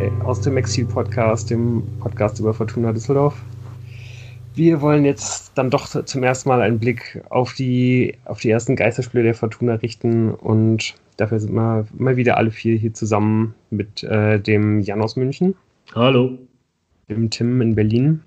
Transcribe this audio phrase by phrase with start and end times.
[0.00, 3.40] äh, aus dem Exil-Podcast, dem Podcast über Fortuna Düsseldorf.
[4.54, 8.76] Wir wollen jetzt dann doch zum ersten Mal einen Blick auf die, auf die ersten
[8.76, 14.02] Geisterspiele der Fortuna richten und dafür sind wir mal wieder alle vier hier zusammen mit
[14.02, 15.54] äh, dem Jan aus München.
[15.94, 16.38] Hallo.
[17.08, 18.22] Dem Tim in Berlin.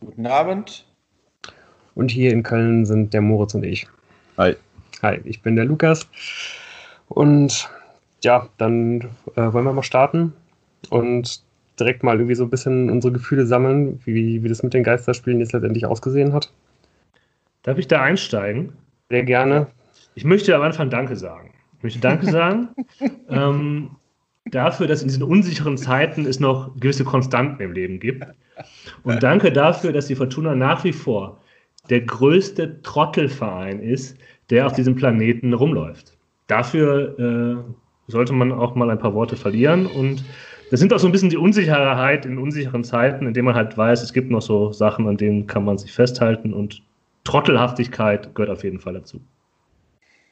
[0.00, 0.84] Guten Abend.
[1.94, 3.86] Und hier in Köln sind der Moritz und ich.
[4.36, 4.56] Hi.
[5.02, 6.08] Hi, ich bin der Lukas.
[7.08, 7.68] Und
[8.22, 9.02] ja, dann
[9.36, 10.32] äh, wollen wir mal starten
[10.90, 11.42] und
[11.78, 15.40] direkt mal irgendwie so ein bisschen unsere Gefühle sammeln, wie, wie das mit den Geisterspielen
[15.40, 16.52] jetzt letztendlich ausgesehen hat.
[17.62, 18.72] Darf ich da einsteigen?
[19.10, 19.68] Sehr gerne.
[20.14, 21.52] Ich möchte am Anfang Danke sagen.
[21.78, 22.68] Ich möchte Danke sagen
[23.28, 23.90] ähm,
[24.46, 28.24] dafür, dass in diesen unsicheren Zeiten es noch gewisse Konstanten im Leben gibt.
[29.04, 31.40] Und danke dafür, dass die Fortuna nach wie vor
[31.90, 34.16] der größte Trottelverein ist,
[34.50, 36.16] der auf diesem Planeten rumläuft.
[36.46, 39.86] Dafür äh, sollte man auch mal ein paar Worte verlieren.
[39.86, 40.24] Und
[40.70, 43.76] das sind auch so ein bisschen die Unsicherheit in unsicheren Zeiten, in denen man halt
[43.76, 46.82] weiß, es gibt noch so Sachen, an denen kann man sich festhalten und
[47.24, 49.20] Trottelhaftigkeit gehört auf jeden Fall dazu.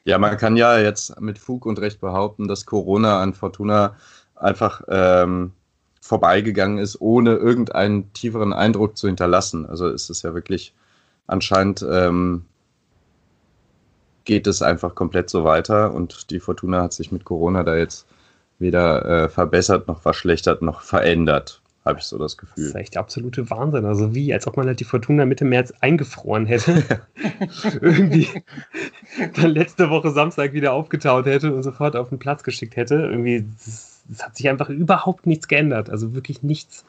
[0.04, 3.96] Ja, man kann ja jetzt mit Fug und Recht behaupten, dass Corona an Fortuna
[4.34, 5.52] einfach ähm,
[6.00, 9.66] vorbeigegangen ist, ohne irgendeinen tieferen Eindruck zu hinterlassen.
[9.66, 10.74] Also ist es ja wirklich
[11.26, 12.44] anscheinend ähm,
[14.24, 18.06] geht es einfach komplett so weiter und die Fortuna hat sich mit Corona da jetzt
[18.58, 22.64] weder äh, verbessert noch verschlechtert noch verändert, habe ich so das Gefühl.
[22.64, 23.84] Das ist echt absolute Wahnsinn.
[23.84, 26.82] Also wie, als ob man halt die Fortuna Mitte März eingefroren hätte.
[27.80, 28.28] Irgendwie
[29.34, 32.96] dann letzte Woche Samstag wieder aufgetaut hätte und sofort auf den Platz geschickt hätte.
[32.96, 35.88] Irgendwie, es hat sich einfach überhaupt nichts geändert.
[35.88, 36.84] Also wirklich nichts.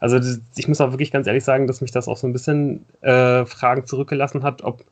[0.00, 0.18] Also
[0.56, 3.44] ich muss auch wirklich ganz ehrlich sagen, dass mich das auch so ein bisschen äh,
[3.46, 4.84] Fragen zurückgelassen hat, ob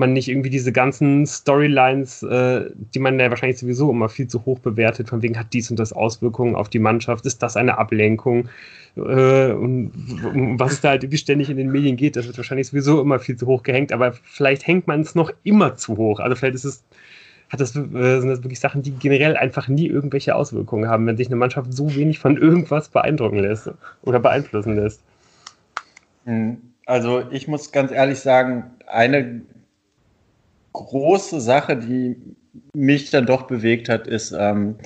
[0.00, 4.44] man nicht irgendwie diese ganzen Storylines, äh, die man ja wahrscheinlich sowieso immer viel zu
[4.44, 7.78] hoch bewertet, von wegen hat dies und das Auswirkungen auf die Mannschaft, ist das eine
[7.78, 8.48] Ablenkung?
[8.96, 9.92] Äh, und
[10.34, 13.20] um was da halt irgendwie ständig in den Medien geht, das wird wahrscheinlich sowieso immer
[13.20, 16.18] viel zu hoch gehängt, aber vielleicht hängt man es noch immer zu hoch.
[16.18, 16.84] Also vielleicht ist es
[17.50, 21.16] hat das, äh, sind das wirklich Sachen, die generell einfach nie irgendwelche Auswirkungen haben, wenn
[21.16, 23.70] sich eine Mannschaft so wenig von irgendwas beeindrucken lässt
[24.02, 25.02] oder beeinflussen lässt.
[26.86, 29.42] Also ich muss ganz ehrlich sagen, eine
[30.72, 32.16] große Sache, die
[32.74, 34.76] mich dann doch bewegt hat, ist, ähm,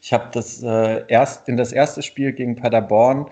[0.00, 3.26] ich habe das äh, erst in das erste Spiel gegen Paderborn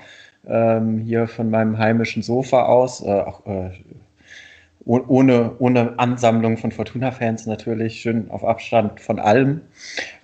[0.47, 3.71] ähm, hier von meinem heimischen Sofa aus, äh, auch, äh,
[4.87, 9.61] ohne, ohne Ansammlung von Fortuna-Fans natürlich, schön auf Abstand von allem,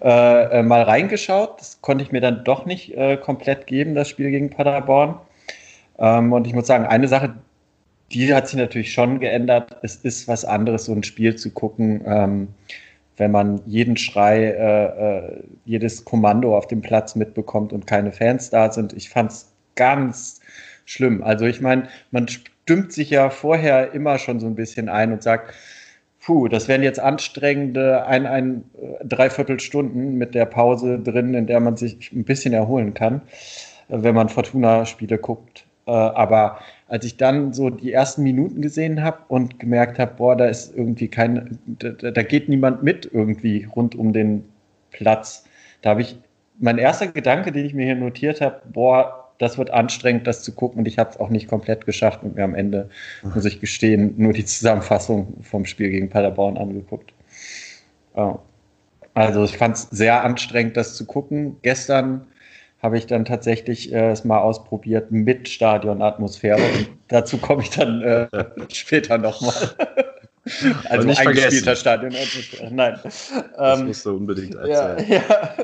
[0.02, 1.60] äh, äh, mal reingeschaut.
[1.60, 5.16] Das konnte ich mir dann doch nicht äh, komplett geben, das Spiel gegen Paderborn.
[5.98, 7.34] Ähm, und ich muss sagen, eine Sache,
[8.12, 9.76] die hat sich natürlich schon geändert.
[9.82, 12.48] Es ist was anderes, so ein Spiel zu gucken, ähm,
[13.16, 18.50] wenn man jeden Schrei, äh, äh, jedes Kommando auf dem Platz mitbekommt und keine Fans
[18.50, 18.92] da sind.
[18.92, 20.40] Ich fand es ganz
[20.84, 21.22] schlimm.
[21.22, 25.22] Also ich meine, man stimmt sich ja vorher immer schon so ein bisschen ein und
[25.22, 25.54] sagt,
[26.20, 31.46] puh, das wären jetzt anstrengende ein, ein, äh, dreiviertel Stunden mit der Pause drin, in
[31.46, 33.22] der man sich ein bisschen erholen kann,
[33.88, 35.64] äh, wenn man Fortuna-Spiele guckt.
[35.88, 36.58] Aber
[36.88, 40.76] als ich dann so die ersten Minuten gesehen habe und gemerkt habe, boah, da ist
[40.76, 44.44] irgendwie kein, da, da, geht niemand mit irgendwie rund um den
[44.92, 45.44] Platz.
[45.82, 46.18] Da habe ich,
[46.58, 50.52] mein erster Gedanke, den ich mir hier notiert habe, boah, das wird anstrengend, das zu
[50.52, 52.88] gucken und ich habe es auch nicht komplett geschafft und mir am Ende,
[53.34, 57.12] muss ich gestehen, nur die Zusammenfassung vom Spiel gegen Paderborn angeguckt.
[59.12, 61.56] Also ich fand es sehr anstrengend, das zu gucken.
[61.62, 62.26] Gestern
[62.82, 66.60] habe ich dann tatsächlich äh, es mal ausprobiert mit Stadionatmosphäre.
[66.60, 68.28] Und dazu komme ich dann äh,
[68.72, 69.54] später nochmal.
[70.88, 72.14] also nicht eingespielter Stadion.
[72.70, 72.98] Nein.
[73.02, 75.10] Das ähm, musst du unbedingt erzählen.
[75.10, 75.18] Ja,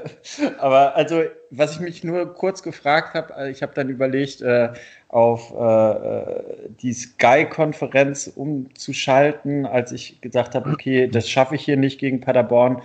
[0.42, 4.40] ja, aber also, was ich mich nur kurz gefragt habe, äh, ich habe dann überlegt,
[4.40, 4.70] äh,
[5.08, 6.42] auf äh,
[6.82, 12.82] die Sky-Konferenz umzuschalten, als ich gesagt habe, okay, das schaffe ich hier nicht gegen Paderborn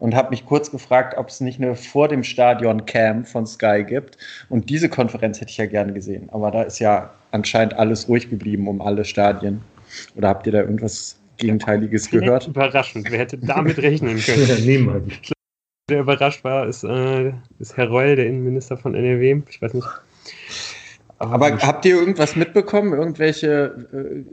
[0.00, 3.84] und habe mich kurz gefragt, ob es nicht eine vor dem Stadion Cam von Sky
[3.86, 4.16] gibt.
[4.48, 6.28] Und diese Konferenz hätte ich ja gerne gesehen.
[6.32, 9.60] Aber da ist ja anscheinend alles ruhig geblieben um alle Stadien.
[10.16, 12.48] Oder habt ihr da irgendwas Gegenteiliges ja, gehört?
[12.48, 13.10] Überraschend.
[13.10, 14.46] Wer hätte damit rechnen können?
[14.48, 15.12] ja, niemand.
[15.90, 19.42] Der überrascht war, ist, äh, ist Herr Reul, der Innenminister von NRW.
[19.50, 19.88] Ich weiß nicht.
[21.18, 22.94] Aber habt ihr irgendwas mitbekommen?
[22.94, 24.24] Irgendwelche äh,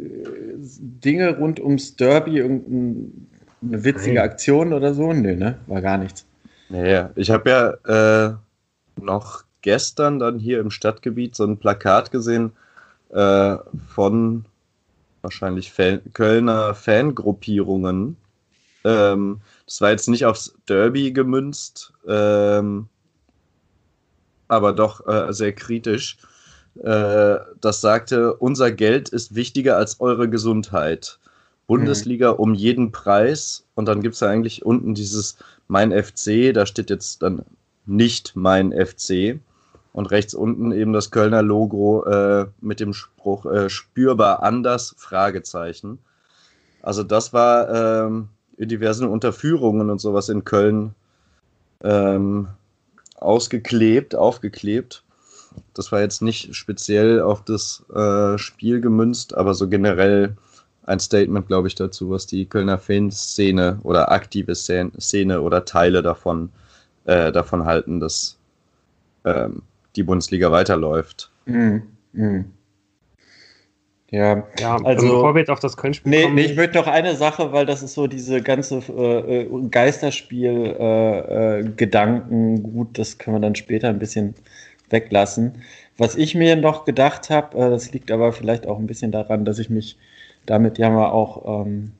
[0.80, 2.38] Dinge rund ums Derby?
[2.38, 3.28] Irgendein
[3.68, 4.30] eine witzige Nein.
[4.30, 5.14] Aktion oder so?
[5.14, 5.58] Nee, ne?
[5.68, 6.26] War gar nichts.
[6.70, 8.34] Nee, ich habe ja äh,
[9.02, 12.52] noch gestern dann hier im Stadtgebiet so ein Plakat gesehen
[13.10, 13.58] äh,
[13.94, 14.46] von
[15.22, 18.18] wahrscheinlich Fan Kölner Fangruppierungen.
[18.84, 22.88] Ähm, das war jetzt nicht aufs Derby gemünzt, ähm,
[24.48, 26.18] aber doch äh, sehr kritisch.
[26.84, 31.20] Äh, das sagte, unser Geld ist wichtiger als eure Gesundheit.
[31.68, 32.40] Bundesliga mhm.
[32.40, 33.66] um jeden Preis.
[33.76, 35.38] Und dann gibt es ja eigentlich unten dieses
[35.68, 37.44] Mein FC, da steht jetzt dann
[37.86, 39.40] nicht Mein FC.
[39.94, 46.00] Und rechts unten eben das Kölner Logo äh, mit dem Spruch äh, spürbar anders, Fragezeichen.
[46.84, 50.94] Also das war ähm, in diversen Unterführungen und sowas in Köln
[51.84, 52.48] ähm,
[53.16, 55.04] ausgeklebt, aufgeklebt.
[55.74, 60.38] Das war jetzt nicht speziell auf das äh, Spiel gemünzt, aber so generell
[60.88, 66.50] ein Statement, glaube ich, dazu, was die Kölner Fanszene oder aktive Szene oder Teile davon,
[67.06, 68.40] äh, davon halten, dass
[69.26, 69.62] ähm,
[69.96, 71.30] die Bundesliga weiterläuft.
[71.46, 71.78] Mm,
[72.14, 72.46] mm.
[74.10, 76.36] Ja, ja also, also bevor wir jetzt auf das Köln-Spiel nee, kommen.
[76.36, 82.56] Nee, ich möchte noch eine Sache, weil das ist so diese ganze äh, äh Geisterspiel-Gedanken,
[82.56, 84.34] äh, äh, gut, das können wir dann später ein bisschen
[84.90, 85.62] weglassen.
[85.98, 89.44] Was ich mir noch gedacht habe, äh, das liegt aber vielleicht auch ein bisschen daran,
[89.44, 89.98] dass ich mich
[90.48, 91.92] damit ja mal auch ähm,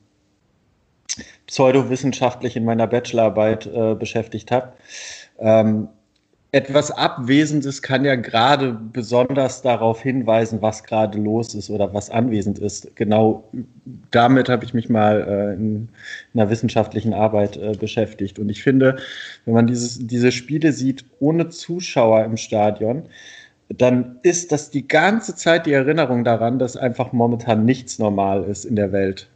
[1.46, 4.72] pseudowissenschaftlich in meiner Bachelorarbeit äh, beschäftigt habe.
[5.38, 5.88] Ähm,
[6.50, 12.58] etwas Abwesendes kann ja gerade besonders darauf hinweisen, was gerade los ist oder was anwesend
[12.58, 12.96] ist.
[12.96, 13.44] Genau
[14.10, 15.88] damit habe ich mich mal äh, in,
[16.32, 18.38] in, einer wissenschaftlichen Arbeit äh, beschäftigt.
[18.38, 18.96] Und ich finde,
[19.44, 23.02] wenn man dieses, diese Spiele sieht ohne Zuschauer im Stadion,
[23.68, 28.64] dann ist das die ganze Zeit die Erinnerung daran, dass einfach momentan nichts normal ist
[28.64, 29.28] in der Welt.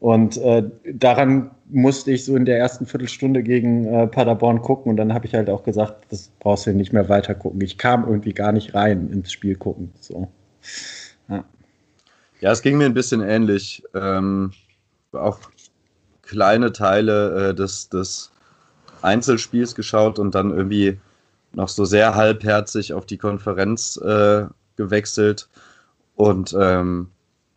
[0.00, 4.96] Und äh, daran musste ich so in der ersten Viertelstunde gegen äh, Paderborn gucken und
[4.96, 7.60] dann habe ich halt auch gesagt, das brauchst du nicht mehr weiter gucken.
[7.62, 9.92] Ich kam irgendwie gar nicht rein ins Spiel gucken.
[10.00, 10.28] So.
[11.28, 11.44] Ja.
[12.40, 13.82] ja, es ging mir ein bisschen ähnlich.
[13.94, 14.52] Ähm,
[15.12, 15.38] auch
[16.20, 18.30] kleine Teile äh, des, des
[19.00, 20.98] Einzelspiels geschaut und dann irgendwie
[21.56, 24.46] noch so sehr halbherzig auf die Konferenz äh,
[24.76, 25.48] gewechselt.
[26.16, 27.08] Und ähm,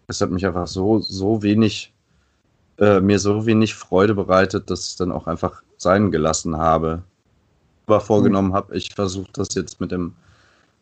[0.08, 1.94] es hat mich einfach so, so wenig
[2.80, 7.04] äh, mir so wenig Freude bereitet, dass ich dann auch einfach sein gelassen habe.
[7.86, 10.14] Aber vorgenommen habe, ich versuche das jetzt mit dem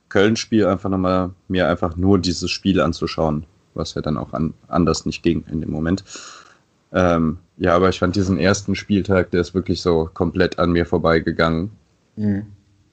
[0.10, 5.06] Köln-Spiel einfach nochmal, mir einfach nur dieses Spiel anzuschauen, was ja dann auch an, anders
[5.06, 6.04] nicht ging in dem Moment.
[6.92, 10.86] Ähm, ja, aber ich fand diesen ersten Spieltag, der ist wirklich so komplett an mir
[10.86, 11.72] vorbeigegangen.
[12.16, 12.48] Mhm.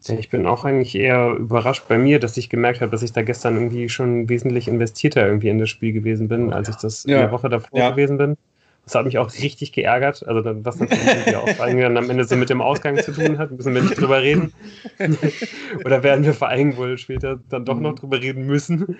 [0.09, 3.23] Ich bin auch eigentlich eher überrascht bei mir, dass ich gemerkt habe, dass ich da
[3.23, 7.17] gestern irgendwie schon wesentlich investierter irgendwie in das Spiel gewesen bin, als ich das ja.
[7.17, 7.91] in der Woche davor ja.
[7.91, 8.37] gewesen bin.
[8.85, 10.27] Das hat mich auch richtig geärgert.
[10.27, 13.75] Also, was natürlich auch dann am Ende so mit dem Ausgang zu tun hat, müssen
[13.75, 14.53] wir nicht drüber reden.
[15.85, 18.99] Oder werden wir vor allem wohl später dann doch noch drüber reden müssen.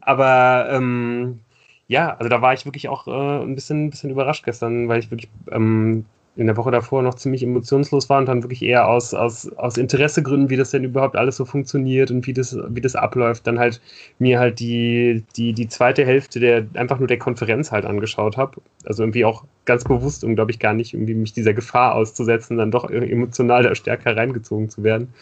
[0.00, 1.40] Aber ähm,
[1.88, 5.10] ja, also da war ich wirklich auch äh, ein bisschen, bisschen überrascht gestern, weil ich
[5.10, 6.04] wirklich ähm,
[6.36, 9.78] in der Woche davor noch ziemlich emotionslos war und dann wirklich eher aus, aus, aus
[9.78, 13.58] Interessegründen, wie das denn überhaupt alles so funktioniert und wie das, wie das abläuft, dann
[13.58, 13.80] halt
[14.18, 18.60] mir halt die, die, die zweite Hälfte der einfach nur der Konferenz halt angeschaut habe.
[18.84, 22.58] Also irgendwie auch ganz bewusst, um glaube ich gar nicht irgendwie mich dieser Gefahr auszusetzen,
[22.58, 25.14] dann doch emotional da stärker reingezogen zu werden.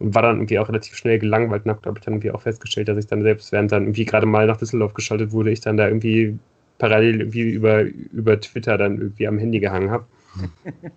[0.00, 2.42] Und war dann irgendwie auch relativ schnell gelangweilt und habe, glaube ich, dann irgendwie auch
[2.42, 5.60] festgestellt, dass ich dann selbst, während dann irgendwie gerade mal nach Düsseldorf geschaltet wurde, ich
[5.60, 6.38] dann da irgendwie
[6.78, 10.04] parallel irgendwie über, über Twitter dann irgendwie am Handy gehangen habe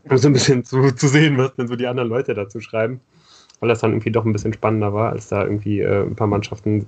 [0.09, 3.01] um so ein bisschen zu, zu sehen, was denn so die anderen Leute dazu schreiben.
[3.59, 6.27] Weil das dann irgendwie doch ein bisschen spannender war, als da irgendwie äh, ein paar
[6.27, 6.87] Mannschaften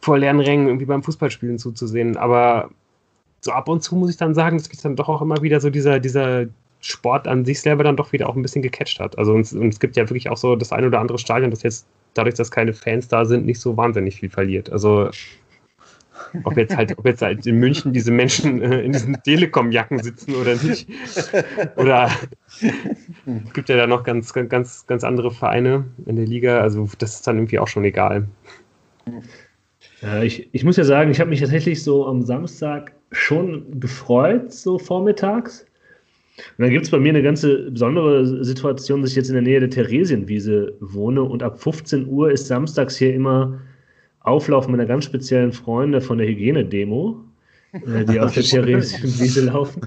[0.00, 2.16] vor leeren Rängen irgendwie beim Fußballspielen zuzusehen.
[2.16, 2.70] Aber
[3.40, 5.60] so ab und zu muss ich dann sagen, dass mich dann doch auch immer wieder
[5.60, 6.46] so dieser, dieser
[6.80, 9.18] Sport an sich selber dann doch wieder auch ein bisschen gecatcht hat.
[9.18, 11.62] Also und, und es gibt ja wirklich auch so das ein oder andere Stadion, das
[11.62, 14.70] jetzt dadurch, dass keine Fans da sind, nicht so wahnsinnig viel verliert.
[14.70, 15.10] Also
[16.44, 20.34] ob jetzt halt, ob jetzt halt in München diese Menschen äh, in diesen Telekom-Jacken sitzen
[20.34, 20.88] oder nicht.
[21.76, 22.10] Oder
[22.60, 26.60] es gibt ja da noch ganz, ganz, ganz andere Vereine in der Liga.
[26.60, 28.28] Also das ist dann irgendwie auch schon egal.
[30.02, 34.52] Ja, ich, ich muss ja sagen, ich habe mich tatsächlich so am Samstag schon gefreut,
[34.52, 35.66] so vormittags.
[36.58, 39.42] Und dann gibt es bei mir eine ganz besondere Situation, dass ich jetzt in der
[39.42, 43.58] Nähe der Theresienwiese wohne und ab 15 Uhr ist samstags hier immer
[44.26, 47.24] Auflauf meiner ganz speziellen Freunde von der Hygienedemo,
[47.72, 49.82] äh, die auf der Theresienwiese laufen.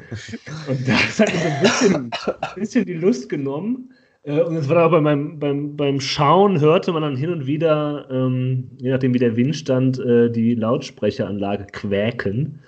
[0.67, 2.11] Und das hat mir so ein bisschen,
[2.55, 3.91] bisschen die Lust genommen.
[4.23, 8.07] Äh, und es war aber beim, beim, beim Schauen hörte man dann hin und wieder,
[8.11, 12.59] ähm, je nachdem wie der Wind stand, äh, die Lautsprecheranlage quäken.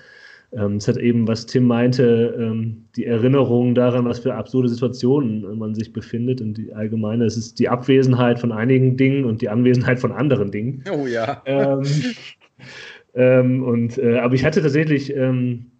[0.53, 5.57] Ähm, es hat eben, was Tim meinte, ähm, die Erinnerung daran, was für absurde Situationen
[5.57, 9.49] man sich befindet und die allgemeine, es ist die Abwesenheit von einigen Dingen und die
[9.49, 10.83] Anwesenheit von anderen Dingen.
[10.91, 11.41] Oh ja.
[11.45, 11.83] Ähm,
[13.13, 15.71] ähm und, äh, aber ich hatte tatsächlich ähm,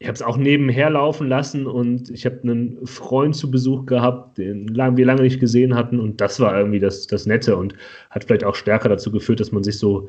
[0.00, 4.38] ich habe es auch nebenher laufen lassen und ich habe einen Freund zu Besuch gehabt,
[4.38, 7.74] den wir lange nicht gesehen hatten und das war irgendwie das, das Nette und
[8.10, 10.08] hat vielleicht auch stärker dazu geführt, dass man sich so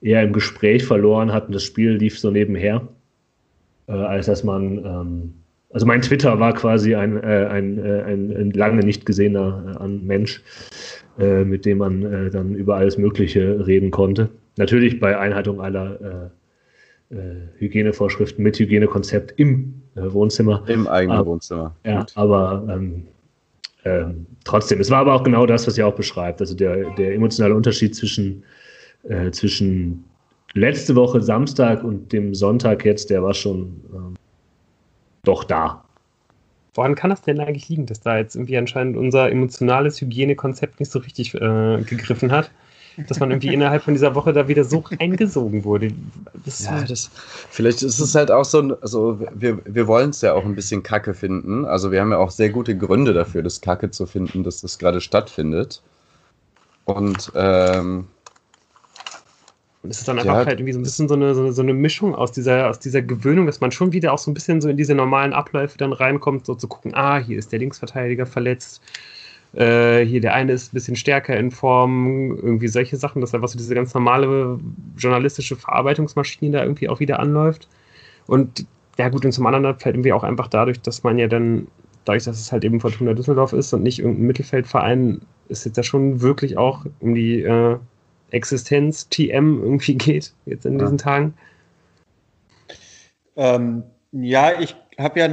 [0.00, 2.86] eher im Gespräch verloren hat und das Spiel lief so nebenher,
[3.86, 5.34] äh, als dass man, ähm,
[5.70, 9.88] also mein Twitter war quasi ein, äh, ein, äh, ein, ein, lange nicht gesehener äh,
[9.88, 10.42] Mensch,
[11.18, 14.30] äh, mit dem man äh, dann über alles Mögliche reden konnte.
[14.56, 16.32] Natürlich bei Einhaltung aller
[17.58, 20.64] Hygienevorschriften mit Hygienekonzept im Wohnzimmer.
[20.66, 21.74] Im eigenen aber, Wohnzimmer.
[21.86, 22.12] Ja, Gut.
[22.16, 23.04] aber ähm,
[23.84, 26.40] ähm, trotzdem, es war aber auch genau das, was ihr auch beschreibt.
[26.40, 28.44] Also der, der emotionale Unterschied zwischen,
[29.04, 30.04] äh, zwischen
[30.54, 34.14] letzte Woche Samstag und dem Sonntag jetzt, der war schon ähm,
[35.24, 35.84] doch da.
[36.74, 40.92] Woran kann das denn eigentlich liegen, dass da jetzt irgendwie anscheinend unser emotionales Hygienekonzept nicht
[40.92, 42.50] so richtig äh, gegriffen hat?
[43.08, 45.92] Dass man irgendwie innerhalb von dieser Woche da wieder so eingesogen wurde.
[46.44, 47.10] Das ja, das,
[47.48, 50.82] vielleicht ist es halt auch so, also wir, wir wollen es ja auch ein bisschen
[50.82, 51.64] Kacke finden.
[51.64, 54.80] Also wir haben ja auch sehr gute Gründe dafür, das Kacke zu finden, dass das
[54.80, 55.80] gerade stattfindet.
[56.86, 58.08] Und ähm, und
[59.88, 60.46] es ist dann einfach ja.
[60.46, 62.78] halt irgendwie so ein bisschen so eine, so eine, so eine Mischung aus dieser, aus
[62.78, 65.78] dieser Gewöhnung, dass man schon wieder auch so ein bisschen so in diese normalen Abläufe
[65.78, 68.82] dann reinkommt, so zu gucken, ah, hier ist der Linksverteidiger verletzt,
[69.54, 73.48] äh, hier der eine ist ein bisschen stärker in Form, irgendwie solche Sachen, dass einfach
[73.48, 74.58] so diese ganz normale
[74.96, 77.68] journalistische Verarbeitungsmaschine da irgendwie auch wieder anläuft.
[78.26, 78.66] Und
[78.98, 81.68] ja gut, und zum anderen halt irgendwie auch einfach dadurch, dass man ja dann,
[82.04, 85.82] dadurch, dass es halt eben Fortuna Düsseldorf ist und nicht irgendein Mittelfeldverein, ist jetzt ja
[85.82, 87.78] schon wirklich auch um die äh,
[88.30, 90.84] Existenz TM irgendwie geht, jetzt in ja.
[90.84, 91.34] diesen Tagen?
[93.36, 95.28] Ähm, ja, ich habe ja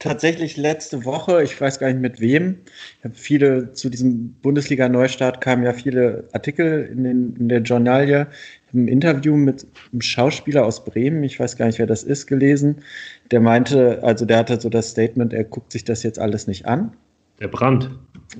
[0.00, 2.58] tatsächlich letzte Woche, ich weiß gar nicht mit wem,
[2.98, 8.26] ich habe viele zu diesem Bundesliga-Neustart kamen ja viele Artikel in, den, in der Journalie.
[8.62, 12.02] Ich habe ein Interview mit einem Schauspieler aus Bremen, ich weiß gar nicht, wer das
[12.02, 12.82] ist, gelesen.
[13.30, 16.66] Der meinte, also der hatte so das Statement, er guckt sich das jetzt alles nicht
[16.66, 16.92] an.
[17.38, 17.90] Der Brand.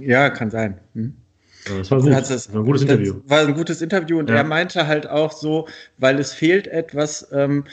[0.01, 0.79] Ja, kann sein.
[0.95, 1.15] Hm.
[1.79, 2.13] Das war gut.
[2.13, 3.15] Das, das war ein gutes Interview.
[3.27, 4.37] War ein gutes Interview und ja.
[4.37, 7.65] er meinte halt auch so, weil es fehlt etwas, ähm,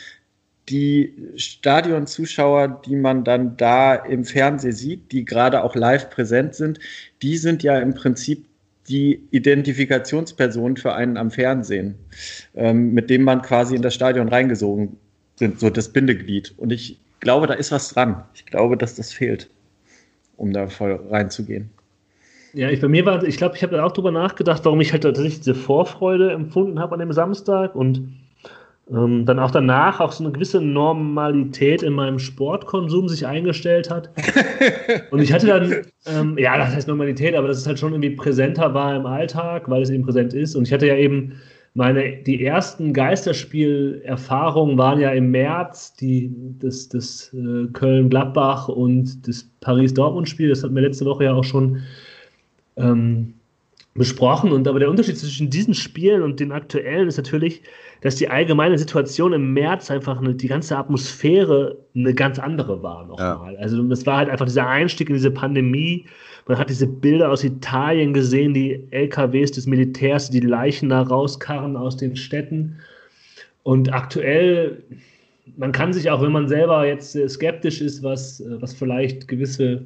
[0.69, 6.79] die Stadionzuschauer, die man dann da im Fernsehen sieht, die gerade auch live präsent sind,
[7.21, 8.45] die sind ja im Prinzip
[8.89, 11.95] die Identifikationspersonen für einen am Fernsehen,
[12.55, 14.97] ähm, mit dem man quasi in das Stadion reingesogen
[15.35, 16.53] sind, so das Bindeglied.
[16.57, 18.23] Und ich glaube, da ist was dran.
[18.33, 19.49] Ich glaube, dass das fehlt,
[20.37, 21.69] um da voll reinzugehen.
[22.57, 25.03] Ja, ich, bei mir war, ich glaube, ich habe auch darüber nachgedacht, warum ich halt
[25.03, 28.09] tatsächlich diese Vorfreude empfunden habe an dem Samstag und
[28.89, 34.09] ähm, dann auch danach auch so eine gewisse Normalität in meinem Sportkonsum sich eingestellt hat.
[35.11, 35.75] und ich hatte dann,
[36.07, 39.69] ähm, ja, das heißt Normalität, aber dass es halt schon irgendwie präsenter war im Alltag,
[39.69, 40.55] weil es eben präsent ist.
[40.55, 41.33] Und ich hatte ja eben
[41.75, 49.47] meine, die ersten Geisterspielerfahrungen waren ja im März, die, das, das äh, Köln-Gladbach und das
[49.59, 51.83] Paris-Dortmund-Spiel, das hatten wir letzte Woche ja auch schon
[52.77, 53.33] ähm,
[53.97, 54.51] besprochen.
[54.51, 57.61] Und aber der Unterschied zwischen diesen Spielen und den aktuellen ist natürlich,
[58.01, 63.05] dass die allgemeine Situation im März einfach eine, die ganze Atmosphäre eine ganz andere war
[63.05, 63.53] nochmal.
[63.53, 63.59] Ja.
[63.59, 66.05] Also es war halt einfach dieser Einstieg in diese Pandemie.
[66.47, 71.75] Man hat diese Bilder aus Italien gesehen, die LKWs des Militärs, die Leichen da rauskarren
[71.75, 72.77] aus den Städten.
[73.63, 74.83] Und aktuell,
[75.57, 79.85] man kann sich auch, wenn man selber jetzt skeptisch ist, was, was vielleicht gewisse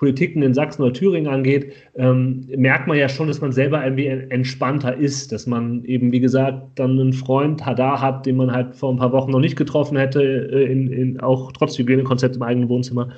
[0.00, 4.06] Politiken in Sachsen oder Thüringen angeht, ähm, merkt man ja schon, dass man selber irgendwie
[4.06, 8.74] entspannter ist, dass man eben, wie gesagt, dann einen Freund da hat, den man halt
[8.74, 12.42] vor ein paar Wochen noch nicht getroffen hätte, äh, in, in, auch trotz Hygienekonzept im
[12.42, 13.10] eigenen Wohnzimmer.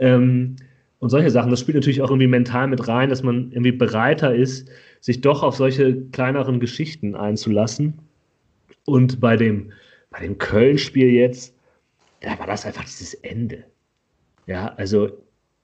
[0.00, 0.56] Ähm,
[0.98, 4.34] und solche Sachen, das spielt natürlich auch irgendwie mental mit rein, dass man irgendwie bereiter
[4.34, 4.68] ist,
[5.00, 7.94] sich doch auf solche kleineren Geschichten einzulassen.
[8.84, 9.72] Und bei dem,
[10.10, 11.54] bei dem Köln-Spiel jetzt,
[12.20, 13.64] da war das einfach dieses Ende.
[14.46, 15.08] Ja, also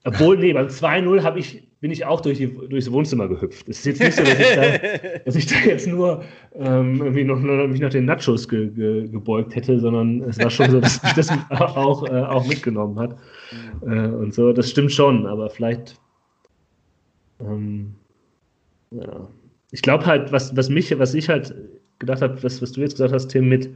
[0.04, 3.68] obwohl, nee, beim 2-0 ich, bin ich auch durch die, durchs Wohnzimmer gehüpft.
[3.68, 6.22] Es ist jetzt nicht so, dass ich da, dass ich da jetzt nur
[6.54, 10.50] ähm, irgendwie noch, noch, mich nach den Nachos ge, ge, gebeugt hätte, sondern es war
[10.50, 13.16] schon so, dass mich das auch, äh, auch mitgenommen hat.
[13.82, 15.98] Äh, und so, das stimmt schon, aber vielleicht.
[17.40, 17.94] Ähm,
[18.90, 19.28] ja.
[19.72, 21.54] Ich glaube halt, was, was mich, was ich halt
[21.98, 23.70] gedacht habe, was, was du jetzt gesagt hast, Tim, mit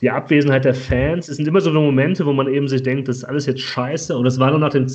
[0.00, 3.18] die Abwesenheit der Fans, es sind immer so Momente, wo man eben sich denkt, das
[3.18, 4.16] ist alles jetzt scheiße.
[4.16, 4.86] Und das war nur nach dem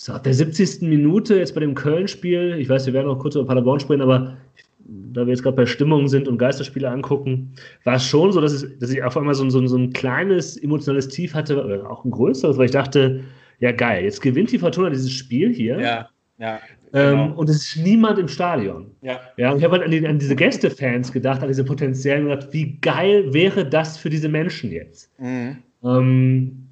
[0.00, 0.82] so, ab der 70.
[0.82, 4.36] Minute jetzt bei dem Köln-Spiel, ich weiß, wir werden noch kurz über Paderborn sprechen, aber
[4.78, 7.52] da wir jetzt gerade bei Stimmung sind und Geisterspiele angucken,
[7.82, 10.56] war es schon so, dass, es, dass ich auf einmal so, so, so ein kleines
[10.56, 13.24] emotionales Tief hatte, oder auch ein größeres, weil ich dachte,
[13.58, 15.80] ja geil, jetzt gewinnt die Fortuna dieses Spiel hier.
[15.80, 16.60] Ja, ja.
[16.92, 17.32] Ähm, genau.
[17.34, 18.92] und es ist niemand im Stadion.
[19.02, 19.18] Ja.
[19.36, 22.52] ja und ich habe halt an, die, an diese Gästefans gedacht, an diese potenziellen, gedacht,
[22.52, 25.10] wie geil wäre das für diese Menschen jetzt?
[25.18, 25.56] Mhm.
[25.82, 26.67] Ähm,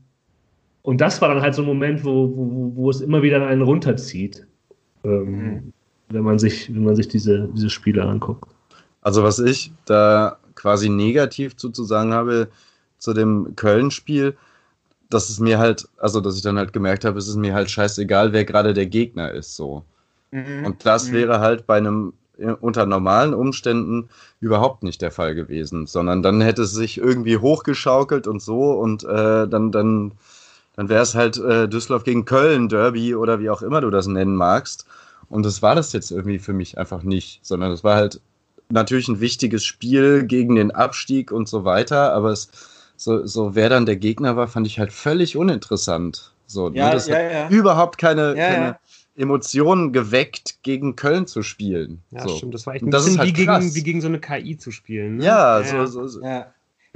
[0.87, 3.63] und das war dann halt so ein Moment, wo, wo, wo es immer wieder einen
[3.63, 4.47] runterzieht,
[5.03, 5.73] ähm, mhm.
[6.11, 8.49] wenn man sich, wenn man sich diese, diese Spiele anguckt.
[9.01, 12.47] Also was ich da quasi negativ zu, zu sagen habe
[12.99, 14.37] zu dem Köln-Spiel,
[15.11, 17.69] dass es mir halt, also dass ich dann halt gemerkt habe, es ist mir halt
[17.69, 19.83] scheißegal, wer gerade der Gegner ist, so.
[20.31, 20.67] Mhm.
[20.67, 21.15] Und das mhm.
[21.15, 22.13] wäre halt bei einem
[22.61, 28.29] unter normalen Umständen überhaupt nicht der Fall gewesen, sondern dann hätte es sich irgendwie hochgeschaukelt
[28.29, 30.13] und so und äh, dann, dann
[30.77, 34.07] dann wäre es halt äh, Düsseldorf gegen Köln, Derby oder wie auch immer du das
[34.07, 34.87] nennen magst.
[35.29, 38.21] Und das war das jetzt irgendwie für mich einfach nicht, sondern das war halt
[38.69, 42.51] natürlich ein wichtiges Spiel gegen den Abstieg und so weiter, aber es,
[42.97, 46.33] so, so wer dann der Gegner war, fand ich halt völlig uninteressant.
[46.47, 47.49] So, ne, ja, ne, das ja, hat ja.
[47.49, 48.79] überhaupt keine, ja, keine
[49.17, 52.03] Emotionen geweckt, gegen Köln zu spielen.
[52.11, 52.37] Ja, so.
[52.37, 52.55] stimmt.
[52.55, 55.17] Das war echt ein bisschen halt wie, gegen, wie gegen so eine KI zu spielen.
[55.17, 55.25] Ne?
[55.25, 56.21] Ja, so, so, so.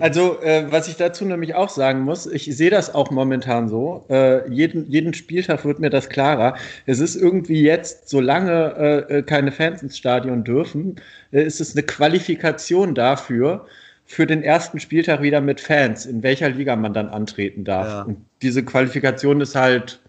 [0.01, 4.05] Also, äh, was ich dazu nämlich auch sagen muss, ich sehe das auch momentan so.
[4.09, 6.57] Äh, jeden, jeden Spieltag wird mir das klarer.
[6.87, 10.97] Es ist irgendwie jetzt, solange äh, äh keine Fans ins Stadion dürfen,
[11.33, 13.67] äh, ist es eine Qualifikation dafür,
[14.11, 17.87] für den ersten Spieltag wieder mit Fans, in welcher Liga man dann antreten darf.
[17.87, 18.03] Ja.
[18.03, 20.01] Und diese Qualifikation ist halt,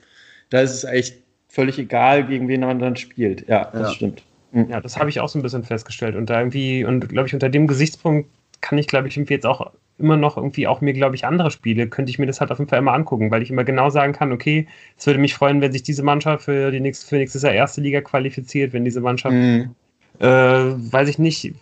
[0.49, 1.17] da ist es echt
[1.49, 3.47] völlig egal, gegen wen man dann spielt.
[3.47, 3.93] Ja, das ja.
[3.93, 4.23] stimmt.
[4.53, 4.69] Mhm.
[4.69, 6.15] Ja, das habe ich auch so ein bisschen festgestellt.
[6.15, 8.27] Und da irgendwie, und glaube ich, unter dem Gesichtspunkt
[8.59, 9.71] kann ich, glaube ich, irgendwie jetzt auch
[10.01, 12.59] immer noch irgendwie auch mir, glaube ich, andere Spiele, könnte ich mir das halt auf
[12.59, 14.67] jeden Fall immer angucken, weil ich immer genau sagen kann, okay,
[14.97, 17.81] es würde mich freuen, wenn sich diese Mannschaft für die nächste, für nächstes Jahr erste
[17.81, 19.75] Liga qualifiziert, wenn diese Mannschaft, mhm.
[20.19, 21.53] äh, weiß ich nicht,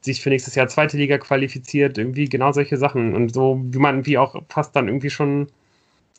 [0.00, 3.14] sich für nächstes Jahr zweite Liga qualifiziert, irgendwie genau solche Sachen.
[3.14, 5.48] Und so, wie man wie auch fast dann irgendwie schon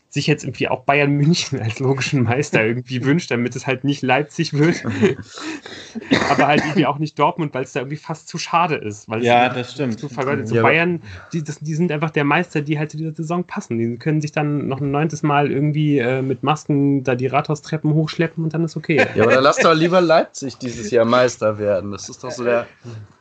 [0.09, 4.01] sich jetzt irgendwie auch Bayern München als logischen Meister irgendwie wünscht, damit es halt nicht
[4.01, 4.83] Leipzig wird.
[6.29, 9.07] aber halt irgendwie auch nicht Dortmund, weil es da irgendwie fast zu schade ist.
[9.19, 9.99] ja, das stimmt.
[9.99, 10.47] Zu vergeudet.
[10.47, 11.01] So ja, Bayern,
[11.33, 13.77] die, das, die sind einfach der Meister, die halt zu dieser Saison passen.
[13.77, 17.93] Die können sich dann noch ein neuntes Mal irgendwie äh, mit Masken da die Rathaustreppen
[17.93, 19.05] hochschleppen und dann ist okay.
[19.15, 21.91] Ja, aber dann lass doch lieber Leipzig dieses Jahr Meister werden.
[21.91, 22.67] Das ist doch so der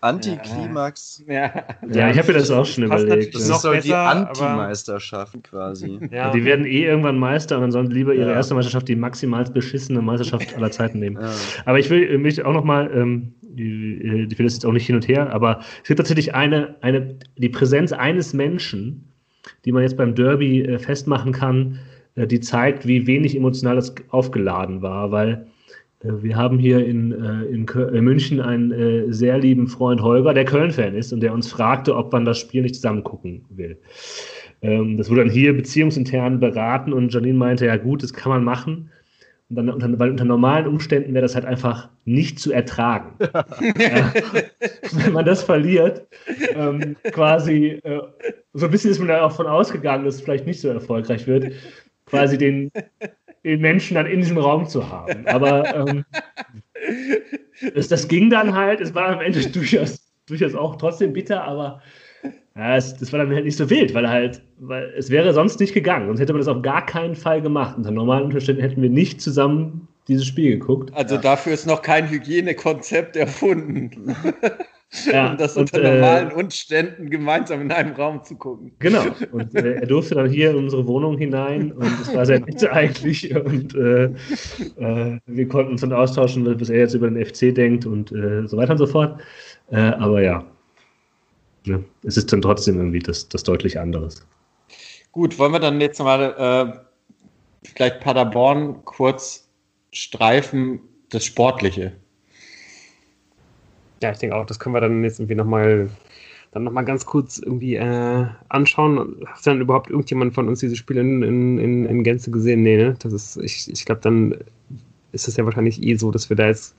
[0.00, 1.24] Antiklimax.
[1.26, 1.52] Ja,
[1.88, 3.34] ja ich habe mir das auch schon überlegt.
[3.34, 5.98] Das ist so die Anti-Meisterschaft quasi.
[6.10, 6.30] Ja.
[6.30, 8.36] Die werden eh irgendwann Meister und dann sollen lieber ihre ja.
[8.36, 11.18] erste Meisterschaft die maximal beschissene Meisterschaft aller Zeiten nehmen.
[11.20, 11.30] Ja.
[11.64, 14.86] Aber ich will äh, mich auch nochmal, ähm, äh, ich will das jetzt auch nicht
[14.86, 19.04] hin und her, aber es gibt tatsächlich eine, eine, die Präsenz eines Menschen,
[19.64, 21.78] die man jetzt beim Derby äh, festmachen kann,
[22.16, 25.46] äh, die zeigt, wie wenig emotional das aufgeladen war, weil
[26.00, 30.44] äh, wir haben hier in, äh, in, in München einen sehr lieben Freund Holger, der
[30.44, 33.78] Köln-Fan ist und der uns fragte, ob man das Spiel nicht zusammen gucken will.
[34.62, 38.44] Ähm, das wurde dann hier beziehungsintern beraten und Janine meinte, ja gut, das kann man
[38.44, 38.90] machen.
[39.48, 43.14] Und dann, unter, weil unter normalen Umständen wäre das halt einfach nicht zu ertragen.
[43.78, 44.12] ja,
[44.92, 46.06] wenn man das verliert,
[46.54, 48.00] ähm, quasi, äh,
[48.54, 51.28] so ein bisschen ist man da auch von ausgegangen, dass es vielleicht nicht so erfolgreich
[51.28, 51.52] wird,
[52.06, 52.72] quasi den,
[53.44, 55.26] den Menschen dann in diesem Raum zu haben.
[55.26, 56.04] Aber ähm,
[57.74, 61.80] das, das ging dann halt, es war am Ende durchaus, durchaus auch trotzdem bitter, aber
[62.56, 65.60] ja, es, das war dann halt nicht so wild, weil halt, weil es wäre sonst
[65.60, 66.06] nicht gegangen.
[66.06, 67.76] Sonst hätte man das auf gar keinen Fall gemacht.
[67.76, 70.90] Unter normalen Umständen hätten wir nicht zusammen dieses Spiel geguckt.
[70.94, 71.20] Also ja.
[71.20, 74.14] dafür ist noch kein Hygienekonzept erfunden.
[75.04, 78.70] Ja, um das unter und, äh, normalen Umständen gemeinsam in einem Raum zu gucken.
[78.78, 79.02] Genau.
[79.32, 82.64] Und äh, er durfte dann hier in unsere Wohnung hinein und es war sehr nett
[82.70, 83.34] eigentlich.
[83.34, 87.84] Und äh, äh, wir konnten uns dann austauschen, was er jetzt über den FC denkt
[87.84, 89.20] und äh, so weiter und so fort.
[89.72, 90.44] Äh, aber ja,
[91.66, 94.26] ne, es ist dann trotzdem irgendwie das, das deutlich anderes.
[95.12, 96.74] Gut, wollen wir dann jetzt mal
[97.64, 99.48] äh, vielleicht Paderborn kurz
[99.92, 101.92] streifen, das Sportliche.
[104.02, 105.88] Ja, ich denke auch, das können wir dann jetzt irgendwie nochmal
[106.52, 109.16] dann noch mal ganz kurz irgendwie äh, anschauen.
[109.26, 112.62] Hat dann überhaupt irgendjemand von uns dieses Spiel in, in, in, in Gänze gesehen?
[112.62, 112.96] Nee, ne?
[112.98, 114.34] Das ist, ich, ich glaube, dann
[115.12, 116.74] ist es ja wahrscheinlich eh so, dass wir da jetzt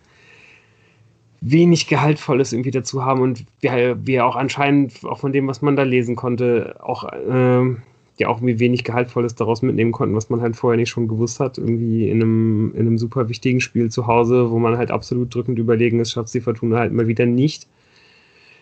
[1.42, 5.76] wenig Gehaltvolles irgendwie dazu haben und wir, wir auch anscheinend, auch von dem, was man
[5.76, 7.76] da lesen konnte, auch äh,
[8.20, 11.40] ja auch irgendwie wenig Gehaltvolles daraus mitnehmen konnten, was man halt vorher nicht schon gewusst
[11.40, 15.34] hat, irgendwie in einem, in einem super wichtigen Spiel zu Hause, wo man halt absolut
[15.34, 17.68] drückend überlegen ist, schafft die Fortuna halt mal wieder nicht,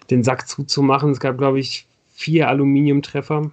[0.09, 1.11] den Sack zuzumachen.
[1.11, 3.51] Es gab, glaube ich, vier Aluminiumtreffer.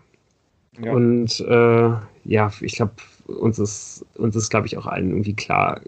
[0.83, 0.93] Ja.
[0.93, 1.91] Und äh,
[2.25, 2.93] ja, ich glaube,
[3.27, 5.81] uns ist, uns ist, glaube ich, auch allen irgendwie klar,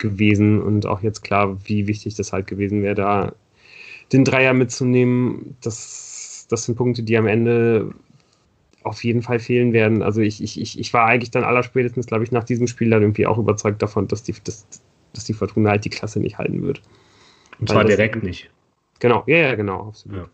[0.00, 3.32] gewesen und auch jetzt klar, wie wichtig das halt gewesen wäre, da
[4.12, 5.56] den Dreier mitzunehmen.
[5.62, 7.94] Das, das sind Punkte, die am Ende
[8.82, 10.02] auf jeden Fall fehlen werden.
[10.02, 13.26] Also ich, ich, ich war eigentlich dann allerspätestens, glaube ich, nach diesem Spiel dann irgendwie
[13.26, 14.66] auch überzeugt davon, dass die, dass,
[15.12, 16.82] dass die Fortuna halt die Klasse nicht halten wird.
[17.60, 18.50] Und zwar direkt nicht.
[18.98, 20.18] Genau, ja, ja, genau, absolut.
[20.18, 20.30] Ja.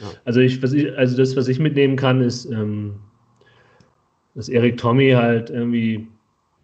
[0.00, 0.12] Ja.
[0.24, 2.96] Also ich, was ich, also das, was ich mitnehmen kann, ist, ähm,
[4.34, 6.06] dass Erik Tommy halt irgendwie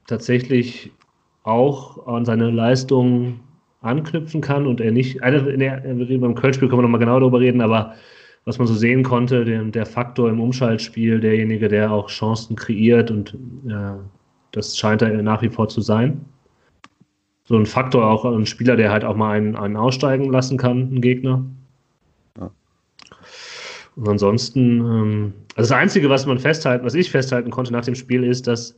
[0.06, 0.92] tatsächlich
[1.44, 3.40] auch an seine Leistungen
[3.80, 7.60] anknüpfen kann und er nicht, eine, ne, beim Köln-Spiel können wir nochmal genau darüber reden,
[7.60, 7.94] aber
[8.44, 13.10] was man so sehen konnte, der, der Faktor im Umschaltspiel, derjenige, der auch Chancen kreiert
[13.10, 13.34] und
[13.68, 13.94] äh,
[14.52, 16.24] das scheint er nach wie vor zu sein.
[17.44, 20.94] So ein Faktor, auch ein Spieler, der halt auch mal einen, einen aussteigen lassen kann,
[20.94, 21.44] ein Gegner.
[22.38, 22.50] Ja.
[23.96, 27.94] Und ansonsten, ähm, also das Einzige, was man festhalten, was ich festhalten konnte nach dem
[27.94, 28.76] Spiel, ist, dass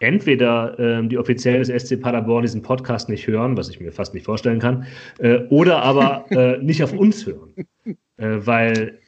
[0.00, 4.14] entweder ähm, die Offiziellen des SC Paderborn diesen Podcast nicht hören, was ich mir fast
[4.14, 4.86] nicht vorstellen kann,
[5.18, 7.54] äh, oder aber äh, nicht auf uns hören.
[8.16, 8.98] Äh, weil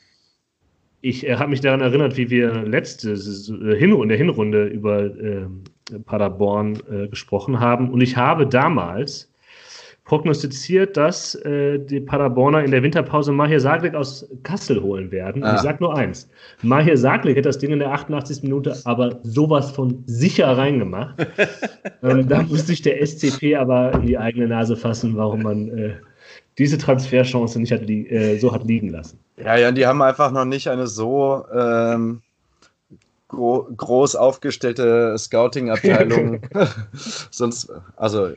[1.01, 5.05] ich äh, habe mich daran erinnert, wie wir letzte äh, Hin in der Hinrunde über
[5.05, 5.65] ähm,
[6.05, 7.91] Paderborn äh, gesprochen haben.
[7.91, 9.33] Und ich habe damals
[10.07, 15.43] prognostiziert, dass äh, die Paderborner in der Winterpause Mahir Saglik aus Kassel holen werden.
[15.43, 15.57] Ah.
[15.57, 16.31] ich sage nur eins.
[16.63, 18.45] Mahir Saglik hat das Ding in der 88.
[18.45, 21.27] Minute aber sowas von sicher reingemacht.
[22.05, 25.95] ähm, da musste sich der SCP aber in die eigene Nase fassen, warum man äh,
[26.57, 29.19] diese Transferchance nicht hat, äh, so hat liegen lassen.
[29.37, 32.23] Ja, ja, die haben einfach noch nicht eine so ähm,
[33.27, 36.43] gro groß aufgestellte Scouting-Abteilung.
[37.31, 38.31] Sonst, also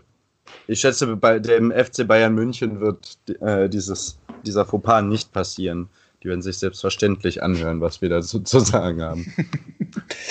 [0.69, 5.89] ich schätze, bei dem FC Bayern München wird äh, dieses, dieser Fauxpas nicht passieren.
[6.21, 9.33] Die werden sich selbstverständlich anhören, was wir dazu zu sagen haben.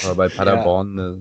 [0.04, 1.12] Aber bei Paderborn ja.
[1.14, 1.16] äh,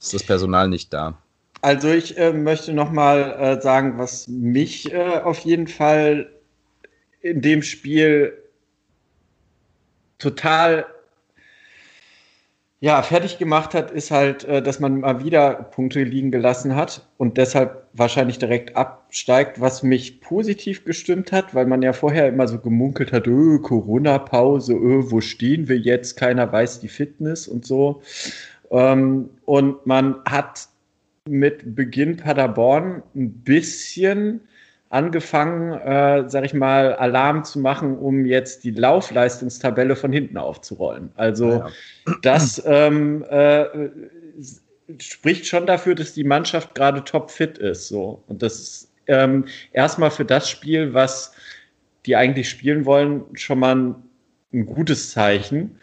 [0.00, 1.18] ist das Personal nicht da.
[1.60, 6.30] Also ich äh, möchte nochmal äh, sagen, was mich äh, auf jeden Fall
[7.20, 8.32] in dem Spiel
[10.18, 10.86] total
[12.82, 17.06] ja, fertig gemacht hat, ist halt, äh, dass man mal wieder Punkte liegen gelassen hat
[17.16, 22.48] und deshalb wahrscheinlich direkt absteigt, was mich positiv gestimmt hat, weil man ja vorher immer
[22.48, 27.64] so gemunkelt hat, öh, Corona-Pause, öh, wo stehen wir jetzt, keiner weiß die Fitness und
[27.64, 28.02] so.
[28.72, 30.66] Ähm, und man hat
[31.28, 34.40] mit Beginn Paderborn ein bisschen
[34.92, 41.10] angefangen, äh, sag ich mal, Alarm zu machen, um jetzt die Laufleistungstabelle von hinten aufzurollen.
[41.16, 41.68] Also ja.
[42.20, 43.64] das ähm, äh,
[44.98, 47.88] spricht schon dafür, dass die Mannschaft gerade topfit ist.
[47.88, 48.22] So.
[48.26, 51.32] Und das ist ähm, erstmal für das Spiel, was
[52.04, 53.94] die eigentlich spielen wollen, schon mal ein,
[54.52, 55.78] ein gutes Zeichen.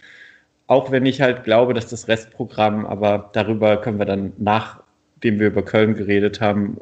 [0.67, 5.48] Auch wenn ich halt glaube, dass das Restprogramm, aber darüber können wir dann, nachdem wir
[5.48, 6.78] über Köln geredet haben,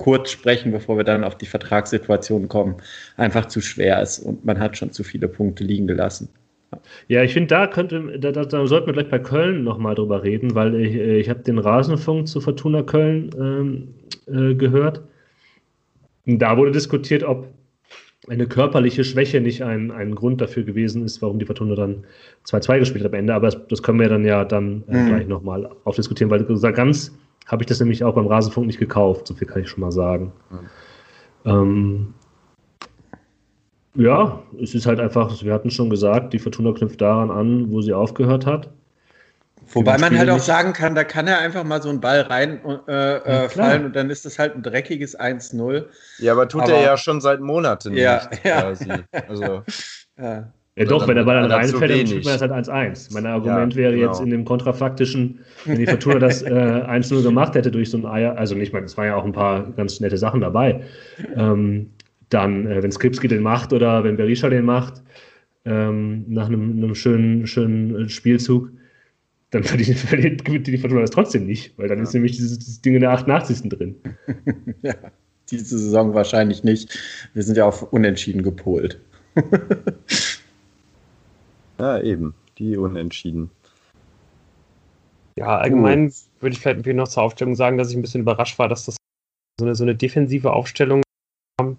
[0.00, 2.76] kurz sprechen, bevor wir dann auf die Vertragssituation kommen,
[3.18, 6.30] einfach zu schwer ist und man hat schon zu viele Punkte liegen gelassen.
[7.08, 10.22] Ja, ich finde, da könnte, da, da, da, sollten wir gleich bei Köln nochmal drüber
[10.22, 13.88] reden, weil ich, ich habe den Rasenfunk zu Fortuna Köln ähm,
[14.26, 15.02] äh, gehört.
[16.26, 17.48] Und da wurde diskutiert, ob
[18.28, 22.04] eine körperliche Schwäche nicht ein, ein Grund dafür gewesen ist, warum die Fortuna dann
[22.46, 23.34] 2-2 gespielt hat am Ende.
[23.34, 25.08] Aber das, das können wir dann ja dann äh, mhm.
[25.08, 27.12] gleich nochmal aufdiskutieren, weil ganz
[27.50, 29.90] habe ich das nämlich auch beim Rasenfunk nicht gekauft, so viel kann ich schon mal
[29.90, 30.32] sagen.
[30.50, 30.68] Mhm.
[31.44, 32.14] Ähm,
[33.94, 37.82] ja, es ist halt einfach, wir hatten schon gesagt, die Fortuna knüpft daran an, wo
[37.82, 38.70] sie aufgehört hat.
[39.72, 42.60] Wobei man halt auch sagen kann, da kann er einfach mal so einen Ball rein
[42.88, 45.86] äh, äh, fallen und dann ist das halt ein dreckiges 1-0.
[46.18, 48.44] Ja, aber tut aber, er ja schon seit Monaten ja, nicht.
[48.44, 48.62] Ja.
[48.62, 48.90] Quasi.
[49.28, 49.62] Also,
[50.18, 50.52] ja.
[50.80, 53.12] Ja, doch, wenn der Ball dann reinfällt, dann spielt man das halt 1-1.
[53.12, 54.06] Mein Argument ja, wäre genau.
[54.06, 58.06] jetzt in dem kontrafaktischen, wenn die Fortuna das äh, 1-0 gemacht hätte durch so ein
[58.06, 60.80] Eier, also nicht mal, es waren ja auch ein paar ganz nette Sachen dabei.
[61.36, 61.90] Ähm,
[62.30, 65.02] dann, äh, wenn Skripski den macht oder wenn Berisha den macht,
[65.66, 68.70] ähm, nach einem, einem, schönen, schönen Spielzug,
[69.50, 72.04] dann verliert die Fortuna das trotzdem nicht, weil dann ja.
[72.04, 73.68] ist nämlich dieses, dieses, Ding in der 88.
[73.68, 73.96] drin.
[74.82, 74.94] ja,
[75.50, 76.98] diese Saison wahrscheinlich nicht.
[77.34, 78.98] Wir sind ja auf Unentschieden gepolt.
[81.80, 82.34] Ja, eben.
[82.58, 83.50] Die Unentschieden.
[85.36, 86.12] Ja, allgemein uh.
[86.40, 88.96] würde ich vielleicht noch zur Aufstellung sagen, dass ich ein bisschen überrascht war, dass das
[89.58, 91.00] so eine, so eine defensive Aufstellung
[91.58, 91.76] war.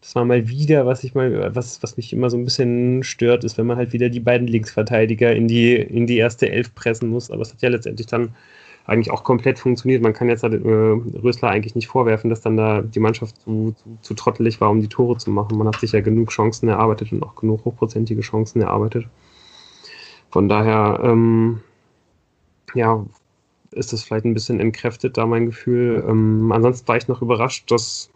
[0.00, 3.44] Das war mal wieder, was ich mal, was, was mich immer so ein bisschen stört,
[3.44, 7.10] ist, wenn man halt wieder die beiden Linksverteidiger in die, in die erste Elf pressen
[7.10, 7.30] muss.
[7.30, 8.34] Aber es hat ja letztendlich dann
[8.86, 10.02] eigentlich auch komplett funktioniert.
[10.02, 13.74] Man kann jetzt halt, äh, Rösler eigentlich nicht vorwerfen, dass dann da die Mannschaft zu,
[13.82, 15.58] zu, zu, trottelig war, um die Tore zu machen.
[15.58, 19.06] Man hat sich ja genug Chancen erarbeitet und auch genug hochprozentige Chancen erarbeitet.
[20.34, 21.60] Von daher, ähm,
[22.74, 23.06] ja,
[23.70, 26.04] ist das vielleicht ein bisschen entkräftet, da mein Gefühl.
[26.08, 28.10] Ähm, ansonsten war ich noch überrascht, dass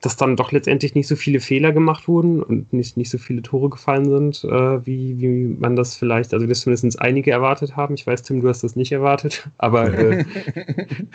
[0.00, 3.42] dass dann doch letztendlich nicht so viele Fehler gemacht wurden und nicht, nicht so viele
[3.42, 7.94] Tore gefallen sind, äh, wie, wie man das vielleicht, also das zumindest einige erwartet haben.
[7.94, 10.24] Ich weiß, Tim, du hast das nicht erwartet, aber äh,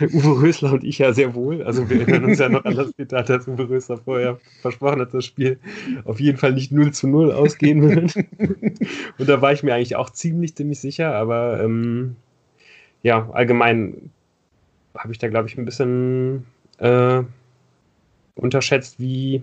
[0.12, 1.62] Uwe Rösler und ich ja sehr wohl.
[1.64, 5.08] Also wir erinnern uns ja noch an das Zitat, dass Uwe Rösler vorher versprochen hat,
[5.08, 5.58] dass das Spiel
[6.04, 8.14] auf jeden Fall nicht 0 zu 0 ausgehen wird.
[9.18, 12.16] und da war ich mir eigentlich auch ziemlich, ziemlich sicher, aber ähm,
[13.02, 14.10] ja, allgemein
[14.96, 16.46] habe ich da, glaube ich, ein bisschen
[16.78, 17.22] äh,
[18.36, 19.42] unterschätzt, wie,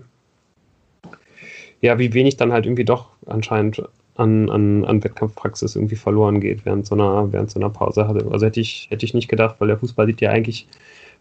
[1.80, 3.82] ja, wie wenig dann halt irgendwie doch anscheinend
[4.16, 8.26] an, an, an Wettkampfpraxis irgendwie verloren geht während so einer, während so einer Pause hatte.
[8.30, 10.68] Also hätte ich, hätte ich nicht gedacht, weil der Fußball sieht ja eigentlich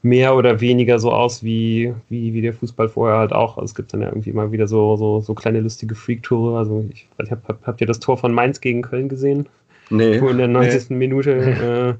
[0.03, 3.57] mehr oder weniger so aus wie, wie, wie der Fußball vorher halt auch.
[3.57, 6.57] Also es gibt dann ja irgendwie mal wieder so, so, so kleine lustige Freak-Tore.
[6.57, 9.47] Also ich weiß, hab, habt ihr das Tor von Mainz gegen Köln gesehen?
[9.89, 10.21] Nee.
[10.21, 10.89] Wo in der 90.
[10.89, 10.95] Nee.
[10.95, 11.97] Minute.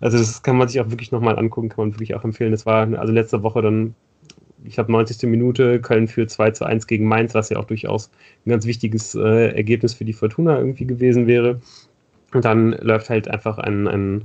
[0.00, 2.52] Äh, also das kann man sich auch wirklich nochmal angucken, kann man wirklich auch empfehlen.
[2.52, 3.94] Das war also letzte Woche dann
[4.66, 5.28] ich habe 90.
[5.28, 8.10] Minute, Köln führt 2 zu 1 gegen Mainz, was ja auch durchaus
[8.44, 11.60] ein ganz wichtiges äh, Ergebnis für die Fortuna irgendwie gewesen wäre.
[12.32, 14.24] Und dann läuft halt einfach ein, ein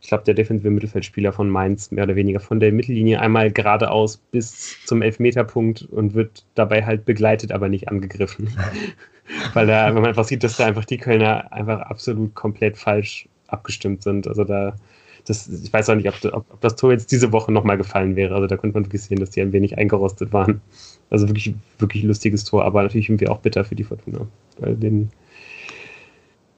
[0.00, 4.18] ich glaube, der defensive Mittelfeldspieler von Mainz mehr oder weniger von der Mittellinie einmal geradeaus
[4.30, 8.48] bis zum Elfmeterpunkt und wird dabei halt begleitet, aber nicht angegriffen.
[9.54, 13.28] Weil da, wenn man einfach sieht, dass da einfach die Kölner einfach absolut komplett falsch
[13.48, 14.26] abgestimmt sind.
[14.26, 14.76] Also da
[15.28, 18.16] das, ich weiß auch nicht, ob, ob, ob das Tor jetzt diese Woche nochmal gefallen
[18.16, 18.34] wäre.
[18.34, 20.60] Also da konnte man wirklich sehen, dass die ein wenig eingerostet waren.
[21.10, 24.26] Also wirklich, wirklich lustiges Tor, aber natürlich irgendwie auch bitter für die Fortuna.
[24.58, 25.10] Weil den,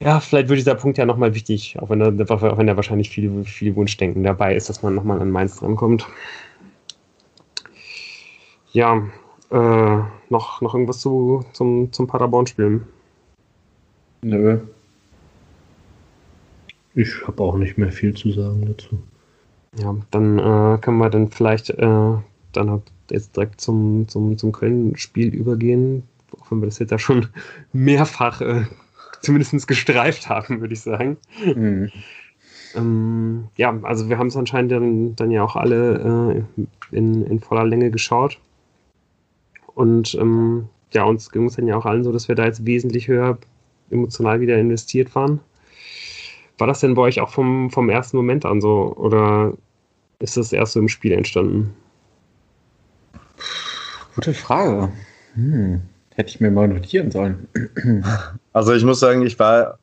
[0.01, 3.11] ja, vielleicht wird dieser Punkt ja nochmal wichtig, auch wenn, da, auch wenn da wahrscheinlich
[3.11, 6.07] viel, viel Wunschdenken dabei ist, dass man nochmal an Mainz drankommt.
[8.73, 9.03] Ja,
[9.51, 9.99] äh,
[10.31, 12.87] noch, noch irgendwas zu, zum, zum Paderborn-Spielen?
[14.23, 14.61] Nö,
[17.01, 18.99] ich habe auch nicht mehr viel zu sagen dazu.
[19.79, 22.13] Ja, dann äh, können wir dann vielleicht äh,
[22.53, 26.03] dann jetzt direkt zum, zum, zum Köln-Spiel übergehen,
[26.41, 27.29] auch wenn wir das jetzt ja schon
[27.73, 28.65] mehrfach äh,
[29.23, 31.17] zumindest gestreift haben, würde ich sagen.
[31.45, 31.91] Mhm.
[32.75, 37.41] Ähm, ja, also wir haben es anscheinend dann, dann ja auch alle äh, in, in
[37.41, 38.39] voller Länge geschaut.
[39.75, 42.67] Und ähm, ja, uns ging es dann ja auch allen so, dass wir da jetzt
[42.67, 43.39] wesentlich höher
[43.91, 45.41] emotional wieder investiert waren.
[46.61, 48.95] War das denn bei euch auch vom, vom ersten Moment an so?
[48.97, 49.55] Oder
[50.19, 51.75] ist das erst so im Spiel entstanden?
[54.15, 54.93] Gute Frage.
[55.35, 55.81] Hm.
[56.15, 57.49] Hätte ich mir mal notieren sollen.
[58.53, 59.79] Also ich muss sagen, ich war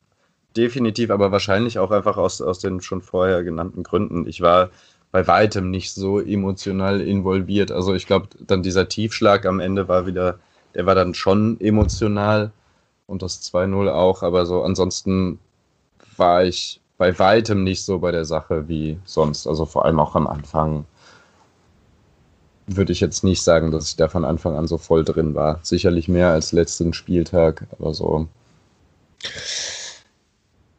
[0.56, 4.26] definitiv, aber wahrscheinlich auch einfach aus, aus den schon vorher genannten Gründen.
[4.28, 4.70] Ich war
[5.10, 7.72] bei weitem nicht so emotional involviert.
[7.72, 10.38] Also ich glaube, dann dieser Tiefschlag am Ende war wieder,
[10.74, 12.52] der war dann schon emotional
[13.06, 15.38] und das 2-0 auch, aber so ansonsten
[16.18, 19.46] war ich bei weitem nicht so bei der Sache wie sonst.
[19.46, 20.84] Also vor allem auch am Anfang
[22.66, 25.60] würde ich jetzt nicht sagen, dass ich da von Anfang an so voll drin war.
[25.62, 28.28] Sicherlich mehr als letzten Spieltag, aber so.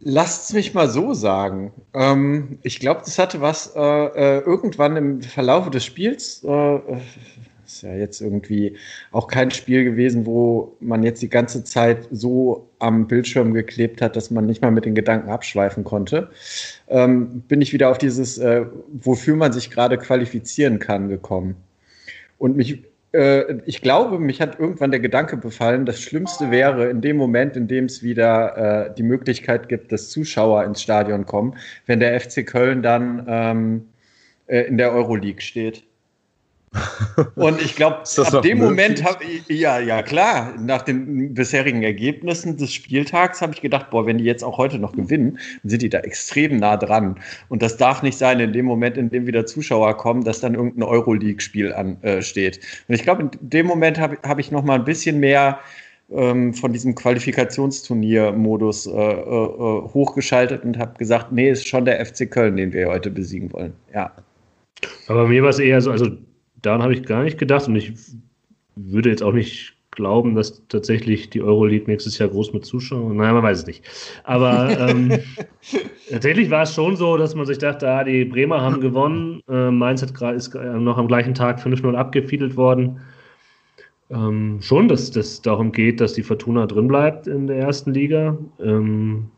[0.02, 1.73] Lasst es mich mal so sagen.
[1.93, 6.80] Ähm, ich glaube, das hatte was äh, äh, irgendwann im Verlauf des Spiels, äh,
[7.69, 8.75] ist ja jetzt irgendwie
[9.12, 14.15] auch kein Spiel gewesen, wo man jetzt die ganze Zeit so am Bildschirm geklebt hat,
[14.15, 16.29] dass man nicht mal mit den Gedanken abschweifen konnte.
[16.88, 21.55] Ähm, bin ich wieder auf dieses, äh, wofür man sich gerade qualifizieren kann, gekommen.
[22.39, 27.01] Und mich, äh, ich glaube, mich hat irgendwann der Gedanke befallen, das Schlimmste wäre in
[27.01, 31.55] dem Moment, in dem es wieder äh, die Möglichkeit gibt, dass Zuschauer ins Stadion kommen,
[31.86, 33.86] wenn der FC Köln dann ähm,
[34.47, 35.84] äh, in der Euroleague steht.
[37.36, 42.58] Und ich glaube, ab dem Moment habe ich, ja, ja klar, nach den bisherigen Ergebnissen
[42.58, 45.82] des Spieltags habe ich gedacht, boah, wenn die jetzt auch heute noch gewinnen, dann sind
[45.82, 47.15] die da extrem nah dran.
[47.49, 50.53] Und das darf nicht sein, in dem Moment, in dem wieder Zuschauer kommen, dass dann
[50.53, 52.58] irgendein Euroleague-Spiel ansteht.
[52.58, 55.60] Äh, und ich glaube, in dem Moment habe hab ich noch mal ein bisschen mehr
[56.12, 62.05] ähm, von diesem Qualifikationsturnier-Modus äh, äh, äh hochgeschaltet und habe gesagt, nee, ist schon der
[62.05, 63.73] FC Köln, den wir heute besiegen wollen.
[63.93, 64.12] Ja.
[65.08, 66.10] Aber mir war es eher so, also
[66.62, 67.93] daran habe ich gar nicht gedacht und ich
[68.76, 73.17] würde jetzt auch nicht glauben, dass tatsächlich die Euroleague nächstes Jahr groß mit Zuschauern.
[73.17, 73.84] Nein, man weiß es nicht.
[74.24, 75.19] Aber ähm,
[76.10, 79.41] tatsächlich war es schon so, dass man sich dachte, ah, die Bremer haben gewonnen.
[79.50, 83.02] Äh, Mainz hat grad, ist noch am gleichen Tag 5-0 abgefiedelt worden.
[84.10, 88.38] Ähm, schon, dass es darum geht, dass die Fortuna drin bleibt in der ersten Liga.
[88.60, 89.30] Ähm,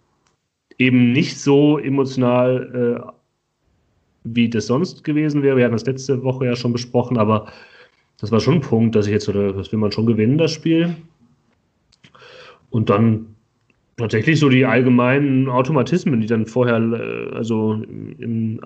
[0.77, 3.11] eben nicht so emotional äh,
[4.23, 5.57] wie das sonst gewesen wäre.
[5.57, 7.47] Wir hatten das letzte Woche ja schon besprochen, aber
[8.19, 10.51] das war schon ein Punkt, dass ich jetzt, oder das will man schon gewinnen, das
[10.51, 10.95] Spiel.
[12.69, 13.35] Und dann
[13.97, 18.59] tatsächlich so die allgemeinen Automatismen, die dann vorher, äh, also im, im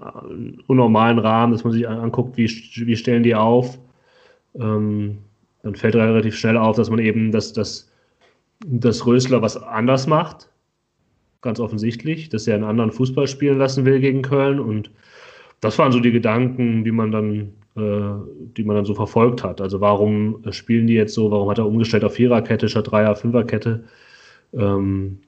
[0.68, 3.80] unnormalen Rahmen, dass man sich anguckt, wie, wie stellen die auf,
[4.60, 5.18] ähm,
[5.64, 7.92] dann fällt relativ schnell auf, dass man eben das, das,
[8.66, 10.50] das Rösler was anders macht.
[11.42, 14.60] Ganz offensichtlich, dass er einen anderen Fußball spielen lassen will gegen Köln.
[14.60, 14.92] Und
[15.66, 19.62] das waren so die Gedanken, die man dann, äh, die man dann so verfolgt hat.
[19.62, 23.84] Also warum spielen die jetzt so, warum hat er umgestellt auf Viererkette statt Dreier, Fünferkette?
[24.54, 25.20] Ähm,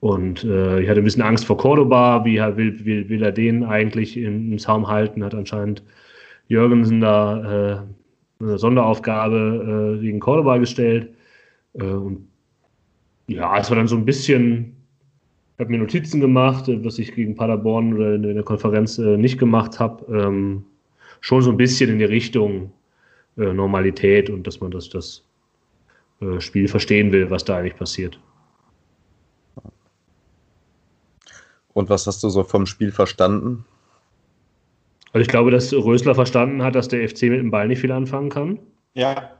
[0.00, 3.64] und äh, ich hatte ein bisschen Angst vor Cordoba, wie will, will, will er den
[3.64, 5.82] eigentlich im, im Zaum halten, hat anscheinend
[6.48, 7.86] Jürgensen da
[8.40, 11.08] äh, eine Sonderaufgabe äh, gegen Cordoba gestellt.
[11.74, 12.28] Äh, und
[13.28, 14.73] ja, es war dann so ein bisschen,
[15.58, 19.38] habe mir Notizen gemacht, äh, was ich gegen Paderborn oder in, der Konferenz äh, nicht
[19.38, 20.04] gemacht habe.
[20.14, 20.64] Ähm,
[21.20, 22.72] schon so ein bisschen in die Richtung
[23.36, 25.24] äh, Normalität und dass man das, das
[26.20, 28.18] äh, Spiel verstehen will, was da eigentlich passiert.
[31.72, 33.64] Und was hast du so vom Spiel verstanden?
[35.12, 37.92] Also ich glaube, dass Rösler verstanden hat, dass der FC mit dem Ball nicht viel
[37.92, 38.58] anfangen kann.
[38.94, 39.30] Ja.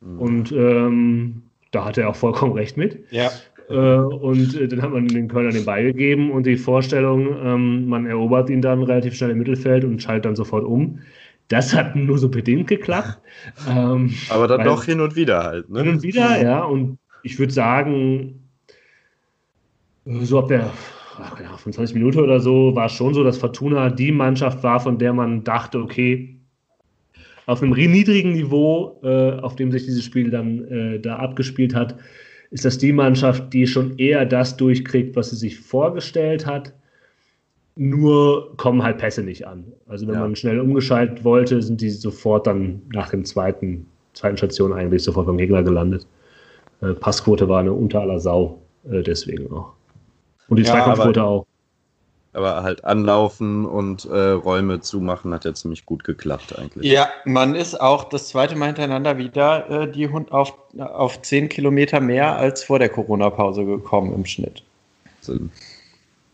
[0.00, 3.04] Und ähm, da hat er auch vollkommen recht mit.
[3.10, 3.30] Ja.
[3.74, 7.88] Äh, und äh, dann hat man den Kölner den Ball gegeben und die Vorstellung, ähm,
[7.88, 11.00] man erobert ihn dann relativ schnell im Mittelfeld und schaltet dann sofort um.
[11.48, 13.18] Das hat nur so bedingt geklappt.
[13.68, 15.68] Ähm, Aber dann doch hin und wieder halt.
[15.68, 15.82] Ne?
[15.82, 16.62] Hin und wieder, ja.
[16.64, 18.40] Und ich würde sagen,
[20.06, 20.70] so ab der
[21.18, 24.80] ach, ja, 25 Minuten oder so war es schon so, dass Fortuna die Mannschaft war,
[24.80, 26.36] von der man dachte, okay,
[27.46, 31.96] auf einem niedrigen Niveau, äh, auf dem sich dieses Spiel dann äh, da abgespielt hat,
[32.50, 36.72] ist das die Mannschaft, die schon eher das durchkriegt, was sie sich vorgestellt hat.
[37.76, 39.64] Nur kommen halt Pässe nicht an.
[39.88, 40.20] Also wenn ja.
[40.20, 45.26] man schnell umgeschaltet wollte, sind die sofort dann nach dem zweiten, zweiten Station eigentlich sofort
[45.26, 46.06] beim Gegner gelandet.
[46.80, 49.72] Äh, Passquote war eine unter aller Sau, äh, deswegen auch.
[50.48, 51.46] Und die ja, Zweikampfquote auch.
[52.34, 56.90] Aber halt anlaufen und äh, Räume zumachen hat ja ziemlich gut geklappt eigentlich.
[56.90, 61.48] Ja, man ist auch das zweite Mal hintereinander wieder äh, die Hund auf, auf 10
[61.48, 64.64] Kilometer mehr als vor der Corona-Pause gekommen im Schnitt.
[65.20, 65.50] Sinn.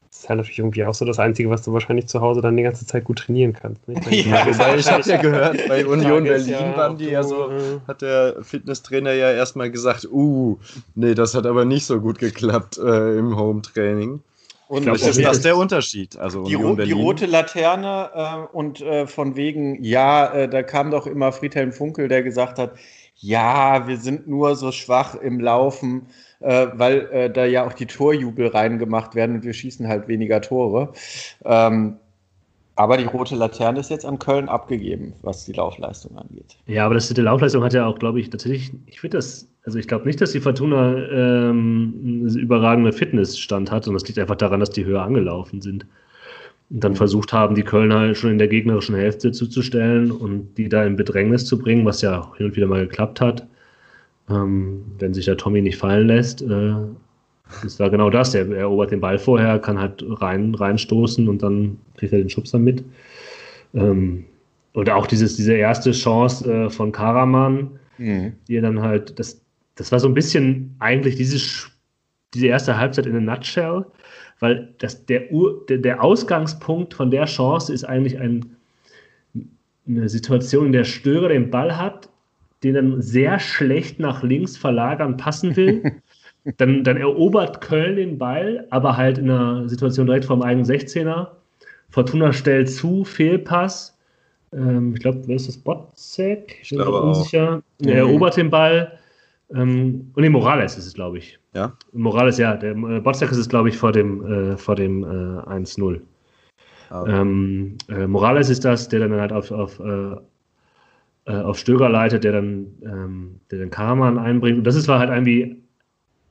[0.08, 2.56] Das ist ja natürlich irgendwie auch so das Einzige, was du wahrscheinlich zu Hause dann
[2.56, 3.86] die ganze Zeit gut trainieren kannst.
[3.86, 4.00] Ne?
[4.10, 7.50] Ich, ja, ich habe ja gehört, bei Union Berlin ja, waren die ja so,
[7.86, 10.58] hat der Fitnesstrainer ja erstmal gesagt, uh,
[10.94, 14.20] nee, das hat aber nicht so gut geklappt äh, im Home-Training.
[14.70, 16.16] Und glaub, ist das der Unterschied?
[16.16, 20.92] Also die, ro die rote Laterne äh, und äh, von wegen, ja, äh, da kam
[20.92, 22.74] doch immer Friedhelm Funkel, der gesagt hat,
[23.16, 26.06] ja, wir sind nur so schwach im Laufen,
[26.38, 30.40] äh, weil äh, da ja auch die Torjubel reingemacht werden und wir schießen halt weniger
[30.40, 30.92] Tore.
[31.44, 31.96] Ähm,
[32.80, 36.56] aber die rote Laterne ist jetzt an Köln abgegeben, was die Laufleistung angeht.
[36.66, 39.78] Ja, aber das, die Laufleistung hat ja auch, glaube ich, tatsächlich, ich finde das, also
[39.78, 44.36] ich glaube nicht, dass die Fortuna ähm, eine überragende Fitnessstand hat, sondern es liegt einfach
[44.36, 45.84] daran, dass die höher angelaufen sind.
[46.70, 50.82] Und dann versucht haben, die Kölner schon in der gegnerischen Hälfte zuzustellen und die da
[50.82, 53.46] in Bedrängnis zu bringen, was ja hin und wieder mal geklappt hat.
[54.30, 56.76] Ähm, wenn sich der Tommy nicht fallen lässt, äh,
[57.64, 58.34] ist da genau das.
[58.34, 62.58] Er erobert den Ball vorher, kann halt rein, reinstoßen und dann kriegt er den Schubser
[62.58, 62.84] mit.
[63.74, 64.24] Ähm,
[64.74, 68.32] oder auch dieses, diese erste Chance äh, von Karaman, mhm.
[68.46, 69.40] die er dann halt, das,
[69.74, 71.70] das war so ein bisschen eigentlich dieses,
[72.34, 73.84] diese erste Halbzeit in a nutshell,
[74.38, 78.56] weil das, der, Ur, der, der Ausgangspunkt von der Chance ist eigentlich ein,
[79.86, 82.08] eine Situation, in der Störer den Ball hat,
[82.62, 86.00] den dann sehr schlecht nach links verlagern passen will.
[86.56, 90.66] Dann, dann erobert Köln den Ball, aber halt in einer Situation direkt vor dem eigenen
[90.66, 91.28] 16er.
[91.90, 93.98] Fortuna stellt zu, Fehlpass.
[94.52, 95.58] Ähm, ich glaube, wer ist das?
[95.58, 96.58] Botzek?
[96.62, 97.62] Ich, bin glaube unsicher.
[97.82, 97.86] Auch.
[97.86, 98.98] Er erobert den Ball.
[99.52, 101.38] Ähm, und nee, Morales ist es, glaube ich.
[101.54, 101.76] Ja.
[101.92, 102.56] Morales, ja.
[102.56, 106.00] Der äh, Botzek ist es, glaube ich, vor dem, äh, vor dem äh, 1-0.
[106.90, 107.20] Okay.
[107.20, 110.16] Ähm, äh, Morales ist das, der dann halt auf, auf, äh,
[111.26, 114.58] äh, auf Stöger leitet, der dann, ähm, der dann Karaman einbringt.
[114.58, 115.62] Und das ist war halt irgendwie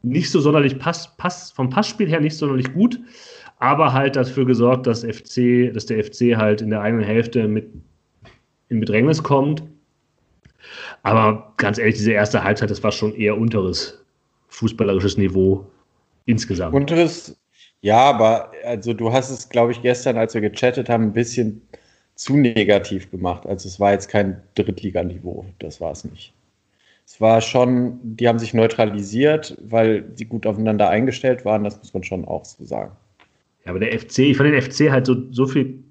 [0.02, 3.00] nicht so sonderlich Pass, Pass, vom Passspiel her nicht sonderlich gut,
[3.58, 7.70] aber halt dafür gesorgt, dass FC, dass der FC halt in der eigenen Hälfte mit
[8.70, 9.64] in Bedrängnis kommt.
[11.04, 14.04] Aber ganz ehrlich, diese erste Halbzeit, das war schon eher unteres
[14.50, 15.66] fußballerisches Niveau
[16.26, 16.74] insgesamt.
[16.74, 17.38] Unteres,
[17.82, 21.62] ja, aber also du hast es, glaube ich, gestern, als wir gechattet haben, ein bisschen
[22.16, 23.46] zu negativ gemacht.
[23.46, 26.34] Also es war jetzt kein Drittliganiveau, das war es nicht.
[27.10, 31.91] Es war schon, die haben sich neutralisiert, weil sie gut aufeinander eingestellt waren, das muss
[31.91, 32.91] man schon auch so sagen.
[33.66, 35.84] Ja, aber der FC, ich fand den FC halt so, so viel,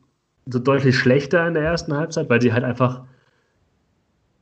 [0.46, 3.02] so deutlich schlechter in der ersten Halbzeit, weil sie halt einfach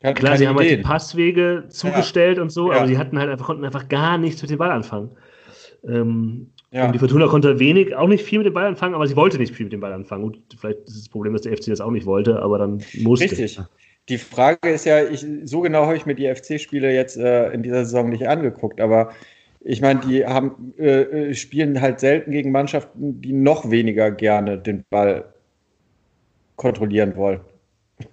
[0.00, 0.70] Klar, sie haben Ideen.
[0.70, 2.42] halt die Passwege zugestellt ja.
[2.42, 2.76] und so, ja.
[2.76, 5.10] aber sie hatten halt einfach, konnten einfach gar nichts mit dem Ball anfangen.
[5.88, 6.84] Ähm, ja.
[6.84, 9.38] Und die Fortuna konnte wenig, auch nicht viel mit dem Ball anfangen, aber sie wollte
[9.38, 10.24] nicht viel mit dem Ball anfangen.
[10.24, 13.24] Gut, vielleicht ist das Problem, dass der FC das auch nicht wollte, aber dann musste.
[13.24, 13.58] Richtig.
[14.08, 17.62] Die Frage ist ja, ich, so genau habe ich mir die FC-Spiele jetzt äh, in
[17.62, 19.10] dieser Saison nicht angeguckt, aber
[19.60, 24.58] ich meine, die haben, äh, äh, spielen halt selten gegen Mannschaften, die noch weniger gerne
[24.58, 25.24] den Ball
[26.54, 27.40] kontrollieren wollen.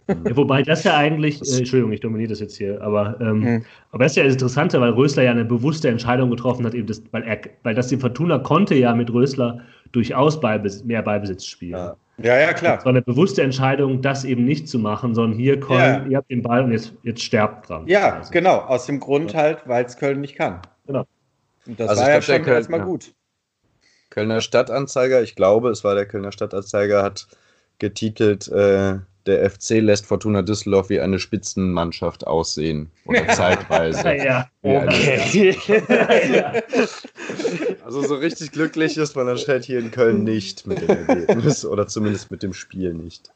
[0.07, 3.65] Ja, wobei das ja eigentlich, äh, Entschuldigung, ich dominiere das jetzt hier, aber, ähm, mhm.
[3.91, 6.87] aber das ist ja das Interessante, weil Rösler ja eine bewusste Entscheidung getroffen hat, eben
[6.87, 11.45] das, weil, er, weil das die Fortuna konnte ja mit Rösler durchaus Beibes mehr Beibesitz
[11.45, 11.73] spielen.
[11.73, 11.95] Ja.
[12.17, 12.77] Ja, ja, klar.
[12.77, 16.05] Es war eine bewusste Entscheidung, das eben nicht zu machen, sondern hier, Köln, ja.
[16.05, 17.87] ihr habt den Ball und jetzt, jetzt sterbt dran.
[17.87, 18.31] Ja, also.
[18.31, 20.61] genau, aus dem Grund halt, weil es Köln nicht kann.
[20.85, 21.05] Genau.
[21.65, 22.85] Und das also war ja schon Köln, erstmal ja.
[22.85, 23.13] gut.
[24.09, 27.27] Kölner Stadtanzeiger, ich glaube, es war der Kölner Stadtanzeiger, hat
[27.79, 32.89] getitelt, äh, der FC lässt Fortuna Düsseldorf wie eine Spitzenmannschaft aussehen.
[33.05, 34.15] Oder zeitweise.
[34.17, 34.49] ja.
[34.61, 35.55] Okay.
[37.85, 41.65] also so richtig glücklich ist man anscheinend hier in Köln nicht mit dem Ergebnis.
[41.65, 43.31] Oder zumindest mit dem Spiel nicht.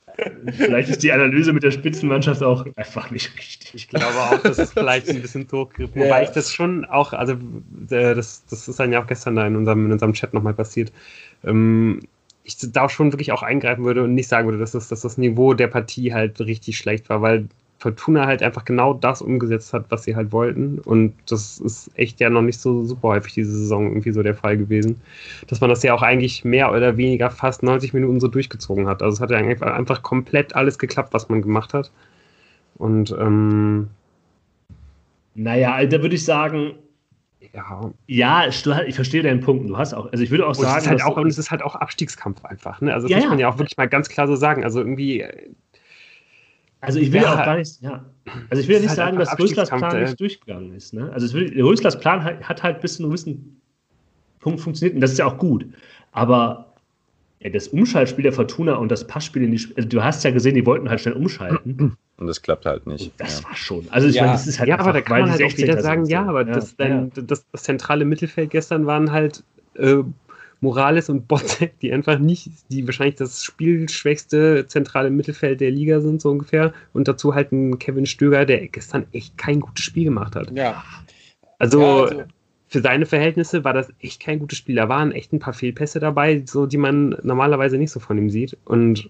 [0.55, 3.75] Vielleicht ist die Analyse mit der Spitzenmannschaft auch einfach nicht richtig.
[3.75, 6.01] Ich glaube auch, das ist vielleicht ein bisschen hochgegriffen.
[6.01, 9.45] Wobei ich das schon auch, also äh, das, das ist dann ja auch gestern da
[9.45, 10.91] in unserem, in unserem Chat nochmal passiert.
[11.43, 12.01] Ähm,
[12.47, 15.17] ich da schon wirklich auch eingreifen würde und nicht sagen würde, dass das, dass das
[15.17, 17.47] Niveau der Partie halt richtig schlecht war, weil
[17.79, 20.79] Fortuna halt einfach genau das umgesetzt hat, was sie halt wollten.
[20.79, 24.33] Und das ist echt ja noch nicht so super häufig diese Saison irgendwie so der
[24.33, 24.99] Fall gewesen.
[25.47, 29.03] Dass man das ja auch eigentlich mehr oder weniger fast 90 Minuten so durchgezogen hat.
[29.03, 31.91] Also es hat ja einfach, komplett alles geklappt, was man gemacht hat.
[32.77, 33.89] Und ähm,
[35.35, 36.71] naja, da würde ich sagen,
[37.57, 37.91] ja.
[38.07, 39.67] Ja, ich verstehe deinen Punkt.
[39.67, 40.77] Du hast auch, also ich würde auch und sagen.
[40.77, 42.81] Es ist halt auch, und es ist halt auch Abstiegskampf einfach.
[42.81, 42.93] Ne?
[42.93, 44.63] Also das ja, muss man ja auch wirklich mal ganz klar so sagen.
[44.63, 45.25] Also irgendwie.
[46.79, 48.05] Also ich will ja, auch gar nicht, ja.
[48.51, 50.93] Also ich will ja nicht halt sagen, dass Röslers Plan nicht durchgegangen ist.
[50.93, 51.11] Ne?
[51.11, 53.59] Also Röslers Plan hat, hat, halt bis zu einem gewissen
[54.39, 55.65] Punkt funktioniert und das ist ja auch gut.
[56.11, 56.75] Aber
[57.39, 60.53] ja, das Umschaltspiel der Fortuna und das Passspiel in die, also du hast ja gesehen,
[60.53, 61.97] die wollten halt schnell umschalten.
[62.17, 63.11] Und das klappt halt nicht.
[63.17, 63.47] Das ja.
[63.47, 63.87] war schon.
[63.91, 64.23] Also ich ja.
[64.23, 64.69] meine, das ist halt.
[64.69, 67.45] Ja, aber da kann man halt auch wieder sagen, ja, aber ja, das, dann, das,
[67.51, 69.43] das, zentrale Mittelfeld gestern waren halt
[69.75, 69.97] äh,
[70.59, 76.21] Morales und Botzek, die einfach nicht, die wahrscheinlich das spielschwächste zentrale Mittelfeld der Liga sind,
[76.21, 76.73] so ungefähr.
[76.93, 80.51] Und dazu halt ein Kevin Stöger, der gestern echt kein gutes Spiel gemacht hat.
[80.57, 80.83] Ja.
[81.59, 82.23] Also, also
[82.67, 84.75] für seine Verhältnisse war das echt kein gutes Spiel.
[84.75, 88.29] Da waren echt ein paar Fehlpässe dabei, so die man normalerweise nicht so von ihm
[88.29, 88.57] sieht.
[88.65, 89.09] Und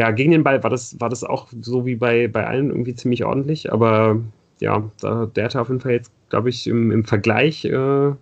[0.00, 2.94] ja, gegen den Ball war das, war das auch so wie bei, bei allen irgendwie
[2.94, 4.18] ziemlich ordentlich, aber
[4.58, 8.12] ja, da, der hatte auf jeden Fall jetzt, glaube ich, im, im Vergleich äh,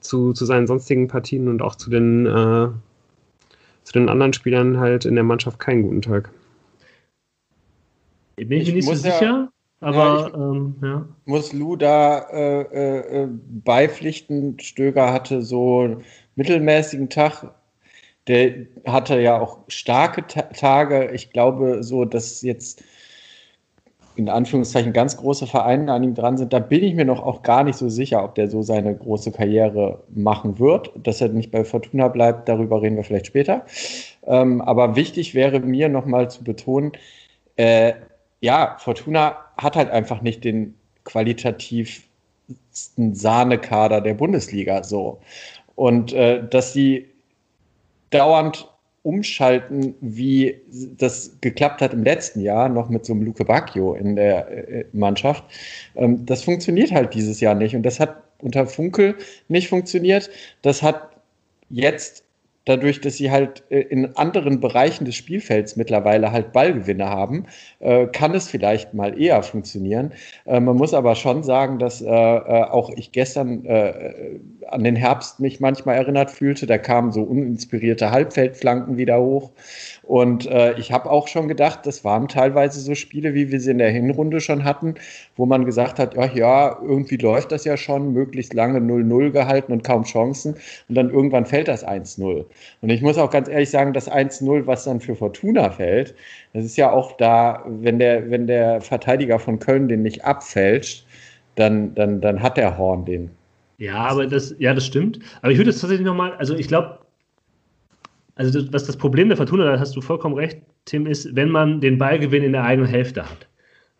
[0.00, 2.68] zu, zu seinen sonstigen Partien und auch zu den, äh,
[3.84, 6.30] zu den anderen Spielern halt in der Mannschaft keinen guten Tag.
[8.34, 11.08] Bin ich, ich mir nicht so sicher, ja, aber ja, ich, ähm, ja.
[11.26, 13.28] Muss Lou da äh, äh, äh,
[13.64, 14.58] beipflichten?
[14.58, 16.02] Stöger hatte so einen
[16.34, 17.54] mittelmäßigen Tag
[18.28, 21.10] der hatte ja auch starke Ta Tage.
[21.12, 22.82] Ich glaube, so, dass jetzt
[24.16, 27.42] in Anführungszeichen ganz große Vereine an ihm dran sind, da bin ich mir noch auch
[27.42, 30.90] gar nicht so sicher, ob der so seine große Karriere machen wird.
[30.96, 33.64] Dass er nicht bei Fortuna bleibt, darüber reden wir vielleicht später.
[34.26, 36.92] Ähm, aber wichtig wäre mir nochmal zu betonen,
[37.56, 37.94] äh,
[38.40, 40.74] ja, Fortuna hat halt einfach nicht den
[41.04, 42.04] qualitativsten
[43.14, 45.20] Sahnekader der Bundesliga so.
[45.76, 47.06] Und äh, dass sie
[48.10, 48.68] dauernd
[49.02, 50.60] umschalten, wie
[50.98, 54.84] das geklappt hat im letzten Jahr, noch mit so einem Luke Bacchio in der äh,
[54.92, 55.44] Mannschaft.
[55.96, 57.74] Ähm, das funktioniert halt dieses Jahr nicht.
[57.74, 59.16] Und das hat unter Funkel
[59.48, 60.30] nicht funktioniert.
[60.62, 61.10] Das hat
[61.70, 62.24] jetzt
[62.68, 67.46] dadurch, dass sie halt äh, in anderen Bereichen des Spielfelds mittlerweile halt Ballgewinne haben,
[67.80, 70.12] äh, kann es vielleicht mal eher funktionieren.
[70.44, 75.96] Äh, man muss aber schon sagen, dass auch ich gestern an den Herbst mich manchmal
[75.96, 76.66] erinnert fühlte.
[76.66, 79.50] Da kamen so uninspirierte Halbfeldflanken wieder hoch.
[80.08, 83.72] Und äh, ich habe auch schon gedacht, das waren teilweise so Spiele, wie wir sie
[83.72, 84.94] in der Hinrunde schon hatten,
[85.36, 89.70] wo man gesagt hat, ach ja, irgendwie läuft das ja schon, möglichst lange 0-0 gehalten
[89.70, 90.54] und kaum Chancen.
[90.88, 92.46] Und dann irgendwann fällt das 1-0.
[92.80, 96.14] Und ich muss auch ganz ehrlich sagen, das 1-0, was dann für Fortuna fällt,
[96.54, 101.06] das ist ja auch da, wenn der, wenn der Verteidiger von Köln den nicht abfälscht,
[101.56, 103.30] dann, dann, dann hat der Horn den.
[103.76, 105.18] Ja, aber das, ja, das stimmt.
[105.42, 106.98] Aber ich würde es tatsächlich nochmal, also ich glaube,
[108.38, 111.50] also das, was das Problem der Fortuna, da hast du vollkommen recht, Tim, ist, wenn
[111.50, 113.48] man den Ballgewinn in der eigenen Hälfte hat.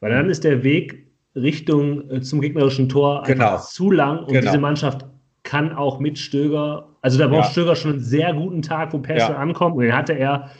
[0.00, 0.30] Weil dann mhm.
[0.30, 3.44] ist der Weg Richtung äh, zum gegnerischen Tor genau.
[3.44, 4.40] einfach zu lang und genau.
[4.40, 5.04] diese Mannschaft
[5.42, 7.50] kann auch mit Stöger, also da braucht ja.
[7.50, 9.36] Stöger schon einen sehr guten Tag, wo Pässe ja.
[9.36, 10.50] ankommen und den hatte er,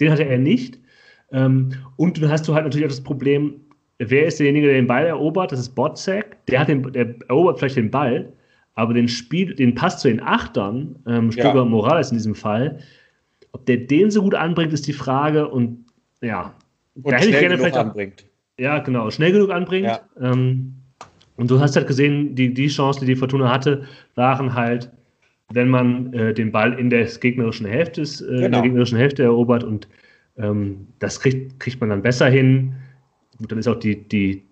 [0.00, 0.78] den hatte er nicht.
[1.30, 3.60] Ähm, und dann hast du halt natürlich auch das Problem,
[3.98, 5.52] wer ist derjenige, der den Ball erobert?
[5.52, 6.44] Das ist Botzek.
[6.46, 8.32] Der hat den, der erobert vielleicht den Ball,
[8.74, 11.64] aber den Spiel, den Pass zu den Achtern, ähm, Stöger ja.
[11.64, 12.78] Morales in diesem Fall,
[13.52, 15.48] ob der den so gut anbringt, ist die Frage.
[15.48, 15.84] Und
[16.20, 16.54] ja,
[16.94, 18.24] und da hätte ich gerne vielleicht anbringt.
[18.58, 19.86] ja, genau, schnell genug anbringt.
[19.86, 20.00] Ja.
[20.20, 20.74] Ähm,
[21.36, 23.84] und du hast halt gesehen, die, die Chancen, die die Fortuna hatte,
[24.16, 24.90] waren halt,
[25.52, 28.28] wenn man äh, den Ball in der gegnerischen Hälfte, äh, genau.
[28.28, 28.62] in der genau.
[28.62, 29.88] gegnerischen Hälfte erobert und
[30.36, 32.74] ähm, das kriegt, kriegt man dann besser hin.
[33.38, 34.42] Und dann ist auch die, die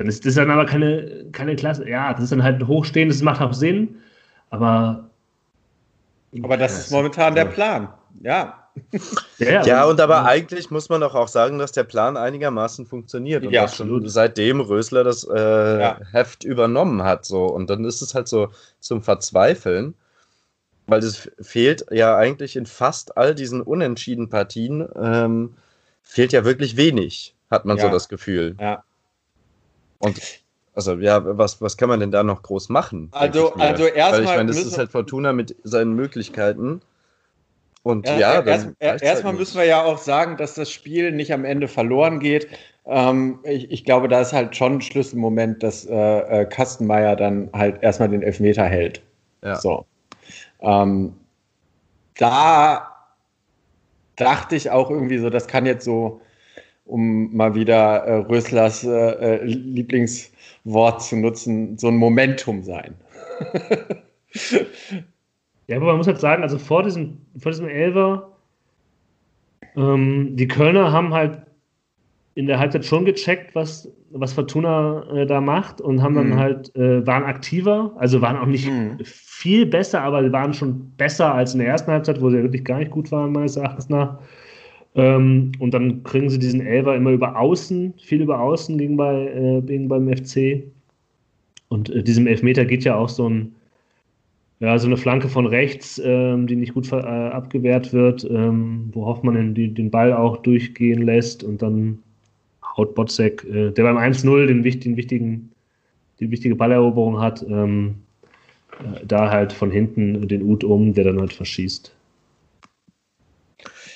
[0.00, 1.86] dann ist das dann aber keine, keine Klasse.
[1.86, 3.96] Ja, das ist dann halt hochstehend, das macht auch Sinn,
[4.48, 5.10] aber.
[6.42, 7.88] Aber das ist momentan der Plan,
[8.22, 8.56] ja.
[9.38, 13.44] Ja, ja, und aber eigentlich muss man doch auch sagen, dass der Plan einigermaßen funktioniert
[13.44, 16.00] und ja, dass schon seitdem Rösler das äh, ja.
[16.12, 17.24] Heft übernommen hat.
[17.24, 17.44] So.
[17.44, 18.48] Und dann ist es halt so
[18.78, 19.94] zum Verzweifeln,
[20.86, 25.54] weil es fehlt ja eigentlich in fast all diesen unentschieden Partien, ähm,
[26.02, 27.84] fehlt ja wirklich wenig, hat man ja.
[27.84, 28.56] so das Gefühl.
[28.60, 28.84] Ja.
[29.98, 30.20] Und
[30.74, 33.08] also ja, was, was kann man denn da noch groß machen?
[33.12, 34.22] Also, also erstmal.
[34.22, 36.80] ich meine, das ist halt Fortuna mit seinen Möglichkeiten.
[37.82, 41.32] Und ja, ja erst, erstmal halt müssen wir ja auch sagen, dass das Spiel nicht
[41.32, 42.48] am Ende verloren geht.
[42.86, 47.48] Ähm, ich, ich, glaube, da ist halt schon ein Schlüsselmoment, dass äh, äh, Kastenmeier dann
[47.54, 49.02] halt erstmal den Elfmeter hält.
[49.42, 49.56] Ja.
[49.56, 49.86] So.
[50.60, 51.14] Ähm,
[52.16, 52.90] da
[54.16, 56.20] dachte ich auch irgendwie so, das kann jetzt so,
[56.84, 62.94] um mal wieder äh, Röslers äh, äh Lieblingswort zu nutzen, so ein Momentum sein.
[65.70, 68.32] Ja, aber man muss halt sagen, also vor diesem, vor diesem Elver,
[69.76, 71.42] ähm, die Kölner haben halt
[72.34, 76.36] in der Halbzeit schon gecheckt, was, was Fortuna äh, da macht und haben dann mhm.
[76.36, 78.98] halt, äh, waren aktiver, also waren auch nicht mhm.
[79.04, 82.64] viel besser, aber waren schon besser als in der ersten Halbzeit, wo sie ja wirklich
[82.64, 84.18] gar nicht gut waren, meines Erachtens nach.
[84.96, 89.28] Ähm, und dann kriegen sie diesen Elver immer über Außen, viel über Außen gegen, bei,
[89.28, 90.64] äh, gegen beim FC.
[91.68, 93.54] Und äh, diesem Elfmeter geht ja auch so ein,
[94.60, 99.06] ja, so eine Flanke von rechts, ähm, die nicht gut äh, abgewehrt wird, ähm, wo
[99.06, 102.02] Hoffmann den, den Ball auch durchgehen lässt und dann
[102.76, 105.50] haut Botzek, äh, der beim 1-0 den, den wichtigen,
[106.20, 107.96] die wichtige Balleroberung hat, ähm,
[108.78, 111.94] äh, da halt von hinten den Ut um, der dann halt verschießt.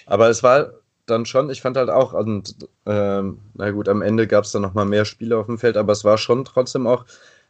[0.06, 0.70] Aber es war
[1.04, 2.56] dann schon, ich fand halt auch, und
[2.86, 5.92] ähm, na gut, am Ende gab es dann nochmal mehr Spiele auf dem Feld, aber
[5.92, 7.04] es war schon trotzdem auch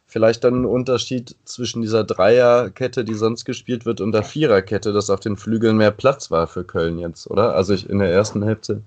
[0.05, 5.09] vielleicht dann ein Unterschied zwischen dieser Dreierkette, die sonst gespielt wird, und der Viererkette, dass
[5.09, 7.55] auf den Flügeln mehr Platz war für Köln jetzt, oder?
[7.55, 8.81] Also ich, in der ersten Hälfte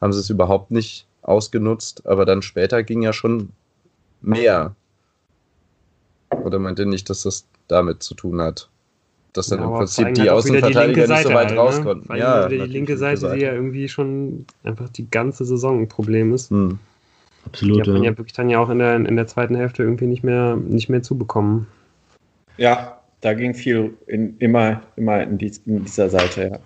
[0.00, 3.50] haben sie es überhaupt nicht ausgenutzt, aber dann später ging ja schon
[4.20, 4.74] mehr.
[6.30, 8.68] Oder meint ihr nicht, dass das damit zu tun hat?
[9.32, 11.84] Dass dann ja, im Prinzip die Außenverteidiger die nicht so weit halt, raus ne?
[11.84, 12.16] konnten.
[12.16, 16.50] Ja, die linke Seite, die ja irgendwie schon einfach die ganze Saison ein Problem ist.
[16.50, 16.78] Hm.
[17.46, 17.76] Absolut.
[17.76, 18.10] Die hat man ja.
[18.10, 20.88] ja wirklich dann ja auch in der, in der zweiten Hälfte irgendwie nicht mehr, nicht
[20.88, 21.66] mehr zubekommen.
[22.56, 26.58] Ja, da ging viel in, immer, immer in, dies, in dieser Seite, ja.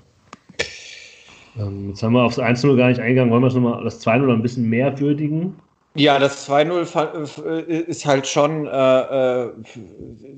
[1.59, 3.31] Ähm, jetzt haben wir aufs 1-0 gar nicht eingegangen.
[3.31, 5.55] Wollen wir es nochmal das 2-0 ein bisschen mehr würdigen?
[5.95, 9.51] Ja, das 2-0 äh, ist halt schon, äh, äh,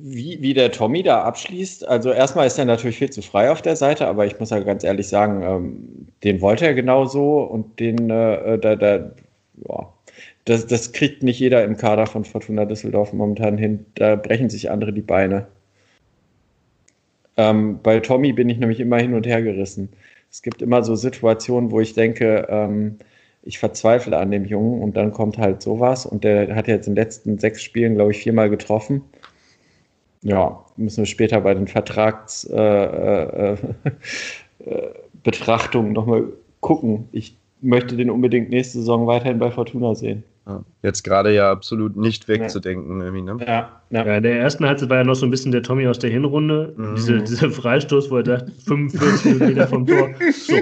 [0.02, 1.86] wie, wie der Tommy da abschließt.
[1.86, 4.58] Also erstmal ist er natürlich viel zu frei auf der Seite, aber ich muss ja
[4.58, 9.10] ganz ehrlich sagen, ähm, den wollte er genauso und den, äh, da, da,
[9.68, 9.93] ja,
[10.44, 13.86] das, das kriegt nicht jeder im Kader von Fortuna Düsseldorf momentan hin.
[13.94, 15.46] Da brechen sich andere die Beine.
[17.36, 19.88] Ähm, bei Tommy bin ich nämlich immer hin und her gerissen.
[20.30, 22.98] Es gibt immer so Situationen, wo ich denke, ähm,
[23.42, 26.94] ich verzweifle an dem Jungen und dann kommt halt sowas und der hat jetzt in
[26.94, 29.02] den letzten sechs Spielen, glaube ich, viermal getroffen.
[30.22, 33.76] Ja, müssen wir später bei den Vertragsbetrachtungen
[34.66, 36.24] äh, äh, äh, nochmal
[36.60, 37.08] gucken.
[37.12, 40.24] Ich möchte den unbedingt nächste Saison weiterhin bei Fortuna sehen.
[40.82, 43.00] Jetzt gerade ja absolut nicht wegzudenken.
[43.00, 43.10] Ja.
[43.10, 43.36] Ne?
[43.46, 44.06] Ja, ja.
[44.06, 46.10] ja, in der ersten Halbzeit war ja noch so ein bisschen der Tommy aus der
[46.10, 46.74] Hinrunde.
[46.76, 46.94] Mhm.
[46.96, 50.10] Diese, dieser Freistoß, wo er dachte, 45 Meter vom Tor.
[50.32, 50.56] So,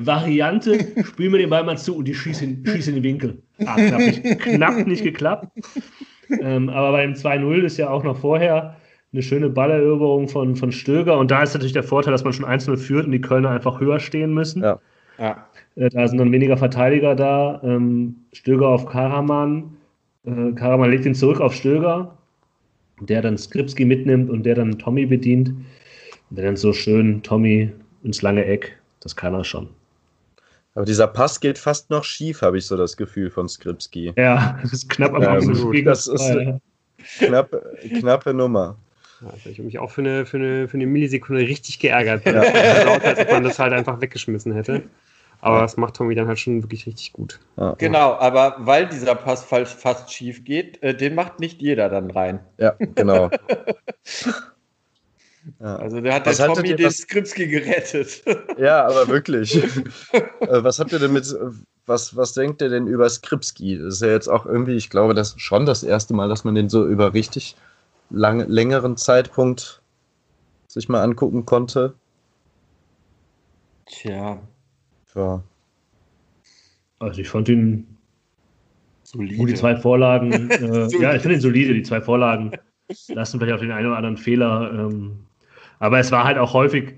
[0.00, 3.42] Variante, spielen wir den Ball mal zu und die schießen, schießen in den Winkel.
[3.64, 5.48] Ah, knapp nicht, knapp nicht geklappt.
[6.40, 8.76] Ähm, aber beim 2-0 ist ja auch noch vorher
[9.12, 11.16] eine schöne Balleroberung von, von Stöger.
[11.18, 13.80] Und da ist natürlich der Vorteil, dass man schon 1-0 führt und die Kölner einfach
[13.80, 14.64] höher stehen müssen.
[14.64, 14.80] Ja.
[15.18, 15.46] Ja.
[15.76, 17.60] Äh, da sind dann weniger Verteidiger da.
[17.64, 19.76] Ähm, Stöger auf Karaman.
[20.24, 22.16] Äh, Karaman legt ihn zurück auf Stöger,
[23.00, 25.48] der dann Skripski mitnimmt und der dann Tommy bedient.
[26.30, 28.76] Und der dann so schön Tommy ins lange Eck.
[29.00, 29.68] Das kann er schon.
[30.74, 34.12] Aber dieser Pass geht fast noch schief, habe ich so das Gefühl von Skripski.
[34.16, 36.60] Ja, das ist knapp am ähm, Das ist eine
[37.18, 38.76] knappe, knappe Nummer.
[39.24, 42.26] Also ich habe mich auch für eine, für, eine, für eine Millisekunde richtig geärgert.
[42.26, 42.42] Ja.
[42.42, 44.82] Also auch, als ob man das halt einfach weggeschmissen hätte.
[45.46, 47.38] Aber das macht Tommy dann halt schon wirklich richtig gut.
[47.56, 47.74] Ja.
[47.78, 52.40] Genau, aber weil dieser Pass fast schief geht, äh, den macht nicht jeder dann rein.
[52.58, 53.30] Ja, genau.
[55.60, 55.76] Ja.
[55.76, 58.24] Also der hat Was der Tommy den Skripski gerettet.
[58.58, 59.56] Ja, aber wirklich.
[60.40, 61.34] Äh, was habt ihr denn mit,
[61.86, 63.78] was, was denkt ihr denn über Skripski?
[63.78, 66.44] Das ist ja jetzt auch irgendwie, ich glaube, das ist schon das erste Mal, dass
[66.44, 67.56] man den so über richtig
[68.10, 69.82] lang, längeren Zeitpunkt
[70.68, 71.94] sich mal angucken konnte.
[73.86, 74.40] Tja.
[75.16, 75.42] Ja.
[76.98, 77.86] Also ich fand ihn
[79.02, 79.46] solide.
[79.46, 82.52] die zwei Vorlagen, äh, ja, ich finde ihn solide, die zwei Vorlagen
[83.08, 84.70] lassen vielleicht auch den einen oder anderen Fehler.
[84.72, 85.26] Ähm,
[85.78, 86.94] aber es war halt auch häufig,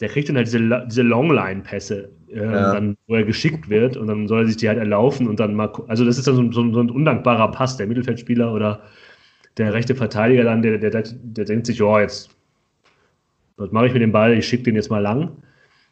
[0.00, 2.72] der kriegt dann halt diese, diese Longline-Pässe, äh, ja.
[2.74, 5.54] dann, wo er geschickt wird und dann soll er sich die halt erlaufen und dann
[5.54, 8.82] mal, also das ist dann so, so, so ein undankbarer Pass, der Mittelfeldspieler oder
[9.56, 12.30] der rechte Verteidiger dann, der, der, der, der denkt sich, ja, jetzt,
[13.56, 15.30] was mache ich mit dem Ball, ich schicke den jetzt mal lang.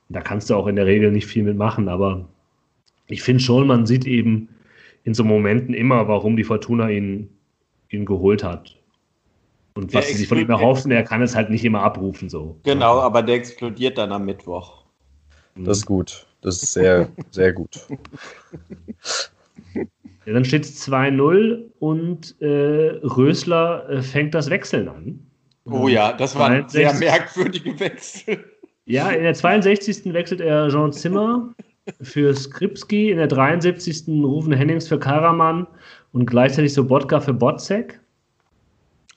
[0.09, 2.29] Da kannst du auch in der Regel nicht viel mitmachen, aber
[3.07, 4.49] ich finde schon, man sieht eben
[5.05, 7.29] in so Momenten immer, warum die Fortuna ihn,
[7.91, 8.77] ihn geholt hat.
[9.75, 12.29] Und was sie sich von ihm erhoffen, er kann es halt nicht immer abrufen.
[12.29, 12.59] so.
[12.63, 14.85] Genau, aber der explodiert dann am Mittwoch.
[15.57, 16.27] Das ist gut.
[16.43, 17.87] Das ist sehr, sehr gut.
[20.27, 25.27] Ja, dann steht es 2-0 und äh, Rösler äh, fängt das Wechseln an.
[25.67, 28.45] Oh ja, das war ein sehr merkwürdiger Wechsel.
[28.87, 30.13] Ja, in der 62.
[30.13, 31.55] wechselt er Jean Zimmer
[32.01, 34.09] für Skripski, in der 73.
[34.09, 35.67] rufen Hennings für Karaman
[36.13, 38.01] und gleichzeitig Sobotka für Botzek.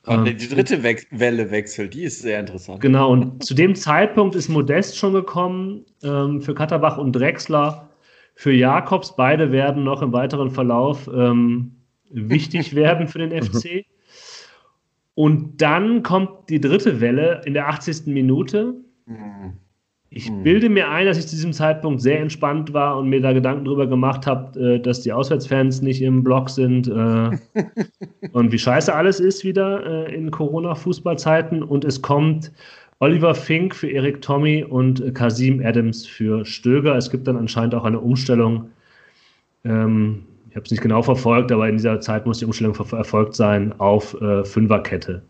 [0.05, 2.79] Und die ähm, dritte We Welle wechselt, die ist sehr interessant.
[2.79, 7.89] Genau, und zu dem Zeitpunkt ist Modest schon gekommen ähm, für Katterbach und Drexler.
[8.35, 11.75] Für Jakobs, beide werden noch im weiteren Verlauf ähm,
[12.09, 13.85] wichtig werden für den FC.
[15.13, 18.05] Und dann kommt die dritte Welle in der 80.
[18.05, 18.75] Minute.
[20.09, 20.43] Ich hm.
[20.43, 23.65] bilde mir ein, dass ich zu diesem Zeitpunkt sehr entspannt war und mir da Gedanken
[23.65, 27.37] darüber gemacht habe, äh, dass die Auswärtsfans nicht im Block sind äh,
[28.31, 31.61] und wie scheiße alles ist wieder äh, in Corona-Fußballzeiten.
[31.61, 32.53] Und es kommt
[32.99, 36.95] Oliver Fink für Erik Tommy und Kasim Adams für Stöger.
[36.95, 38.69] Es gibt dann anscheinend auch eine Umstellung.
[39.65, 43.35] Ähm, ich habe es nicht genau verfolgt, aber in dieser Zeit muss die Umstellung erfolgt
[43.35, 45.21] sein auf Fünferkette.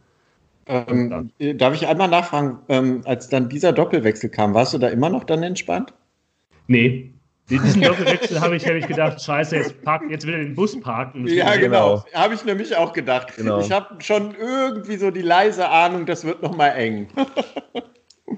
[0.67, 5.09] Ähm, darf ich einmal nachfragen, ähm, als dann dieser Doppelwechsel kam, warst du da immer
[5.09, 5.93] noch dann entspannt?
[6.67, 7.13] Nee.
[7.49, 11.25] Diesen Doppelwechsel habe ich, hab ich gedacht, scheiße, jetzt, park, jetzt wieder den Bus parken.
[11.27, 12.03] Ja, genau.
[12.03, 12.05] genau.
[12.13, 13.33] Habe ich nämlich auch gedacht.
[13.37, 13.59] Genau.
[13.59, 17.07] Ich habe schon irgendwie so die leise Ahnung, das wird nochmal eng.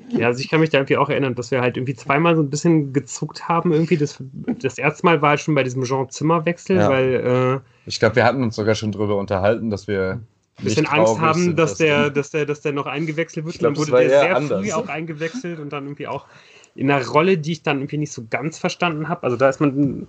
[0.09, 2.43] Ja, also ich kann mich da irgendwie auch erinnern, dass wir halt irgendwie zweimal so
[2.43, 3.97] ein bisschen gezuckt haben irgendwie.
[3.97, 4.23] Das,
[4.61, 6.89] das erste Mal war halt schon bei diesem Jean-Zimmer-Wechsel, ja.
[6.89, 7.61] weil...
[7.65, 10.21] Äh, ich glaube, wir hatten uns sogar schon drüber unterhalten, dass wir
[10.63, 13.59] bisschen Angst haben, dass, der, dass, der, dass der noch eingewechselt wird.
[13.59, 14.61] Glaub, dann wurde der sehr anders.
[14.61, 16.25] früh auch eingewechselt und dann irgendwie auch
[16.75, 19.23] in einer Rolle, die ich dann irgendwie nicht so ganz verstanden habe.
[19.23, 20.07] Also da ist man,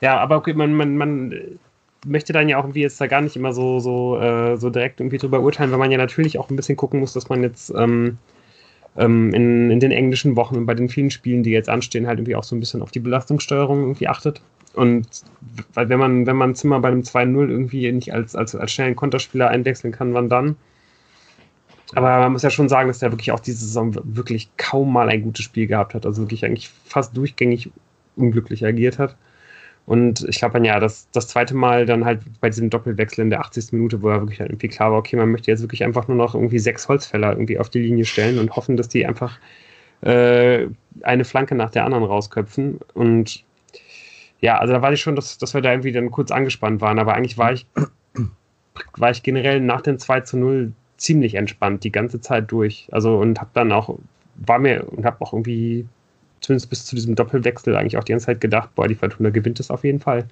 [0.00, 1.58] ja, aber okay, man, man, man
[2.04, 5.00] möchte dann ja auch irgendwie jetzt da gar nicht immer so, so, äh, so direkt
[5.00, 7.72] irgendwie drüber urteilen, weil man ja natürlich auch ein bisschen gucken muss, dass man jetzt
[7.76, 8.18] ähm,
[8.96, 12.18] ähm, in, in den englischen Wochen und bei den vielen Spielen, die jetzt anstehen, halt
[12.18, 14.40] irgendwie auch so ein bisschen auf die Belastungssteuerung irgendwie achtet.
[14.74, 15.06] Und
[15.74, 18.96] weil wenn man, wenn man Zimmer bei einem 2-0 irgendwie nicht als, als, als schnellen
[18.96, 20.56] Konterspieler einwechseln kann, wann dann?
[21.94, 25.08] Aber man muss ja schon sagen, dass der wirklich auch diese Saison wirklich kaum mal
[25.08, 26.04] ein gutes Spiel gehabt hat.
[26.04, 27.70] Also wirklich eigentlich fast durchgängig
[28.16, 29.16] unglücklich agiert hat.
[29.86, 33.30] Und ich glaube dann ja, das, das zweite Mal dann halt bei diesem Doppelwechsel in
[33.30, 33.72] der 80.
[33.72, 36.16] Minute, wo er wirklich halt irgendwie klar war, okay, man möchte jetzt wirklich einfach nur
[36.16, 39.38] noch irgendwie sechs Holzfäller irgendwie auf die Linie stellen und hoffen, dass die einfach
[40.02, 40.66] äh,
[41.02, 42.80] eine Flanke nach der anderen rausköpfen.
[42.94, 43.44] Und
[44.40, 46.98] ja, also da war ich schon, dass, dass wir da irgendwie dann kurz angespannt waren,
[46.98, 47.66] aber eigentlich war ich,
[48.96, 52.88] war ich generell nach dem 2 zu 0 ziemlich entspannt die ganze Zeit durch.
[52.90, 53.98] Also und hab dann auch,
[54.34, 55.86] war mir und hab auch irgendwie,
[56.46, 59.60] zumindest bis zu diesem Doppelwechsel, eigentlich auch die ganze Zeit gedacht, boah, die Fortuna gewinnt
[59.60, 60.26] es auf jeden Fall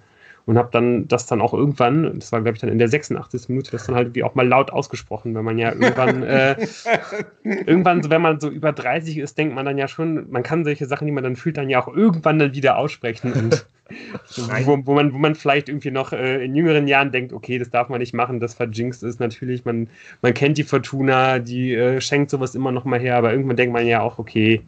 [0.47, 3.49] und habe dann das dann auch irgendwann, das war glaube ich dann in der 86.
[3.49, 6.57] Minute, das dann halt irgendwie auch mal laut ausgesprochen, wenn man ja irgendwann, äh,
[7.43, 10.65] irgendwann, so, wenn man so über 30 ist, denkt man dann ja schon, man kann
[10.65, 13.67] solche Sachen, die man dann fühlt, dann ja auch irgendwann dann wieder aussprechen und
[14.67, 17.71] wo, wo, man, wo man vielleicht irgendwie noch äh, in jüngeren Jahren denkt, okay, das
[17.71, 19.89] darf man nicht machen, das verjinxt ist natürlich, man,
[20.21, 23.73] man kennt die Fortuna, die äh, schenkt sowas immer noch mal her, aber irgendwann denkt
[23.73, 24.63] man ja auch, okay,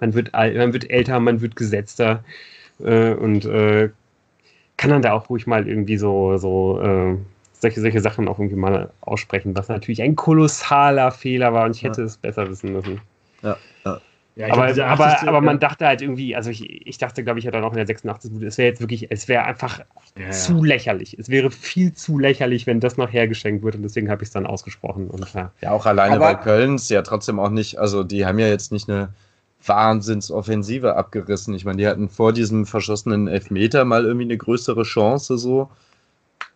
[0.00, 2.24] man wird, man wird älter, man wird gesetzter
[2.80, 3.90] äh, und äh,
[4.76, 7.16] kann dann da auch ruhig mal irgendwie so, so äh,
[7.52, 11.82] solche, solche Sachen auch irgendwie mal aussprechen, was natürlich ein kolossaler Fehler war und ich
[11.82, 12.06] hätte ja.
[12.06, 13.00] es besser wissen müssen.
[13.42, 14.00] Ja, ja.
[14.36, 17.44] Ja, aber, glaub, aber, aber man dachte halt irgendwie, also ich, ich dachte, glaube ich,
[17.44, 18.32] ja dann auch in der 86.
[18.32, 19.80] Minute, es wäre jetzt wirklich, es wäre einfach
[20.18, 20.74] ja, zu ja.
[20.74, 21.16] lächerlich.
[21.16, 24.32] Es wäre viel zu lächerlich, wenn das noch hergeschenkt wird und deswegen habe ich es
[24.32, 25.08] dann ausgesprochen.
[25.08, 25.52] Und, ja.
[25.60, 28.48] ja, auch alleine aber, bei Köln ist ja trotzdem auch nicht, also die haben ja
[28.48, 29.10] jetzt nicht eine
[29.66, 31.54] Wahnsinnsoffensive abgerissen.
[31.54, 35.70] Ich meine, die hatten vor diesem verschossenen Elfmeter mal irgendwie eine größere Chance so.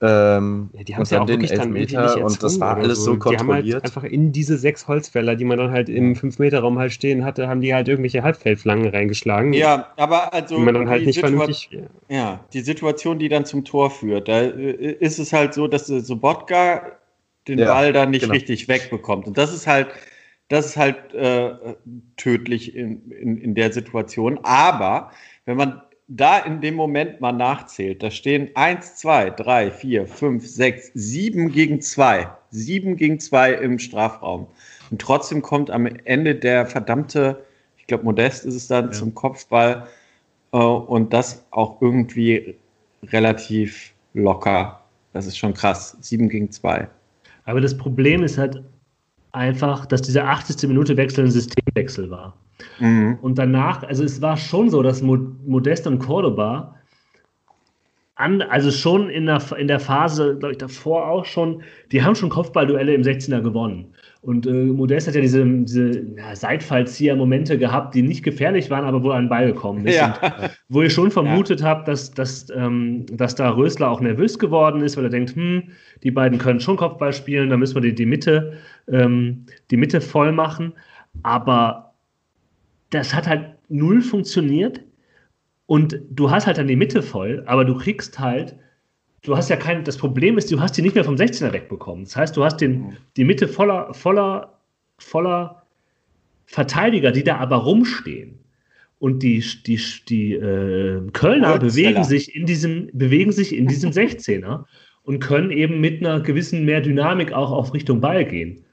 [0.01, 3.17] Ähm, ja, die haben es ja auch den Elfmeter nicht und das war alles so
[3.17, 3.85] Die haben halt kontrolliert.
[3.85, 7.61] einfach in diese sechs Holzfäller, die man dann halt im 5-Meter-Raum halt stehen hatte, haben
[7.61, 9.53] die halt irgendwelche Halbfeldflanken reingeschlagen.
[9.55, 10.55] Ja, aber also.
[10.57, 11.71] Die man dann halt die nicht Situa- vernünftig.
[12.09, 15.87] Ja, die Situation, die dann zum Tor führt, da äh, ist es halt so, dass
[15.89, 16.93] Sobotka
[17.49, 18.35] den Ja, Ball dann nicht genau.
[18.35, 19.27] richtig wegbekommt.
[19.27, 19.89] Und das ist halt,
[20.49, 21.51] das ist halt äh,
[22.16, 24.40] tödlich in, in, in der Situation.
[24.42, 25.11] Aber
[25.44, 30.46] wenn man da in dem Moment mal nachzählt, da stehen 1, 2, 3, 4, 5,
[30.46, 32.28] 6, 7 gegen 2.
[32.51, 34.46] 7 gegen 2 im Strafraum.
[34.90, 37.44] Und trotzdem kommt am Ende der verdammte,
[37.76, 38.92] ich glaube, Modest ist es dann, Ja.
[38.92, 39.86] zum Kopfball.
[40.53, 42.55] Äh, und das auch irgendwie
[43.05, 44.82] relativ locker.
[45.12, 45.96] Das ist schon krass.
[46.01, 46.88] 7 gegen 2.
[47.44, 48.62] Aber das Problem ist halt
[49.33, 50.68] einfach, dass diese 80.
[50.68, 52.35] Minute Wechsel ein Systemwechsel war.
[52.81, 53.18] Mhm.
[53.22, 56.74] Und danach, also es war schon so, dass Mo- Modest und Cordoba,
[58.16, 61.62] an, also schon in der, in der Phase, glaube ich, davor auch schon,
[61.93, 63.95] die haben schon Kopfballduelle im 16er gewonnen.
[64.21, 69.03] Und äh, Modest hat ja diese, diese ja, Seitfallzieher-Momente gehabt, die nicht gefährlich waren, aber
[69.03, 70.03] wo er an den Ball gekommen ist.
[70.03, 70.51] Und Ja.
[70.69, 74.97] wo ich schon vermutet habe, dass, dass, ähm, dass da Rösler auch nervös geworden ist,
[74.97, 75.69] weil er denkt, hm,
[76.03, 78.55] die beiden können schon Kopfball spielen, da müssen wir die, die Mitte,
[78.89, 80.73] ähm, die Mitte voll machen.
[81.23, 81.95] Aber
[82.91, 84.81] das hat halt null funktioniert.
[85.66, 88.57] Und du hast halt dann die Mitte voll, aber du kriegst halt,
[89.23, 92.05] du hast ja kein, das Problem ist, du hast die nicht mehr vom 16er wegbekommen.
[92.05, 94.59] Das heißt, du hast den, die Mitte voller, voller,
[94.99, 95.62] voller
[96.47, 98.39] Verteidiger, die da aber rumstehen.
[99.01, 101.59] Und die, die, die äh, Kölner Holzfäller.
[101.59, 104.64] bewegen sich, in diesem, bewegen sich in diesem 16er
[105.05, 108.64] und können eben mit einer gewissen mehr Dynamik auch auf Richtung Ball gehen.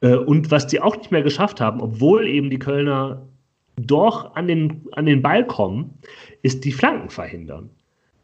[0.00, 3.28] Äh, und was die auch nicht mehr geschafft haben, obwohl eben die Kölner
[3.76, 5.94] doch an den, an den Ball kommen,
[6.42, 7.70] ist die Flanken verhindern.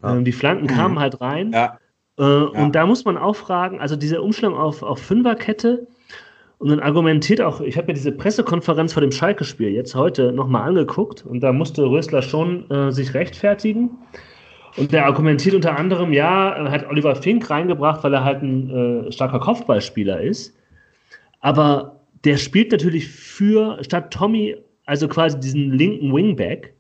[0.03, 0.17] Ja.
[0.17, 1.53] Ähm, die Flanken kamen halt rein.
[1.53, 1.79] Ja.
[2.19, 5.87] Äh, Und da muss man auch fragen, also diese Umstellung auf, auf Fünferkette
[6.59, 10.69] und dann argumentiert auch, ich habe mir diese Pressekonferenz vor dem Schalke-Spiel jetzt heute nochmal
[10.69, 13.91] angeguckt und da musste Rösler schon äh, sich rechtfertigen.
[14.77, 18.71] Und der argumentiert unter anderem, ja, er hat Oliver Fink reingebracht, weil er halt ein
[18.71, 20.57] äh, starker Kopfballspieler ist.
[21.41, 26.75] Aber der spielt natürlich für, statt Tommy, also quasi diesen linken Wingback.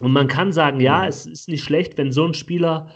[0.00, 2.88] Und man kann sagen, ja, es ist nicht schlecht, wenn so ein Spieler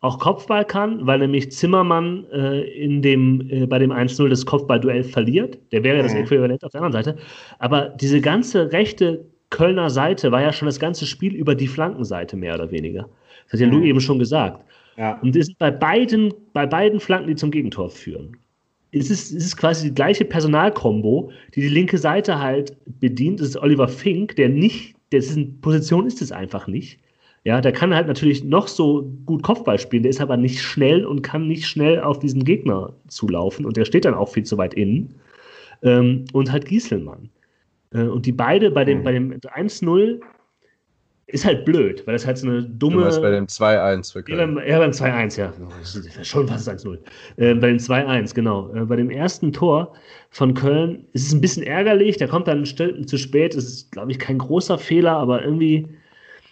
[0.00, 5.04] auch Kopfball kann, weil nämlich Zimmermann äh, in dem, äh, bei dem 1-0 das Kopfballduell
[5.04, 5.58] verliert.
[5.72, 6.20] Der wäre ja das Mhm.
[6.20, 7.18] Äquivalent auf der anderen Seite.
[7.58, 12.36] Aber diese ganze rechte Kölner Seite war ja schon das ganze Spiel über die Flankenseite
[12.36, 13.08] mehr oder weniger.
[13.44, 13.72] Das hat ja Mhm.
[13.72, 14.64] Lou eben schon gesagt.
[14.96, 15.18] Ja.
[15.20, 18.36] Und es ist bei beiden, bei beiden Flanken, die zum Gegentor führen.
[18.92, 23.40] Es ist, es ist quasi die gleiche Personalkombo, die die linke Seite halt bedient.
[23.40, 27.00] Das ist Oliver Fink, der nicht, dessen Position ist es einfach nicht.
[27.44, 31.06] Ja, der kann halt natürlich noch so gut Kopfball spielen, der ist aber nicht schnell
[31.06, 34.58] und kann nicht schnell auf diesen Gegner zulaufen und der steht dann auch viel zu
[34.58, 35.14] weit innen.
[35.82, 37.30] Ähm, und halt Gieselmann.
[37.94, 39.04] Äh, und die beide bei dem, Mhm.
[39.04, 40.20] bei dem 1-0
[41.32, 43.02] ist halt blöd, weil das halt so eine Du dumme.
[43.02, 44.54] meinst bei dem 2-1 für Ja, Köln.
[44.56, 45.52] beim, ja, beim 2-1, ja.
[45.80, 46.98] Das ist Schon fast 1-0.
[47.36, 48.72] Äh, bei dem 2-1, genau.
[48.74, 49.94] Äh, bei dem ersten Tor
[50.30, 52.16] von Köln ist es ein bisschen ärgerlich.
[52.16, 53.54] Der kommt dann zu spät.
[53.56, 55.88] Das ist, glaube ich, kein großer Fehler, aber irgendwie,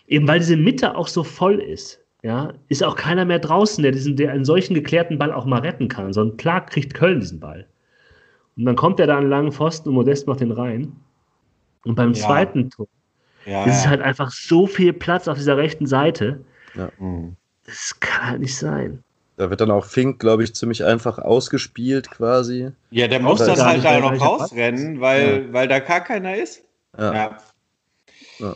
[0.07, 3.93] eben weil diese Mitte auch so voll ist, ja, ist auch keiner mehr draußen, der,
[3.93, 6.13] diesen, der einen solchen geklärten Ball auch mal retten kann.
[6.13, 7.67] Sondern klar kriegt Köln diesen Ball.
[8.57, 10.93] Und dann kommt er da an einen langen Pfosten und Modest macht den rein.
[11.85, 12.27] Und beim Ja.
[12.27, 12.89] zweiten Tor
[13.49, 13.91] Ja, ist es ja.
[13.91, 16.41] halt einfach so viel Platz auf dieser rechten Seite.
[16.99, 17.37] Mhm.
[17.65, 19.03] Das kann halt nicht sein.
[19.37, 22.71] Da wird dann auch Fink, glaube ich, ziemlich einfach ausgespielt quasi.
[22.91, 26.63] ja, der muss dann gar halt da noch rausrennen, weil, weil da gar keiner ist.
[26.99, 27.15] Ja.
[27.15, 27.39] Ja.
[28.41, 28.55] Ja.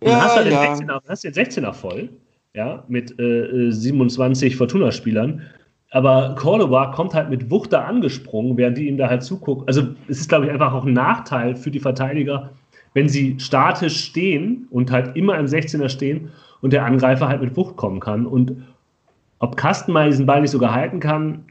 [0.00, 0.74] Und dann hast du Ja, den, ja.
[0.74, 2.10] 16er, hast den 16er voll,
[2.54, 5.42] ja, mit äh, äh, 27 Fortuna-Spielern.
[5.90, 9.66] Aber Cordoba kommt halt mit Wucht da angesprungen, während die ihm da halt zugucken.
[9.66, 12.50] Also es ist, glaube ich, einfach auch ein Nachteil für die Verteidiger,
[12.96, 16.30] wenn sie statisch stehen und halt immer im 16er stehen
[16.62, 18.24] und der Angreifer halt mit Wucht kommen kann.
[18.24, 18.64] Und
[19.38, 21.44] ob Kastenmeier diesen Ball nicht sogar halten kann,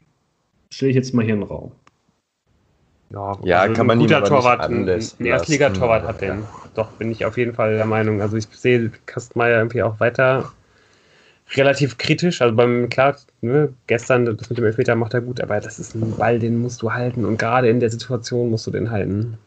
[0.72, 1.70] stelle ich jetzt mal hier in den Raum.
[3.10, 6.42] Ja, Ja, kann ein man guter Torwart, ein, anlässt ein Erstligatorwart hat den.
[6.74, 8.20] Doch, bin ich auf jeden Fall der Meinung.
[8.20, 10.50] Also ich sehe Kastenmeier irgendwie auch weiter
[11.54, 12.42] relativ kritisch.
[12.42, 15.94] Also beim, klar, ne, gestern das mit dem Elfmeter macht er gut, aber das ist
[15.94, 19.38] ein Ball, den musst du halten und gerade in der Situation musst du den halten.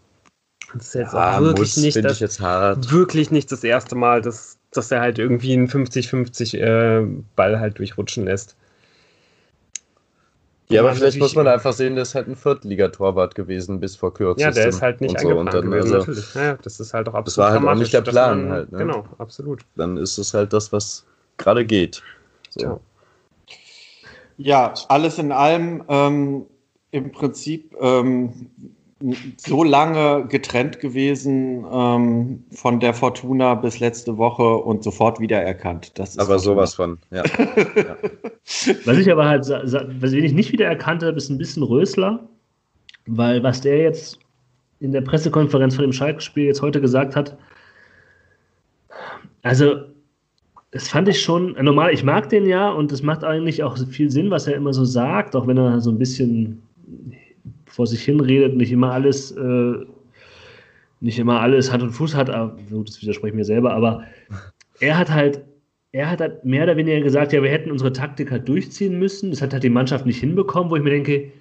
[0.74, 2.92] Das ist jetzt Ah, auch wirklich muss, nicht das, ich jetzt hart.
[2.92, 7.06] wirklich nicht das erste Mal, dass, dass er halt irgendwie einen 50-50 äh,
[7.36, 8.56] Ball halt durchrutschen lässt.
[10.72, 14.14] Ja, aber vielleicht muss man einfach sehen, der ist halt ein Viertligatorwart gewesen bis vor
[14.14, 14.42] kurzem.
[14.44, 15.44] Ja, der ist halt nicht so.
[15.44, 16.36] Dann, gewesen, also, natürlich.
[16.36, 18.78] Ja, das ist halt auch absolut war halt auch nicht der Plan halt, ne?
[18.78, 19.62] Genau, absolut.
[19.76, 21.06] dann ist es halt das, was
[21.38, 22.04] gerade geht.
[22.52, 22.60] So.
[22.60, 22.80] Tja.
[24.38, 26.46] Ja, alles in allem ähm,
[26.92, 28.52] im Prinzip ähm,
[29.38, 35.98] so lange getrennt gewesen ähm, von der Fortuna bis letzte Woche und sofort wiedererkannt.
[35.98, 37.24] Das ist aber sowas von, ja.
[37.76, 37.98] ja.
[38.86, 42.28] Was ich aber halt, was ich nicht wiedererkannt habe, ist ein bisschen Rösler,
[43.06, 44.20] weil was der jetzt
[44.80, 47.38] in der Pressekonferenz von dem Schalke-Spiel jetzt heute gesagt hat,
[49.44, 49.82] also
[50.72, 54.10] das fand ich schon, normal, ich mag den ja und es macht eigentlich auch viel
[54.10, 56.62] Sinn, was er immer so sagt, auch wenn er so ein bisschen
[57.70, 59.74] vor sich hin redet, nicht immer alles, äh,
[61.00, 64.04] nicht immer alles Hand und Fuß hat, aber, das widerspreche ich mir selber, aber
[64.80, 65.42] er hat halt,
[65.92, 69.32] er hat halt mehr oder weniger gesagt, ja, wir hätten unsere Taktik halt durchziehen müssen.
[69.32, 71.32] Das hat halt die Mannschaft nicht hinbekommen, wo ich mir denke,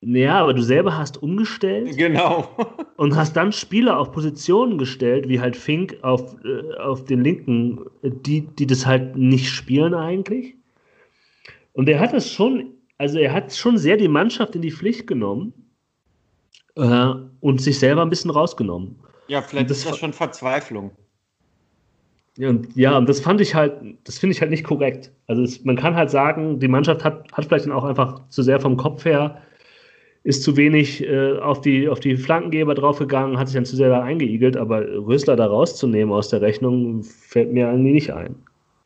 [0.00, 1.96] naja, aber du selber hast umgestellt.
[1.96, 2.48] Genau.
[2.96, 7.80] und hast dann Spieler auf Positionen gestellt, wie halt Fink auf, äh, auf den linken,
[8.02, 10.54] die, die das halt nicht spielen eigentlich.
[11.72, 15.06] Und er hat es schon also er hat schon sehr die Mannschaft in die Pflicht
[15.06, 15.52] genommen
[16.76, 18.96] äh, und sich selber ein bisschen rausgenommen.
[19.28, 20.90] Ja, vielleicht das ist das schon Verzweiflung.
[22.36, 23.72] Ja, und, ja, und das fand ich halt,
[24.04, 25.10] das finde ich halt nicht korrekt.
[25.26, 28.42] Also es, man kann halt sagen, die Mannschaft hat, hat vielleicht dann auch einfach zu
[28.42, 29.42] sehr vom Kopf her,
[30.22, 33.88] ist zu wenig äh, auf, die, auf die Flankengeber draufgegangen, hat sich dann zu sehr
[33.88, 38.36] da eingeigelt, aber Rösler da rauszunehmen aus der Rechnung, fällt mir irgendwie nicht ein.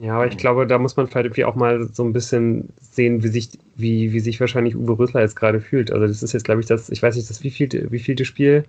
[0.02, 3.22] Ja, aber ich glaube, da muss man vielleicht irgendwie auch mal so ein bisschen sehen,
[3.22, 5.92] wie sich, wie, wie sich wahrscheinlich Uwe Rösler jetzt gerade fühlt.
[5.92, 8.64] Also das ist jetzt, glaube ich, das, ich weiß nicht, das wievielte, wievielte Spiel,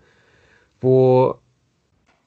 [0.79, 1.39] wo,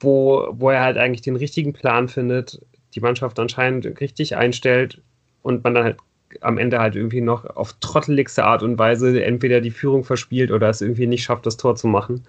[0.01, 2.59] wo, wo er halt eigentlich den richtigen Plan findet,
[2.95, 5.01] die Mannschaft anscheinend richtig einstellt
[5.41, 5.97] und man dann halt
[6.41, 10.67] am Ende halt irgendwie noch auf trotteligste Art und Weise entweder die Führung verspielt oder
[10.67, 12.25] es irgendwie nicht schafft, das Tor zu machen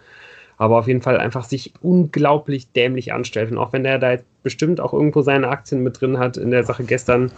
[0.59, 3.51] aber auf jeden Fall einfach sich unglaublich dämlich anstellt.
[3.51, 6.51] Und auch wenn der da jetzt bestimmt auch irgendwo seine Aktien mit drin hat in
[6.51, 7.31] der Sache gestern,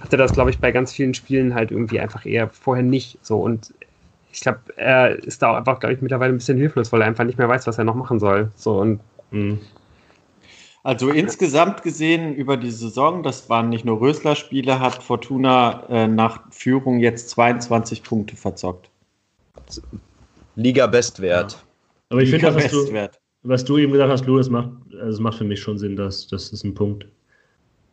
[0.00, 3.18] hat er das, glaube ich, bei ganz vielen Spielen halt irgendwie einfach eher vorher nicht
[3.22, 3.38] so.
[3.38, 3.74] Und
[4.32, 7.08] ich glaube, er ist da auch einfach, glaube ich, mittlerweile ein bisschen hilflos, weil er
[7.08, 8.50] einfach nicht mehr weiß, was er noch machen soll.
[8.54, 9.00] So und
[9.30, 9.40] mh.
[9.40, 9.58] Hm.
[10.84, 16.42] Also insgesamt gesehen über die Saison, das waren nicht nur Rösler-Spiele, hat Fortuna äh, nach
[16.50, 18.90] Führung jetzt 22 Punkte verzockt.
[20.56, 21.52] Liga-Bestwert.
[21.52, 21.58] Ja.
[22.08, 23.08] Aber ich finde, was du,
[23.42, 25.96] was du eben gesagt hast, Lou, das macht, also das macht für mich schon Sinn,
[25.96, 27.06] dass das ist ein Punkt,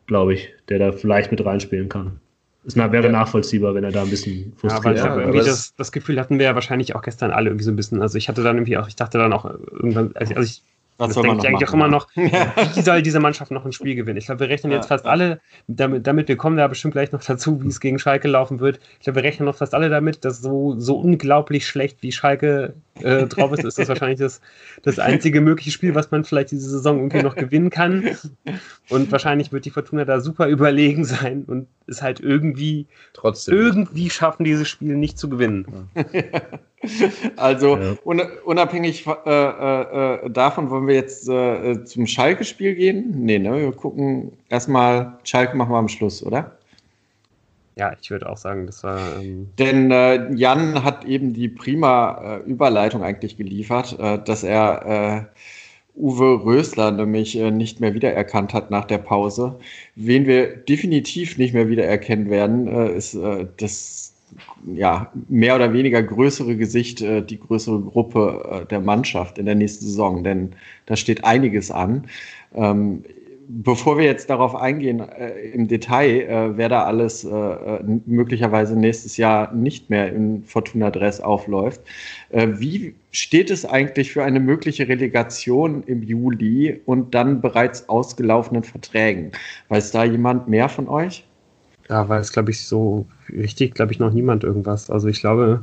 [0.06, 2.20] glaube ich, der da vielleicht mit reinspielen kann.
[2.64, 3.10] Es wäre ja.
[3.10, 6.38] nachvollziehbar, wenn er da ein bisschen frustriert ja, aber, ja, aber das, das, Gefühl hatten
[6.38, 8.00] wir ja wahrscheinlich auch gestern alle irgendwie so ein bisschen.
[8.00, 10.62] Also ich hatte dann irgendwie auch, ich dachte dann auch irgendwann, also ich
[10.98, 13.94] was das denke ich eigentlich auch immer noch, wie soll diese Mannschaft noch ein Spiel
[13.94, 14.18] gewinnen?
[14.18, 17.22] Ich glaube, wir rechnen jetzt fast alle, damit, damit wir kommen da bestimmt gleich noch
[17.22, 18.78] dazu, wie es gegen Schalke laufen wird.
[18.98, 22.74] Ich glaube, wir rechnen noch fast alle damit, dass so, so unglaublich schlecht wie Schalke
[23.00, 24.40] äh, drauf ist, ist das wahrscheinlich das,
[24.82, 28.16] das einzige mögliche Spiel, was man vielleicht diese Saison irgendwie noch gewinnen kann.
[28.88, 34.10] Und wahrscheinlich wird die Fortuna da super überlegen sein und es halt irgendwie trotzdem irgendwie
[34.10, 35.88] schaffen, dieses Spiel nicht zu gewinnen.
[37.36, 37.96] Also ja.
[38.44, 43.14] unabhängig äh, äh, davon wollen wir jetzt äh, zum Schalke-Spiel gehen.
[43.24, 43.60] Nee, ne?
[43.60, 46.56] Wir gucken erstmal, Schalke machen wir am Schluss, oder?
[47.76, 48.98] Ja, ich würde auch sagen, das war.
[49.20, 55.30] Ähm Denn äh, Jan hat eben die prima äh, Überleitung eigentlich geliefert, äh, dass er
[55.94, 59.58] Uwe Rösler nämlich nicht mehr wiedererkannt hat nach der Pause.
[59.94, 63.14] Wen wir definitiv nicht mehr wiedererkennen werden, ist
[63.58, 64.01] das
[64.74, 69.54] ja, mehr oder weniger größere Gesicht, äh, die größere Gruppe äh, der Mannschaft in der
[69.54, 70.52] nächsten Saison, denn
[70.86, 72.06] da steht einiges an.
[72.54, 73.04] Ähm,
[73.48, 78.78] bevor wir jetzt darauf eingehen äh, im Detail, äh, wer da alles äh, äh möglicherweise
[78.78, 81.80] nächstes Jahr nicht mehr in Fortuna Dress aufläuft,
[82.30, 89.32] wie steht es eigentlich für eine mögliche Relegation im Juli und dann bereits ausgelaufenen Verträgen?
[89.68, 91.24] Weiß da jemand mehr von euch?
[91.88, 94.90] Da weiß, glaube ich, so richtig, glaube ich, noch niemand irgendwas.
[94.90, 95.62] Also ich glaube,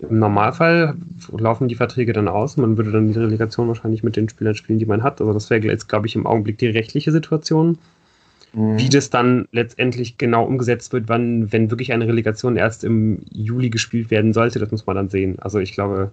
[0.00, 0.94] im Normalfall
[1.36, 2.56] laufen die Verträge dann aus.
[2.56, 5.20] Man würde dann die Relegation wahrscheinlich mit den Spielern spielen, die man hat.
[5.20, 7.78] Also das wäre jetzt, glaube ich, im Augenblick die rechtliche Situation.
[8.52, 8.78] Mhm.
[8.78, 13.70] Wie das dann letztendlich genau umgesetzt wird, wann, wenn wirklich eine Relegation erst im Juli
[13.70, 15.38] gespielt werden sollte, das muss man dann sehen.
[15.40, 16.12] Also ich glaube,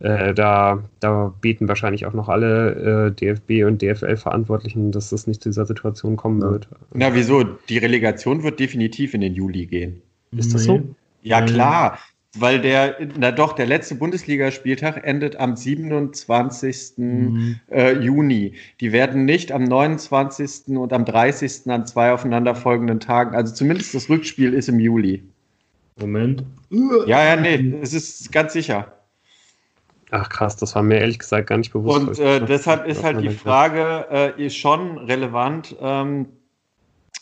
[0.00, 5.42] äh, da, da beten wahrscheinlich auch noch alle äh, DFB und DFL-Verantwortlichen, dass das nicht
[5.42, 6.50] zu dieser Situation kommen ja.
[6.50, 6.68] wird.
[6.92, 7.42] Na, wieso?
[7.42, 10.02] Die Relegation wird definitiv in den Juli gehen.
[10.36, 10.82] Ist das so?
[11.22, 11.98] Ja, klar.
[12.36, 16.94] Weil der, na doch, der letzte Bundesligaspieltag endet am 27.
[16.96, 17.60] Mhm.
[17.70, 18.54] Äh, Juni.
[18.80, 20.76] Die werden nicht am 29.
[20.76, 21.70] und am 30.
[21.70, 25.22] an zwei aufeinanderfolgenden Tagen, also zumindest das Rückspiel ist im Juli.
[26.00, 26.44] Moment.
[27.06, 28.92] Ja, ja, nee, es ist ganz sicher.
[30.10, 32.08] Ach krass, das war mir ehrlich gesagt gar nicht bewusst.
[32.08, 36.26] Und äh, deshalb ist halt die Frage äh, ist schon relevant, ähm,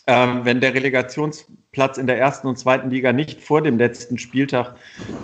[0.07, 4.75] ähm, wenn der Relegationsplatz in der ersten und zweiten Liga nicht vor dem letzten Spieltag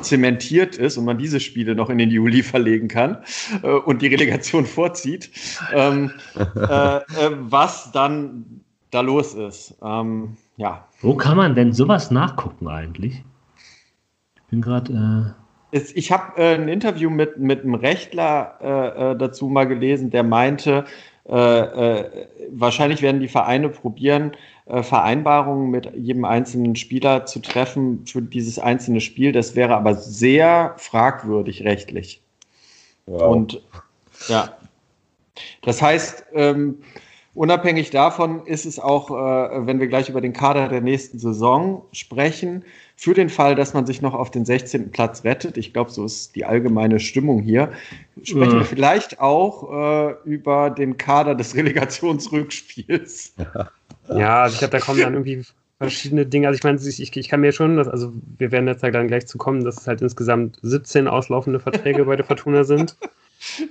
[0.03, 3.19] zementiert ist und man diese Spiele noch in den Juli verlegen kann
[3.63, 5.31] äh, und die Relegation vorzieht,
[5.73, 7.03] ähm, äh, äh,
[7.39, 8.61] was dann
[8.91, 9.77] da los ist.
[9.83, 10.87] Ähm, ja.
[11.01, 13.23] Wo kann man denn sowas nachgucken eigentlich?
[14.37, 15.35] Ich bin gerade.
[15.35, 15.39] Äh
[15.71, 20.87] ich habe äh, ein Interview mit, mit einem Rechtler äh, dazu mal gelesen, der meinte,
[21.29, 24.33] äh, wahrscheinlich werden die Vereine probieren,
[24.67, 29.33] äh, Vereinbarungen mit jedem einzelnen Spieler zu treffen für dieses einzelne Spiel.
[29.33, 32.23] Das wäre aber sehr fragwürdig rechtlich.
[33.07, 33.23] Wow.
[33.23, 33.63] Und
[34.29, 34.57] ja,
[35.63, 36.79] das heißt, ähm,
[37.35, 41.85] unabhängig davon ist es auch, äh, wenn wir gleich über den Kader der nächsten Saison
[41.93, 42.65] sprechen,
[43.01, 44.91] für den Fall, dass man sich noch auf den 16.
[44.91, 47.71] Platz rettet, ich glaube, so ist die allgemeine Stimmung hier,
[48.25, 48.59] sprechen ja.
[48.59, 53.35] wir vielleicht auch äh, über den Kader des Relegationsrückspiels.
[53.39, 53.71] Ja.
[54.09, 55.45] Ja, also ich glaube, da kommen dann irgendwie
[55.79, 56.49] verschiedene Dinge.
[56.49, 59.29] Also ich meine, ich, ich kann mir schon, dass, also wir werden jetzt dann gleich
[59.29, 62.97] zu kommen, dass es halt insgesamt 17 auslaufende Verträge bei der Fortuna sind.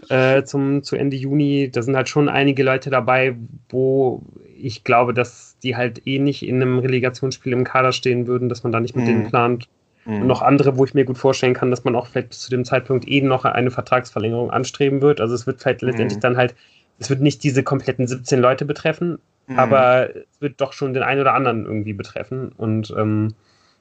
[0.08, 1.70] Äh, zum, zu Ende Juni.
[1.70, 3.36] Da sind halt schon einige Leute dabei,
[3.68, 4.24] wo
[4.58, 8.64] ich glaube, dass die halt eh nicht in einem Relegationsspiel im Kader stehen würden, dass
[8.64, 9.10] man da nicht mit mhm.
[9.10, 9.68] denen plant.
[10.06, 10.22] Mhm.
[10.22, 12.50] Und noch andere, wo ich mir gut vorstellen kann, dass man auch vielleicht bis zu
[12.50, 15.22] dem Zeitpunkt eh noch eine Vertragsverlängerung anstreben wird.
[15.22, 15.90] Also es wird vielleicht mhm.
[15.90, 16.56] letztendlich dann halt,
[17.00, 19.60] es wird nicht diese kompletten 17 Leute betreffen, Mhm.
[19.60, 22.52] Aber es wird doch schon den einen oder anderen irgendwie betreffen.
[22.58, 23.34] Und ähm,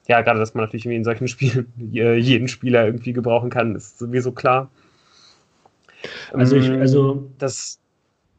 [0.07, 4.31] ja, gerade, dass man natürlich in solchen Spielen jeden Spieler irgendwie gebrauchen kann, ist sowieso
[4.31, 4.71] klar.
[6.31, 7.79] Also ich, ähm, also das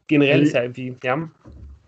[0.07, 1.29] generell ist ja irgendwie, ja.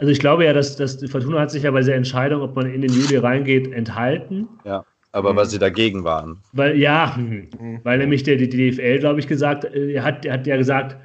[0.02, 2.56] Also ich glaube ja, dass, dass die Fortuna hat sich ja bei dieser Entscheidung, ob
[2.56, 4.47] man in den Juli reingeht, enthalten.
[4.66, 5.38] Ja, aber mhm.
[5.38, 6.38] weil sie dagegen waren.
[6.54, 7.82] Weil, ja, mhm.
[7.84, 10.97] weil nämlich der, die DFL, glaube ich, gesagt, äh, er hat, er hat ja gesagt,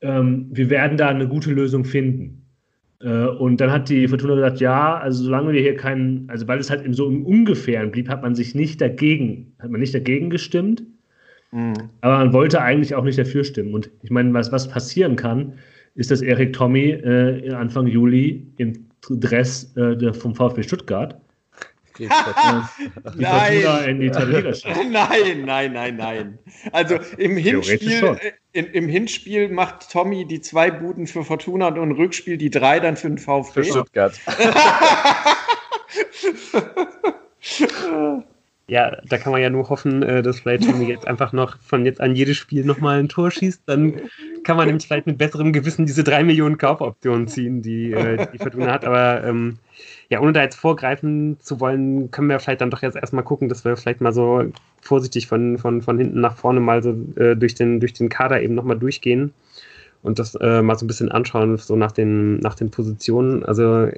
[0.00, 2.44] ähm, wir werden da eine gute Lösung finden.
[3.00, 6.58] Äh, und dann hat die Fortuna gesagt, ja, also solange wir hier keinen, also weil
[6.58, 9.94] es halt in so im Ungefähren blieb, hat man sich nicht dagegen, hat man nicht
[9.94, 10.82] dagegen gestimmt.
[11.52, 11.74] Mhm.
[12.00, 13.74] Aber man wollte eigentlich auch nicht dafür stimmen.
[13.74, 15.52] Und ich meine, was, was passieren kann,
[15.94, 21.20] ist, dass Erik Tommy äh, Anfang Juli im Dress äh, vom VfB Stuttgart
[22.00, 22.08] die
[23.16, 23.88] nein.
[23.88, 24.08] in die
[24.90, 26.38] Nein, nein, nein, nein.
[26.72, 31.76] Also im Hinspiel, äh, in, im Hinspiel macht Tommy die zwei Buden für Fortuna und
[31.76, 33.62] im Rückspiel die drei dann für den VfB.
[33.62, 34.18] Für Stuttgart.
[38.70, 41.84] ja, da kann man ja nur hoffen, äh, dass vielleicht Tommy jetzt einfach noch von
[41.84, 43.62] jetzt an jedes Spiel nochmal ein Tor schießt.
[43.66, 44.00] Dann
[44.44, 48.38] kann man nämlich vielleicht mit besserem Gewissen diese drei Millionen Kaufoptionen ziehen, die äh, die
[48.38, 48.84] Fortuna hat.
[48.84, 49.58] Aber ähm,
[50.08, 53.48] ja, ohne da jetzt vorgreifen zu wollen, können wir vielleicht dann doch jetzt erstmal gucken,
[53.48, 54.44] dass wir vielleicht mal so
[54.80, 58.40] vorsichtig von, von, von hinten nach vorne mal so äh, durch, den, durch den Kader
[58.40, 59.32] eben nochmal durchgehen
[60.02, 63.44] und das äh, mal so ein bisschen anschauen, so nach den, nach den Positionen.
[63.44, 63.88] Also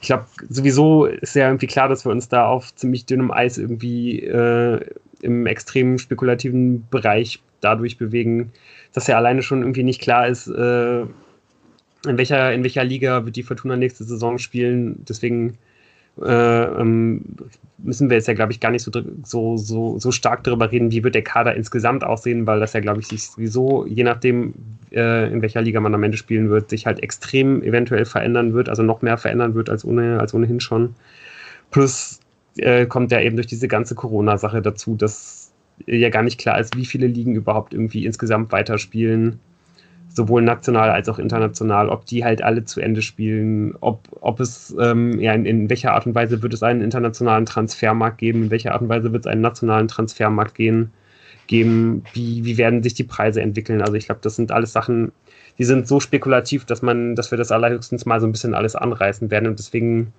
[0.00, 4.20] glaube, sowieso ist ja irgendwie klar, dass wir uns da auf ziemlich dünnem Eis irgendwie
[4.20, 4.80] äh,
[5.22, 8.52] im extrem spekulativen Bereich dadurch bewegen,
[8.92, 13.36] dass ja alleine schon irgendwie nicht klar ist, äh, in welcher, in welcher Liga wird
[13.36, 15.04] die Fortuna nächste Saison spielen.
[15.08, 15.58] Deswegen
[16.22, 17.22] äh, ähm,
[17.78, 18.90] müssen wir jetzt ja, glaube ich, gar nicht so,
[19.22, 22.80] so, so, so stark darüber reden, wie wird der Kader insgesamt aussehen, weil das ja,
[22.80, 24.54] glaube ich, sich sowieso, je nachdem,
[24.92, 28.68] äh, in welcher Liga man am Ende spielen wird, sich halt extrem eventuell verändern wird,
[28.68, 30.94] also noch mehr verändern wird als, ohne, als ohnehin schon.
[31.70, 32.20] Plus
[32.56, 35.52] äh, kommt ja eben durch diese ganze Corona-Sache dazu, dass
[35.86, 39.38] ja gar nicht klar ist, wie viele Ligen überhaupt irgendwie insgesamt weiterspielen
[40.08, 44.74] sowohl national als auch international, ob die halt alle zu Ende spielen, ob, ob es,
[44.80, 48.50] ähm, ja, in, in, welcher Art und Weise wird es einen internationalen Transfermarkt geben, in
[48.50, 50.90] welcher Art und Weise wird es einen nationalen Transfermarkt gehen,
[51.46, 53.82] geben, wie, wie werden sich die Preise entwickeln.
[53.82, 55.12] Also ich glaube, das sind alles Sachen,
[55.58, 58.74] die sind so spekulativ, dass man, dass wir das allerhöchstens mal so ein bisschen alles
[58.74, 59.48] anreißen werden.
[59.48, 60.12] Und deswegen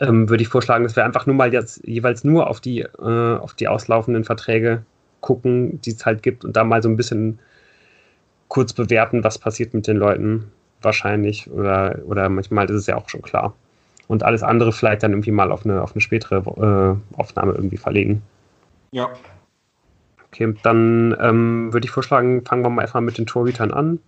[0.00, 3.36] ähm, würde ich vorschlagen, dass wir einfach nur mal jetzt jeweils nur auf die, äh,
[3.38, 4.82] auf die auslaufenden Verträge
[5.20, 7.38] gucken, die es halt gibt und da mal so ein bisschen
[8.48, 10.50] kurz bewerten, was passiert mit den Leuten
[10.82, 13.54] wahrscheinlich oder, oder manchmal ist es ja auch schon klar.
[14.08, 17.76] Und alles andere vielleicht dann irgendwie mal auf eine, auf eine spätere äh, Aufnahme irgendwie
[17.76, 18.22] verlegen.
[18.92, 19.10] Ja.
[20.28, 23.98] Okay, dann ähm, würde ich vorschlagen, fangen wir mal erstmal mit den Torhütern an.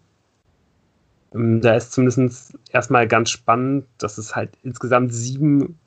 [1.34, 5.78] Ähm, da ist zumindest erstmal ganz spannend, dass es halt insgesamt sieben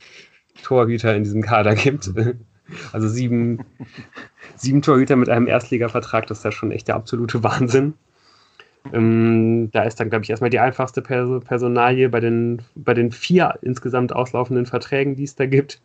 [0.63, 2.11] Torhüter in diesem Kader gibt.
[2.93, 3.65] Also sieben,
[4.55, 7.95] sieben Torhüter mit einem Erstligavertrag, das ist ja schon echt der absolute Wahnsinn.
[8.93, 13.55] Ähm, da ist dann, glaube ich, erstmal die einfachste Personalie bei den, bei den vier
[13.61, 15.81] insgesamt auslaufenden Verträgen, die es da gibt.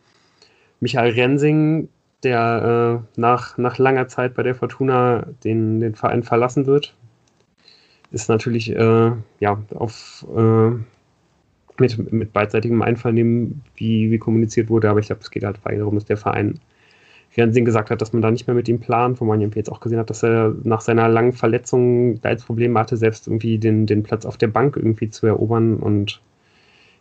[0.81, 1.89] Michael Rensing,
[2.23, 6.95] der äh, nach, nach langer Zeit bei der Fortuna den, den Verein verlassen wird,
[8.11, 10.71] ist natürlich äh, ja, auf, äh,
[11.79, 14.89] mit, mit beidseitigem Einvernehmen, wie, wie kommuniziert wurde.
[14.89, 16.59] Aber ich glaube, es geht halt darum, dass der Verein
[17.37, 19.81] Fernsehen gesagt hat, dass man da nicht mehr mit ihm plant, wo man jetzt auch
[19.81, 23.85] gesehen hat, dass er nach seiner langen Verletzung da jetzt Probleme hatte, selbst irgendwie den,
[23.85, 26.23] den Platz auf der Bank irgendwie zu erobern und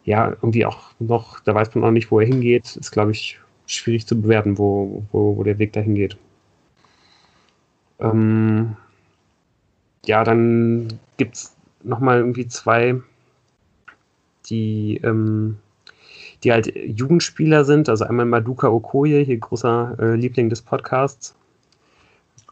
[0.03, 3.39] ja, irgendwie auch noch, da weiß man auch nicht, wo er hingeht, ist, glaube ich,
[3.65, 6.17] schwierig zu bewerten, wo, wo, wo der Weg dahin geht.
[7.99, 8.75] Ähm,
[10.05, 13.01] ja, dann gibt es nochmal irgendwie zwei,
[14.49, 15.59] die, ähm,
[16.45, 17.89] die halt Jugendspieler sind.
[17.89, 21.35] Also einmal Maduka Okoye, hier großer äh, Liebling des Podcasts,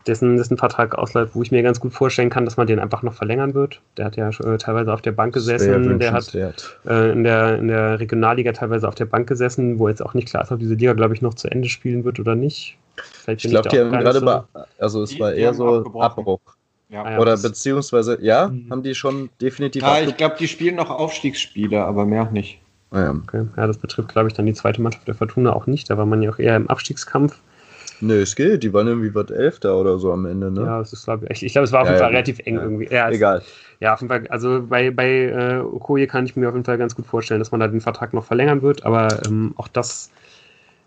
[0.07, 3.03] dessen, dessen Vertrag ausläuft, wo ich mir ganz gut vorstellen kann, dass man den einfach
[3.03, 3.81] noch verlängern wird.
[3.97, 7.67] Der hat ja äh, teilweise auf der Bank gesessen, der hat äh, in, der, in
[7.67, 10.73] der Regionalliga teilweise auf der Bank gesessen, wo jetzt auch nicht klar ist, ob diese
[10.73, 12.77] Liga, glaube ich, noch zu Ende spielen wird oder nicht.
[12.95, 14.43] Vielleicht ich glaube, die haben gerade so
[14.79, 16.39] also es war eher so Abbruch.
[16.89, 17.03] Ja.
[17.03, 18.69] Ah oder beziehungsweise, ja, mhm.
[18.69, 19.81] haben die schon definitiv.
[19.81, 22.59] Ja, ich glaube, die spielen noch Aufstiegsspiele, aber mehr auch nicht.
[22.93, 23.11] Ah, ja.
[23.11, 23.45] Okay.
[23.57, 25.89] ja, das betrifft, glaube ich, dann die zweite Mannschaft der Fortuna auch nicht.
[25.89, 27.35] Da war man ja auch eher im Abstiegskampf.
[28.01, 28.63] Nö, es geht.
[28.63, 30.61] Die waren irgendwie was Elfter oder so am Ende, ne?
[30.61, 32.87] Ja, das ist, glaube ich, ich glaube, es war auf jeden Fall relativ eng irgendwie.
[32.91, 33.41] Ja, Egal.
[33.79, 36.77] Ja, auf jeden Fall, also bei, bei äh, Okoye kann ich mir auf jeden Fall
[36.77, 40.11] ganz gut vorstellen, dass man da den Vertrag noch verlängern wird, aber ähm, auch das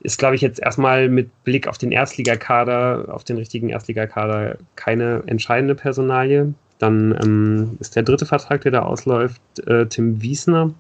[0.01, 5.23] ist, glaube ich, jetzt erstmal mit Blick auf den Erstligakader, auf den richtigen Erstligakader keine
[5.27, 6.55] entscheidende Personalie.
[6.79, 10.73] Dann ähm, ist der dritte Vertrag, der da ausläuft, äh, Tim Wiesner,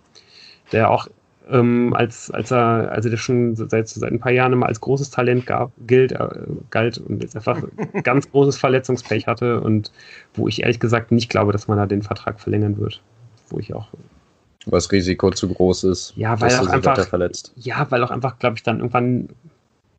[0.72, 1.08] der auch
[1.48, 5.10] ähm, als, als er, also der schon seit, seit ein paar Jahren immer als großes
[5.10, 6.28] Talent gab, gilt, äh,
[6.70, 7.62] galt und jetzt einfach
[8.02, 9.92] ganz großes Verletzungspech hatte und
[10.34, 13.00] wo ich ehrlich gesagt nicht glaube, dass man da den Vertrag verlängern wird.
[13.48, 13.88] Wo ich auch.
[14.66, 17.52] Was Risiko zu groß ist, ja, weil auch einfach, verletzt.
[17.54, 19.28] Ja, weil auch einfach, glaube ich, dann irgendwann,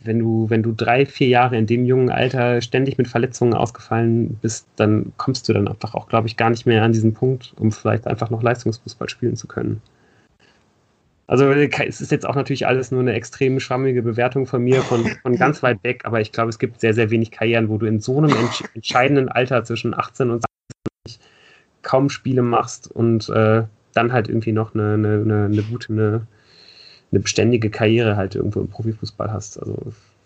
[0.02, 4.38] wenn du, wenn du drei, vier Jahre in dem jungen Alter ständig mit Verletzungen ausgefallen
[4.42, 7.54] bist, dann kommst du dann einfach auch, glaube ich, gar nicht mehr an diesen Punkt,
[7.58, 9.82] um vielleicht einfach noch Leistungsfußball spielen zu können.
[11.28, 15.06] Also es ist jetzt auch natürlich alles nur eine extrem schwammige Bewertung von mir, von,
[15.22, 17.86] von ganz weit weg, aber ich glaube, es gibt sehr, sehr wenig Karrieren, wo du
[17.86, 20.46] in so einem entsch entscheidenden Alter zwischen 18 und
[21.06, 21.20] 20
[21.82, 23.64] kaum Spiele machst und äh,
[23.94, 26.28] dann halt irgendwie noch eine, eine, eine gute, eine,
[27.12, 29.60] eine beständige Karriere halt irgendwo im Profifußball hast.
[29.60, 29.78] Also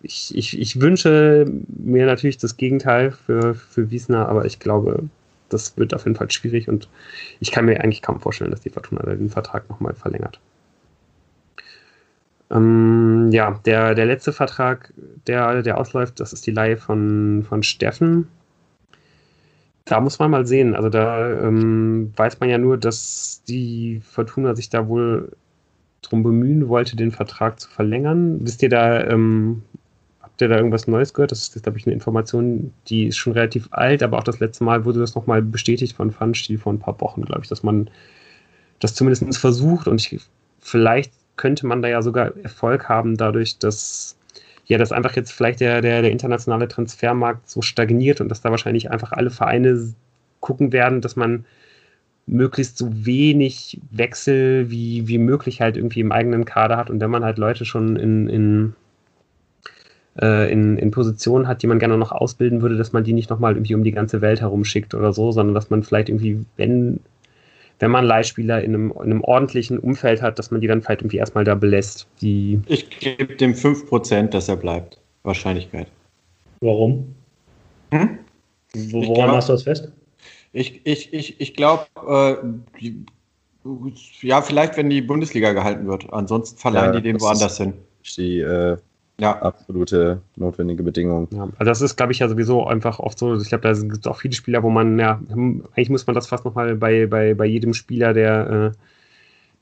[0.03, 5.09] ich, ich, ich wünsche mir natürlich das Gegenteil für, für Wiesner, aber ich glaube,
[5.49, 6.89] das wird auf jeden Fall schwierig und
[7.39, 10.39] ich kann mir eigentlich kaum vorstellen, dass die Fortuna den Vertrag nochmal verlängert.
[12.51, 14.93] Ähm, ja, der, der letzte Vertrag,
[15.27, 18.27] der, der ausläuft, das ist die Leihe von, von Steffen.
[19.85, 20.75] Da muss man mal sehen.
[20.75, 25.31] Also da ähm, weiß man ja nur, dass die Fortuna sich da wohl
[26.01, 28.39] drum bemühen wollte, den Vertrag zu verlängern.
[28.41, 29.63] Wisst ihr da, ähm,
[30.21, 31.31] habt ihr da irgendwas Neues gehört?
[31.31, 34.63] Das ist, glaube ich, eine Information, die ist schon relativ alt, aber auch das letzte
[34.63, 37.89] Mal wurde das nochmal bestätigt von Funstiel vor ein paar Wochen, glaube ich, dass man
[38.79, 40.19] das zumindest versucht und ich,
[40.59, 44.15] vielleicht könnte man da ja sogar Erfolg haben, dadurch, dass
[44.67, 48.51] ja, dass einfach jetzt vielleicht der, der, der internationale Transfermarkt so stagniert und dass da
[48.51, 49.93] wahrscheinlich einfach alle Vereine
[50.39, 51.45] gucken werden, dass man
[52.27, 56.91] möglichst so wenig Wechsel wie, wie möglich halt irgendwie im eigenen Kader hat.
[56.91, 58.73] Und wenn man halt Leute schon in, in,
[60.21, 63.31] äh, in, in Positionen hat, die man gerne noch ausbilden würde, dass man die nicht
[63.31, 66.99] nochmal irgendwie um die ganze Welt herumschickt oder so, sondern dass man vielleicht irgendwie, wenn
[67.81, 71.01] wenn man Leihspieler in einem, in einem, ordentlichen Umfeld hat, dass man die dann vielleicht
[71.01, 72.07] irgendwie erstmal da belässt.
[72.21, 74.99] Die ich gebe dem 5%, dass er bleibt.
[75.23, 75.87] Wahrscheinlichkeit.
[76.61, 77.15] Warum?
[77.91, 78.19] Hm?
[78.73, 79.91] Woran glaub, machst du das fest?
[80.53, 82.91] Ich, ich, ich, ich glaube, äh,
[84.21, 86.11] ja, vielleicht, wenn die Bundesliga gehalten wird.
[86.13, 87.73] Ansonsten verleihen ja, die den woanders hin.
[88.15, 88.77] Die äh,
[89.21, 89.39] ja.
[89.41, 91.27] absolute notwendige Bedingung.
[91.31, 93.35] Ja, also das ist, glaube ich, ja sowieso einfach oft so.
[93.35, 96.27] Ich glaube, da gibt es auch viele Spieler, wo man, ja, eigentlich muss man das
[96.27, 98.77] fast nochmal bei, bei, bei jedem Spieler, der, äh,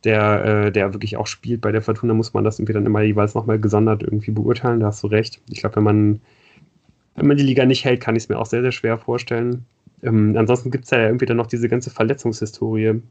[0.05, 3.01] der, äh, der wirklich auch spielt bei der Fortuna, muss man das irgendwie dann immer
[3.01, 4.79] jeweils nochmal gesondert irgendwie beurteilen.
[4.79, 5.41] Da hast du recht.
[5.49, 6.21] Ich glaube, wenn man,
[7.15, 9.65] wenn man die Liga nicht hält, kann ich es mir auch sehr, sehr schwer vorstellen.
[10.01, 13.01] Ähm, ansonsten gibt es ja irgendwie dann noch diese ganze Verletzungshistorie.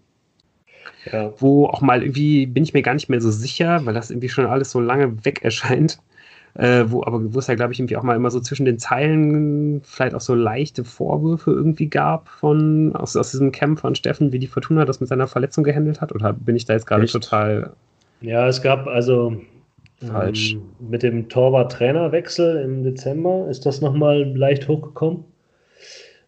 [1.12, 1.32] Ja.
[1.38, 4.30] Wo auch mal irgendwie bin ich mir gar nicht mehr so sicher, weil das irgendwie
[4.30, 5.98] schon alles so lange weg erscheint
[6.54, 8.78] äh, wo aber wo es ja, glaube ich, irgendwie auch mal immer so zwischen den
[8.78, 14.32] Zeilen vielleicht auch so leichte Vorwürfe irgendwie gab von aus, aus diesem Camp von Steffen,
[14.32, 16.12] wie die Fortuna das mit seiner Verletzung gehandelt hat?
[16.12, 17.72] Oder bin ich da jetzt gerade total.
[18.20, 19.36] Ja, es gab also
[20.06, 20.54] Falsch.
[20.54, 25.24] Ähm, mit dem Torwart-Trainerwechsel im Dezember ist das nochmal leicht hochgekommen.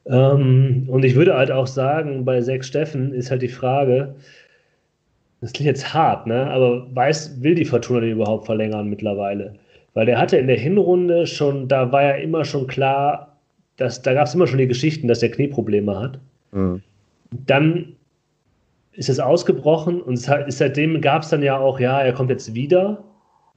[0.06, 4.16] Ähm, und ich würde halt auch sagen, bei sechs Steffen ist halt die Frage,
[5.40, 6.50] das klingt jetzt hart, ne?
[6.50, 9.54] aber weiß, will die Fortuna den überhaupt verlängern mittlerweile?
[9.94, 13.36] Weil der hatte in der Hinrunde schon, da war ja immer schon klar,
[13.76, 16.18] dass da gab es immer schon die Geschichten, dass der Knieprobleme hat.
[16.52, 16.82] Mhm.
[17.46, 17.96] Dann
[18.92, 23.02] ist es ausgebrochen und seitdem gab es dann ja auch, ja, er kommt jetzt wieder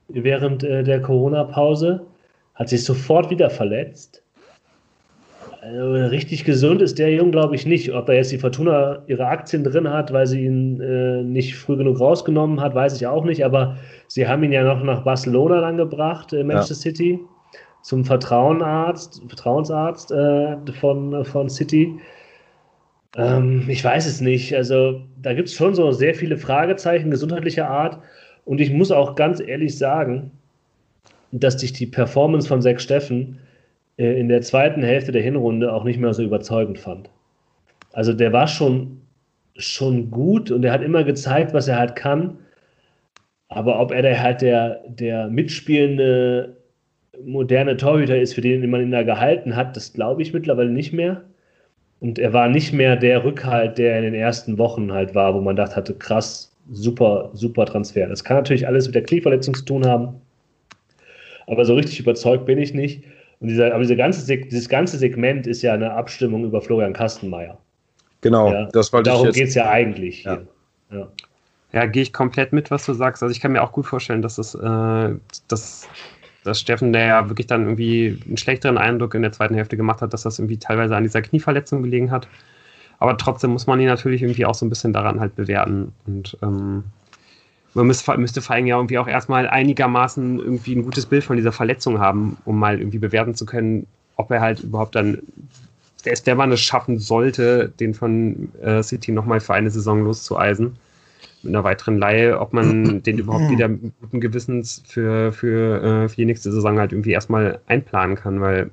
[0.07, 2.05] während äh, der Corona-Pause,
[2.55, 4.22] hat sich sofort wieder verletzt.
[5.65, 7.93] Also richtig gesund ist der Jung, glaube ich, nicht.
[7.93, 11.77] Ob er jetzt die Fortuna ihre Aktien drin hat, weil sie ihn äh, nicht früh
[11.77, 13.45] genug rausgenommen hat, weiß ich auch nicht.
[13.45, 13.77] Aber
[14.07, 16.81] sie haben ihn ja noch nach Barcelona dann gebracht, äh, Manchester ja.
[16.81, 17.19] City,
[17.81, 21.97] zum Vertrauenarzt, Vertrauensarzt äh, von, von City.
[23.15, 24.53] Ähm, ich weiß es nicht.
[24.55, 27.99] Also da gibt es schon so sehr viele Fragezeichen gesundheitlicher Art.
[28.43, 30.31] Und ich muss auch ganz ehrlich sagen,
[31.31, 33.39] dass dich die Performance von Sechs Steffen
[33.97, 37.09] in der zweiten Hälfte der Hinrunde auch nicht mehr so überzeugend fand.
[37.91, 39.01] Also der war schon,
[39.55, 42.37] schon gut und er hat immer gezeigt, was er halt kann.
[43.49, 46.57] Aber ob er der halt der, der mitspielende
[47.23, 50.91] moderne Torhüter ist, für den man ihn da gehalten hat, das glaube ich mittlerweile nicht
[50.91, 51.23] mehr.
[51.99, 55.39] Und er war nicht mehr der Rückhalt, der in den ersten Wochen halt war, wo
[55.39, 58.07] man dachte, hatte, krass, super, super Transfer.
[58.07, 60.15] Das kann natürlich alles mit der Knieverletzung zu tun haben.
[61.47, 63.03] Aber so richtig überzeugt bin ich nicht.
[63.43, 67.57] Und dieser, aber diese ganze, dieses ganze Segment ist ja eine Abstimmung über Florian Kastenmeier.
[68.21, 70.39] Genau, ja, das wollte Darum geht es ja eigentlich ja.
[70.89, 71.09] Ja,
[71.73, 73.21] ja gehe ich komplett mit, was du sagst.
[73.21, 75.15] Also ich kann mir auch gut vorstellen, dass das, äh,
[75.49, 75.89] dass,
[76.45, 80.01] dass Steffen, der ja wirklich dann irgendwie einen schlechteren Eindruck in der zweiten Hälfte gemacht
[80.01, 82.29] hat, dass das irgendwie teilweise an dieser Knieverletzung gelegen hat.
[82.99, 85.91] Aber trotzdem muss man ihn natürlich irgendwie auch so ein bisschen daran halt bewerten.
[86.07, 86.85] Und ähm,
[87.73, 91.37] man müsste, müsste vor allem ja irgendwie auch erstmal einigermaßen irgendwie ein gutes Bild von
[91.37, 95.19] dieser Verletzung haben, um mal irgendwie bewerten zu können, ob er halt überhaupt dann,
[96.05, 100.77] der, wenn man es schaffen sollte, den von äh, City nochmal für eine Saison loszueisen,
[101.41, 106.09] mit einer weiteren Leihe, ob man den überhaupt wieder mit gutem Gewissens für, für, äh,
[106.09, 108.69] für die nächste Saison halt irgendwie erstmal einplanen kann, weil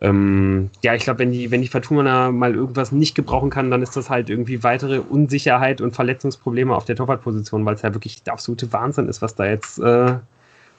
[0.00, 3.82] ähm, ja, ich glaube, wenn die, wenn die Fortuna mal irgendwas nicht gebrauchen kann, dann
[3.82, 8.22] ist das halt irgendwie weitere Unsicherheit und Verletzungsprobleme auf der Torwartposition, weil es ja wirklich
[8.22, 10.16] der absolute Wahnsinn ist, was da jetzt, äh,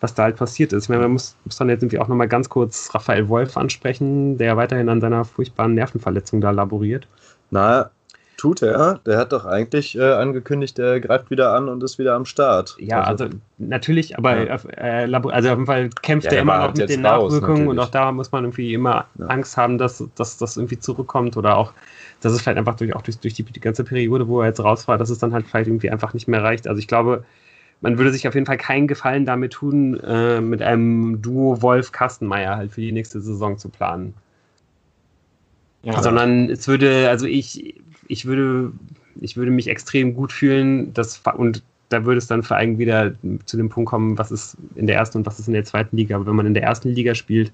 [0.01, 0.83] was da halt passiert ist.
[0.83, 4.37] Ich meine, man muss, muss dann jetzt irgendwie auch nochmal ganz kurz Raphael Wolf ansprechen,
[4.37, 7.07] der weiterhin an seiner furchtbaren Nervenverletzung da laboriert.
[7.51, 7.91] Na,
[8.45, 8.99] Tut er?
[9.07, 12.75] Der hat doch eigentlich äh, angekündigt, er greift wieder an und ist wieder am Start.
[12.77, 14.59] Ja, also, also natürlich, aber ja.
[14.77, 17.89] äh, also auf jeden Fall kämpft ja, er immer noch mit den Nachwirkungen und auch
[17.89, 19.25] da muss man irgendwie immer ja.
[19.25, 21.73] Angst haben, dass, dass das irgendwie zurückkommt oder auch,
[22.21, 24.63] dass es vielleicht einfach durch, auch durch, durch die, die ganze Periode, wo er jetzt
[24.63, 26.67] raus war, dass es dann halt vielleicht irgendwie einfach nicht mehr reicht.
[26.67, 27.23] Also ich glaube,
[27.81, 32.57] man würde sich auf jeden Fall keinen Gefallen damit tun, äh, mit einem Duo Wolf-Kastenmeier
[32.57, 34.13] halt für die nächste Saison zu planen.
[35.81, 36.01] Ja.
[36.01, 37.75] Sondern es würde, also ich,
[38.07, 38.71] ich würde,
[39.21, 43.13] ich würde mich extrem gut fühlen, dass, und da würde es dann vor allem wieder
[43.45, 45.95] zu dem Punkt kommen, was ist in der ersten und was ist in der zweiten
[45.97, 46.15] Liga.
[46.15, 47.51] Aber wenn man in der ersten Liga spielt,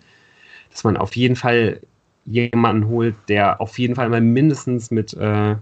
[0.71, 1.81] dass man auf jeden Fall
[2.25, 5.55] jemanden holt, der auf jeden Fall mal mindestens mit, äh,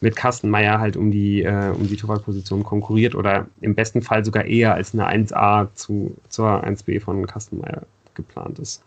[0.00, 4.44] mit Kastenmeier halt um die, äh, um die Torwartposition konkurriert oder im besten Fall sogar
[4.44, 7.82] eher als eine 1A zu, zur 1B von Kastenmeier
[8.14, 8.82] geplant ist.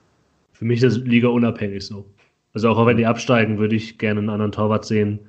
[0.54, 2.06] Für mich ist das Liga unabhängig so.
[2.54, 5.20] Also auch wenn die absteigen, würde ich gerne einen anderen Torwart sehen,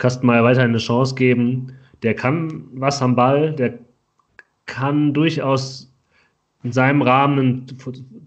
[0.00, 1.68] Kastenmeier weiterhin eine Chance geben.
[2.02, 3.78] Der kann was am Ball, der
[4.66, 5.92] kann durchaus
[6.62, 7.66] in seinem Rahmen ein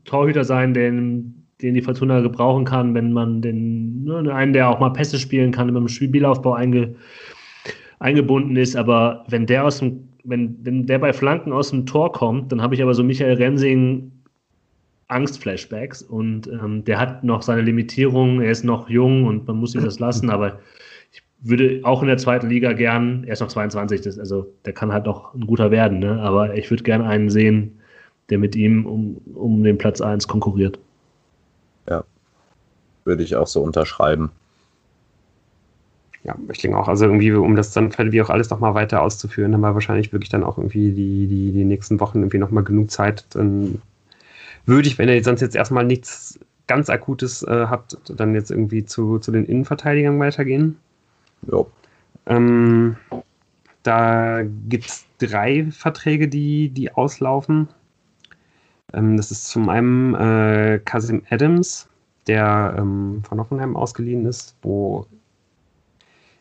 [0.06, 4.80] Torhüter sein, den, den die Fortuna gebrauchen kann, wenn man den, ne, einen, der auch
[4.80, 6.96] mal Pässe spielen kann, im Spielaufbau einge,
[8.00, 8.76] eingebunden ist.
[8.76, 12.62] Aber wenn der aus dem, wenn, wenn der bei Flanken aus dem Tor kommt, dann
[12.62, 14.12] habe ich aber so Michael Rensing
[15.08, 19.76] Angstflashbacks und ähm, der hat noch seine Limitierung, er ist noch jung und man muss
[19.76, 20.60] ihm das lassen, aber
[21.44, 24.94] würde auch in der zweiten Liga gern, er ist noch 22, das, also der kann
[24.94, 26.22] halt noch ein guter werden, ne?
[26.22, 27.80] aber ich würde gerne einen sehen,
[28.30, 30.80] der mit ihm um, um den Platz 1 konkurriert.
[31.90, 32.04] Ja,
[33.04, 34.32] würde ich auch so unterschreiben.
[36.24, 39.54] Ja, ich denke auch, also irgendwie, um das dann wie auch alles nochmal weiter auszuführen,
[39.54, 42.90] haben wir wahrscheinlich wirklich dann auch irgendwie die, die, die nächsten Wochen irgendwie nochmal genug
[42.92, 43.26] Zeit.
[43.32, 43.82] Dann
[44.66, 48.86] würde ich, wenn ihr sonst jetzt erstmal nichts ganz Akutes äh, habt, dann jetzt irgendwie
[48.86, 50.78] zu, zu den Innenverteidigern weitergehen.
[51.52, 51.66] Ja.
[52.26, 52.98] Ähm,
[53.84, 57.68] da gibt es drei Verträge, die, die auslaufen.
[58.94, 61.90] Ähm, das ist zum einen äh, Kasim Adams,
[62.28, 65.06] der ähm, von Hoffenheim ausgeliehen ist, wo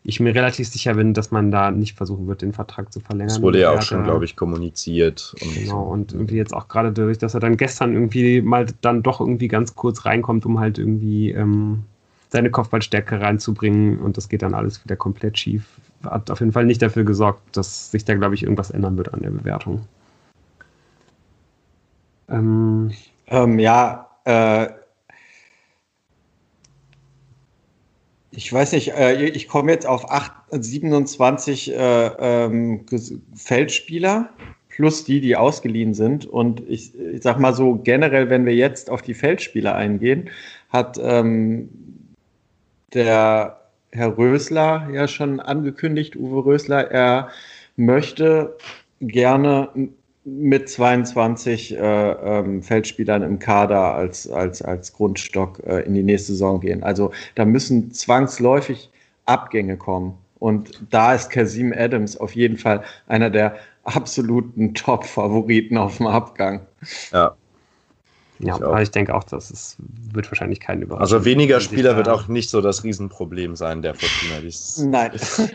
[0.05, 3.29] ich mir relativ sicher bin, dass man da nicht versuchen wird, den Vertrag zu verlängern.
[3.29, 5.33] Das wurde ja auch schon, glaube ich, kommuniziert.
[5.41, 9.01] Und genau, und irgendwie jetzt auch gerade dadurch, dass er dann gestern irgendwie mal dann
[9.01, 11.83] doch irgendwie ganz kurz reinkommt, um halt irgendwie ähm,
[12.33, 15.63] seine Kopfballstärke reinzubringen und das geht dann alles wieder komplett schief.
[16.03, 19.13] Hat auf jeden Fall nicht dafür gesorgt, dass sich da, glaube ich, irgendwas ändern wird
[19.13, 19.87] an der Bewertung.
[22.27, 22.91] Ähm,
[23.27, 24.67] ähm, ja, äh,
[28.31, 32.83] ich weiß nicht, äh, ich komme jetzt auf 8, 27 äh, ähm,
[33.35, 34.29] Feldspieler
[34.69, 36.25] plus die, die ausgeliehen sind.
[36.25, 40.31] Und ich, ich sag mal so, generell, wenn wir jetzt auf die Feldspieler eingehen,
[40.69, 41.69] hat ähm,
[42.93, 43.59] der
[43.91, 47.29] Herr Rösler ja schon angekündigt, Uwe Rösler, er
[47.75, 48.55] möchte
[48.99, 49.69] gerne
[50.25, 56.31] mit 22 äh, ähm, Feldspielern im Kader als, als, als Grundstock äh, in die nächste
[56.31, 56.81] Saison gehen.
[56.83, 58.89] Also da müssen zwangsläufig
[59.25, 60.17] Abgänge kommen.
[60.39, 66.61] Und da ist Kasim Adams auf jeden Fall einer der absoluten Top-Favoriten auf dem Abgang.
[67.11, 67.35] Ja.
[68.43, 69.77] Ja, ich aber ich denke auch, dass es
[70.11, 71.01] wird wahrscheinlich kein Überraschung.
[71.01, 74.41] Also weniger Spieler wird auch nicht so das Riesenproblem sein, der Fortuna.
[74.89, 75.11] Nein.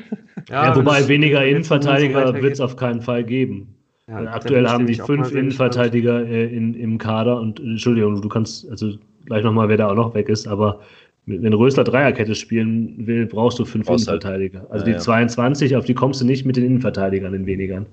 [0.48, 3.74] ja, ja, wobei weniger Innenverteidiger wird es auf keinen Fall geben.
[4.08, 8.94] Ja, aktuell haben die fünf Innenverteidiger äh, in, im Kader und Entschuldigung, du kannst also
[9.26, 10.80] gleich nochmal, wer da auch noch weg ist, aber
[11.26, 14.24] wenn Rösler Dreierkette spielen will, brauchst du fünf brauchst halt.
[14.24, 14.66] Innenverteidiger.
[14.70, 17.84] Also ja, die 22, auf die kommst du nicht mit den Innenverteidigern, den wenigern.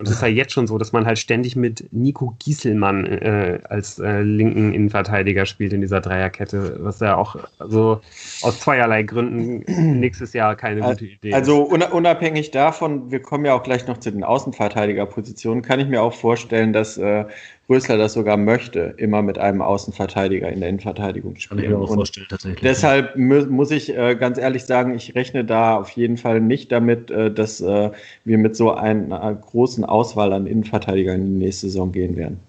[0.00, 3.58] Und es ist ja jetzt schon so, dass man halt ständig mit Nico Gieselmann äh,
[3.68, 8.00] als äh, linken Innenverteidiger spielt in dieser Dreierkette, was ja auch so
[8.40, 9.62] aus zweierlei Gründen
[10.00, 11.82] nächstes Jahr keine gute Idee also ist.
[11.82, 16.00] Also unabhängig davon, wir kommen ja auch gleich noch zu den Außenverteidigerpositionen, kann ich mir
[16.00, 17.26] auch vorstellen, dass äh,
[17.70, 21.60] Rösler das sogar möchte, immer mit einem Außenverteidiger in der Innenverteidigung spielen.
[21.60, 22.60] Kann ich mir auch vorstellen, tatsächlich.
[22.60, 27.12] Deshalb muss ich äh, ganz ehrlich sagen, ich rechne da auf jeden Fall nicht damit,
[27.12, 27.92] äh, dass äh,
[28.24, 32.40] wir mit so einer großen Auswahl an Innenverteidigern in die nächste Saison gehen werden.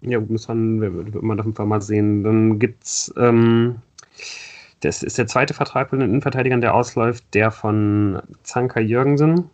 [0.00, 2.24] Ja, muss man, wird man auf jeden Fall mal sehen.
[2.24, 3.76] Dann gibt es, ähm,
[4.80, 9.50] das ist der zweite Vertrag von den Innenverteidigern, der ausläuft, der von Zanka Jürgensen.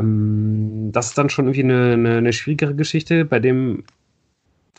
[0.00, 3.24] Ähm, das ist dann schon irgendwie eine, eine, eine, schwierigere Geschichte.
[3.24, 3.84] Bei dem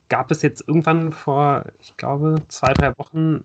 [0.09, 3.43] gab es jetzt irgendwann vor, ich glaube, zwei, drei Wochen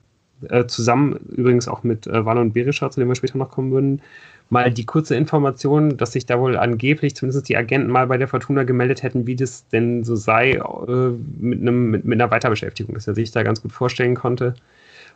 [0.49, 3.73] äh, zusammen, übrigens auch mit äh, Wallon und Berischer, zu dem wir später noch kommen
[3.73, 4.03] würden,
[4.51, 8.29] mal die kurze Information, dass sich da wohl angeblich zumindest die Agenten mal bei der
[8.29, 12.95] Fortuna gemeldet hätten, wie das denn so sei äh, mit, einem, mit, mit einer Weiterbeschäftigung,
[12.95, 14.55] dass er sich da ganz gut vorstellen konnte,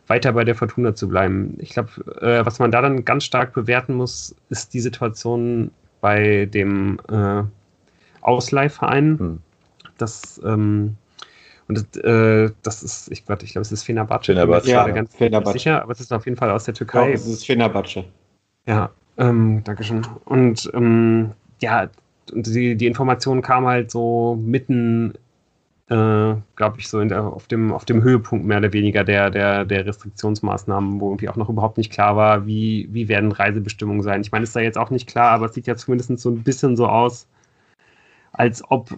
[0.07, 1.55] weiter bei der Fortuna zu bleiben.
[1.59, 1.89] Ich glaube,
[2.21, 5.71] äh, was man da dann ganz stark bewerten muss, ist die Situation
[6.01, 7.43] bei dem äh,
[8.21, 9.19] Ausleihverein.
[9.19, 9.39] Hm.
[9.97, 10.97] Das, ähm,
[11.67, 14.33] und das, äh, das ist, ich, warte, ich glaube, es ist Fenerbahce.
[14.33, 14.67] Fenerbahce.
[14.67, 15.53] Ich bin ja, ganz Fenerbahce.
[15.53, 17.09] sicher, aber es ist auf jeden Fall aus der Türkei.
[17.09, 18.03] Ja, es ist Fenerbahce.
[18.65, 20.05] Ja, ähm, Dankeschön.
[20.25, 21.89] Und ähm, ja,
[22.33, 25.13] die, die Information kam halt so mitten
[25.91, 29.65] äh, glaube ich, so der, auf, dem, auf dem Höhepunkt mehr oder weniger der, der,
[29.65, 34.21] der Restriktionsmaßnahmen, wo irgendwie auch noch überhaupt nicht klar war, wie, wie werden Reisebestimmungen sein.
[34.21, 36.29] Ich meine, es ist da jetzt auch nicht klar, aber es sieht ja zumindest so
[36.29, 37.27] ein bisschen so aus,
[38.31, 38.89] als ob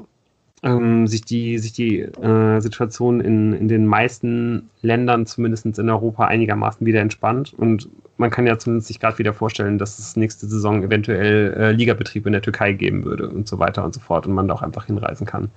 [0.61, 6.26] ähm, sich die, sich die äh, Situation in, in den meisten Ländern, zumindest in Europa,
[6.26, 7.56] einigermaßen wieder entspannt.
[7.57, 11.72] Und man kann ja zumindest sich gerade wieder vorstellen, dass es nächste Saison eventuell äh,
[11.72, 14.53] Ligabetrieb in der Türkei geben würde und so weiter und so fort und man da
[14.53, 15.49] auch einfach hinreisen kann.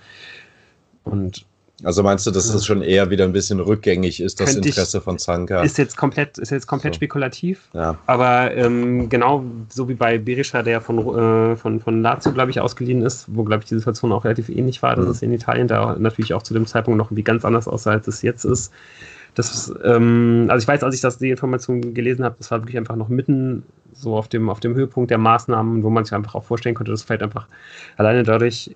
[1.07, 1.47] Und
[1.85, 5.05] also meinst du, dass das schon eher wieder ein bisschen rückgängig ist, das Interesse ich,
[5.05, 5.63] von Zanka?
[5.63, 6.97] Ist jetzt komplett, ist jetzt komplett so.
[6.97, 7.69] spekulativ.
[7.75, 7.99] Ja.
[8.07, 12.61] Aber ähm, genau so wie bei Berisha, der von, äh, von, von Lazio, glaube ich,
[12.61, 15.11] ausgeliehen ist, wo, glaube ich, die Situation auch relativ ähnlich war, dass mhm.
[15.11, 18.09] es in Italien da natürlich auch zu dem Zeitpunkt noch irgendwie ganz anders aussah, als
[18.09, 18.73] es jetzt ist.
[19.35, 22.79] Das, ähm, also ich weiß, als ich das, die Information gelesen habe, das war wirklich
[22.79, 26.35] einfach noch mitten so auf dem, auf dem Höhepunkt der Maßnahmen, wo man sich einfach
[26.35, 27.47] auch vorstellen konnte, dass vielleicht einfach
[27.99, 28.75] alleine dadurch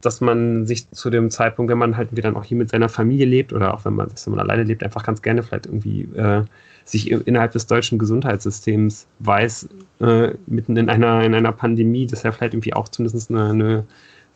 [0.00, 3.26] dass man sich zu dem Zeitpunkt, wenn man halt wieder auch hier mit seiner Familie
[3.26, 6.44] lebt oder auch wenn man, wenn man alleine lebt, einfach ganz gerne vielleicht irgendwie äh,
[6.84, 9.68] sich innerhalb des deutschen Gesundheitssystems weiß,
[10.00, 13.84] äh, mitten in einer, in einer Pandemie, dass er vielleicht irgendwie auch zumindest eine, eine,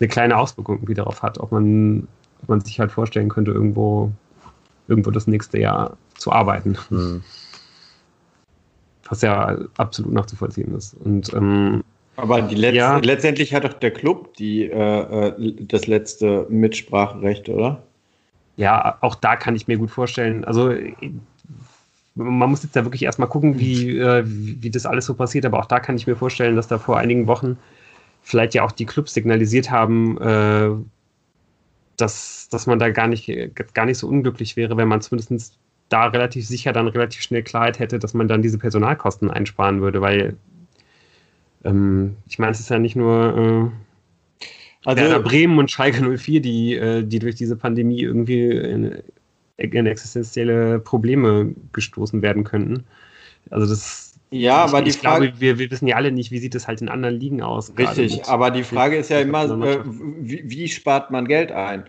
[0.01, 2.09] eine kleine Auswirkung irgendwie darauf hat, ob man,
[2.43, 4.11] ob man sich halt vorstellen könnte, irgendwo,
[4.89, 6.77] irgendwo das nächste Jahr zu arbeiten.
[6.91, 7.23] Mhm.
[9.09, 10.95] Was ja absolut nachzuvollziehen ist.
[10.95, 11.85] Und ähm,
[12.17, 12.99] aber Letz ja.
[12.99, 17.83] letztendlich hat doch der Club die, äh, äh, das letzte Mitspracherecht, oder?
[18.57, 20.45] Ja, auch da kann ich mir gut vorstellen.
[20.45, 20.75] Also
[22.15, 25.59] man muss jetzt da wirklich erstmal gucken, wie, äh, wie das alles so passiert, aber
[25.59, 27.57] auch da kann ich mir vorstellen, dass da vor einigen Wochen
[28.23, 30.71] vielleicht ja auch die Clubs signalisiert haben, äh,
[31.97, 33.31] dass, dass man da gar nicht,
[33.75, 35.59] gar nicht so unglücklich wäre, wenn man zumindest
[35.89, 40.01] da relativ sicher dann relativ schnell Klarheit hätte, dass man dann diese Personalkosten einsparen würde,
[40.01, 40.37] weil
[41.65, 44.47] ähm, ich meine, es ist ja nicht nur äh,
[44.85, 49.03] also, Werder Bremen und Schalke 04, die, äh, die durch diese Pandemie irgendwie in,
[49.57, 52.85] in existenzielle Probleme gestoßen werden könnten.
[53.51, 56.31] Also das ja, ich, aber die ich Frage, glaube, wir, wir, wissen ja alle nicht,
[56.31, 57.71] wie sieht es halt in anderen Ligen aus.
[57.77, 61.85] Richtig, aber die Frage ist ja immer, äh, wie, wie, spart man Geld ein?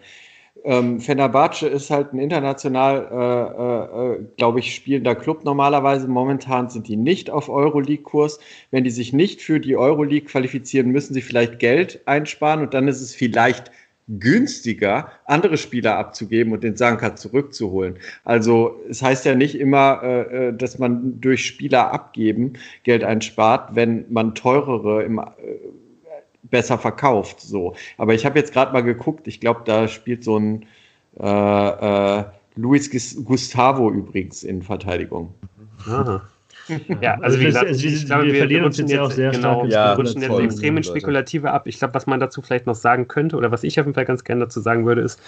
[0.64, 6.08] Ähm, Fenerbahce ist halt ein international, äh, äh, glaube ich, spielender Club normalerweise.
[6.08, 8.40] Momentan sind die nicht auf Euroleague-Kurs.
[8.72, 12.88] Wenn die sich nicht für die Euroleague qualifizieren, müssen sie vielleicht Geld einsparen und dann
[12.88, 13.72] ist es vielleicht
[14.08, 17.98] günstiger, andere Spieler abzugeben und den Sanka zurückzuholen.
[18.24, 22.54] Also es heißt ja nicht immer, äh, äh, dass man durch Spieler abgeben
[22.84, 25.24] Geld einspart, wenn man teurere im, äh,
[26.44, 27.42] besser verkauft.
[27.42, 27.76] So.
[27.98, 30.66] Aber ich habe jetzt gerade mal geguckt, ich glaube, da spielt so ein
[31.20, 32.24] äh, äh,
[32.56, 32.90] Luis
[33.24, 35.34] Gustavo übrigens in Verteidigung.
[35.88, 36.22] Aha.
[37.02, 39.32] Ja, also wie gesagt, also ich glaube, wir, wir verlieren uns jetzt ja auch sehr
[39.32, 39.98] genau, stark.
[39.98, 41.68] Wir rutschen jetzt extrem in Spekulative ab.
[41.68, 44.06] Ich glaube, was man dazu vielleicht noch sagen könnte, oder was ich auf jeden Fall
[44.06, 45.20] ganz gerne dazu sagen würde, ist,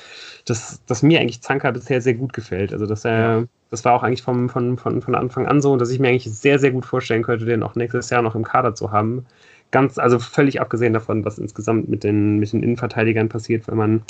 [0.46, 2.72] dass, dass mir eigentlich Zanka bisher sehr gut gefällt.
[2.72, 3.44] Also, dass er, ja.
[3.70, 6.32] das war auch eigentlich vom, von, von, von Anfang an so, dass ich mir eigentlich
[6.32, 9.26] sehr, sehr gut vorstellen könnte, den auch nächstes Jahr noch im Kader zu haben.
[9.76, 14.04] Ganz, also völlig abgesehen davon, was insgesamt mit den, mit den Innenverteidigern passiert, wenn man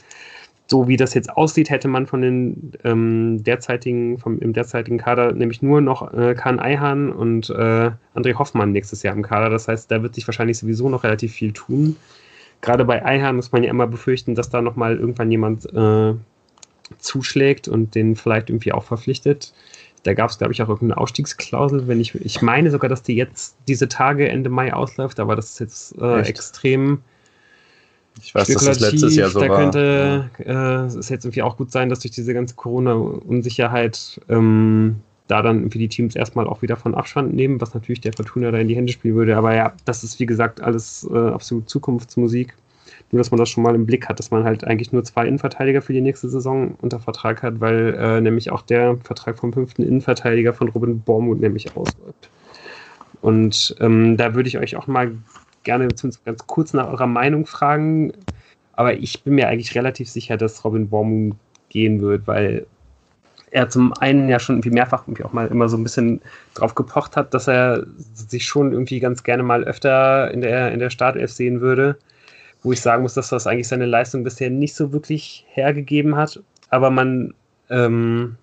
[0.67, 5.31] so wie das jetzt aussieht, hätte man von den ähm, derzeitigen, vom, im derzeitigen Kader
[5.31, 9.49] nämlich nur noch äh, Kahn Eihan und äh, André Hoffmann nächstes Jahr im Kader.
[9.49, 11.95] Das heißt, da wird sich wahrscheinlich sowieso noch relativ viel tun.
[12.61, 16.13] Gerade bei Eihan muss man ja immer befürchten, dass da nochmal irgendwann jemand äh,
[16.99, 19.51] zuschlägt und den vielleicht irgendwie auch verpflichtet.
[20.05, 21.87] Da gab es, glaube ich, auch irgendeine Ausstiegsklausel.
[21.87, 25.51] Wenn ich, ich meine sogar, dass die jetzt diese Tage Ende Mai ausläuft, aber das
[25.51, 26.99] ist jetzt äh, extrem
[28.21, 29.57] ich weiß, dass das letztes Jahr so da war.
[29.57, 35.41] könnte äh, es jetzt irgendwie auch gut sein, dass durch diese ganze Corona-Unsicherheit ähm, da
[35.41, 38.59] dann irgendwie die Teams erstmal auch wieder von Abstand nehmen, was natürlich der Fortuna da
[38.59, 39.35] in die Hände spielen würde.
[39.35, 42.55] Aber ja, das ist wie gesagt alles äh, absolut Zukunftsmusik.
[43.15, 45.25] Nur, dass man das schon mal im Blick hat, dass man halt eigentlich nur zwei
[45.25, 49.53] Innenverteidiger für die nächste Saison unter Vertrag hat, weil äh, nämlich auch der Vertrag vom
[49.53, 52.29] fünften Innenverteidiger von Robin Bormuth nämlich ausläuft.
[53.21, 55.13] Und ähm, da würde ich euch auch mal
[55.63, 58.11] gerne ganz kurz nach eurer Meinung fragen.
[58.73, 61.35] Aber ich bin mir eigentlich relativ sicher, dass Robin Worm
[61.69, 62.65] gehen wird, weil
[63.49, 66.19] er zum einen ja schon irgendwie mehrfach irgendwie auch mal immer so ein bisschen
[66.53, 70.79] drauf gepocht hat, dass er sich schon irgendwie ganz gerne mal öfter in der, in
[70.79, 71.95] der Startelf sehen würde.
[72.65, 76.41] Wo ich sagen muss, dass das eigentlich seine Leistung bisher nicht so wirklich hergegeben hat.
[76.69, 77.33] Aber man
[77.69, 78.37] ähm,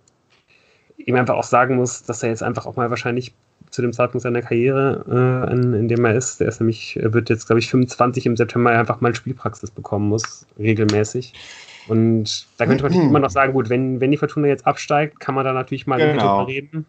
[0.97, 3.35] ihm einfach auch sagen muss, dass er jetzt einfach auch mal wahrscheinlich
[3.70, 6.40] zu dem Zeitpunkt seiner Karriere, äh, in, in, dem er ist.
[6.40, 10.47] Der ist nämlich, wird jetzt, glaube ich, 25 im September einfach mal Spielpraxis bekommen muss,
[10.59, 11.32] regelmäßig.
[11.89, 15.35] Und da könnte man immer noch sagen, gut, wenn, wenn die Fortuna jetzt absteigt, kann
[15.35, 16.44] man da natürlich mal genau.
[16.44, 16.86] reden.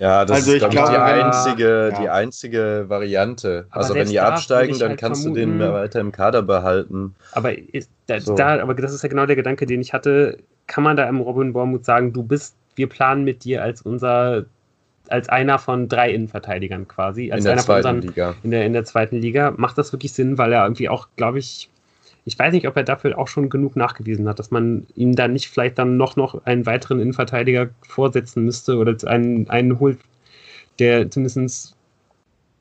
[0.00, 2.00] Ja, das also ist, glaube ich, die einzige, ja.
[2.00, 3.66] die einzige Variante.
[3.68, 7.14] Aber also wenn die absteigen, dann halt kannst vermuten, du den weiter im Kader behalten.
[7.32, 8.34] Aber, ist, da, so.
[8.34, 10.38] da, aber das ist ja genau der Gedanke, den ich hatte.
[10.66, 14.46] Kann man da im Robin Bormuth sagen, du bist, wir planen mit dir als unser
[15.10, 17.30] als einer von drei Innenverteidigern quasi.
[17.30, 18.34] Als in der einer zweiten unseren, Liga.
[18.42, 19.52] In der, in der zweiten Liga.
[19.56, 21.68] Macht das wirklich Sinn, weil er irgendwie auch, glaube ich,
[22.24, 25.28] ich weiß nicht, ob er dafür auch schon genug nachgewiesen hat, dass man ihm da
[25.28, 29.98] nicht vielleicht dann noch, noch einen weiteren Innenverteidiger vorsetzen müsste oder einen, einen holt,
[30.78, 31.76] der zumindest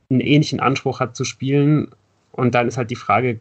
[0.10, 1.90] einen ähnlichen Anspruch hat zu spielen.
[2.32, 3.40] Und dann ist halt die Frage,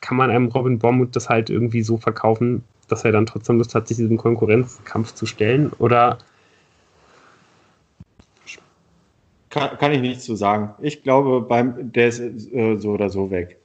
[0.00, 3.74] kann man einem Robin Bormuth das halt irgendwie so verkaufen, dass er dann trotzdem Lust
[3.74, 5.72] hat, sich diesem Konkurrenzkampf zu stellen?
[5.78, 6.18] Oder
[9.56, 10.74] Kann, kann ich nichts zu sagen.
[10.82, 13.58] Ich glaube, beim, der ist äh, so oder so weg.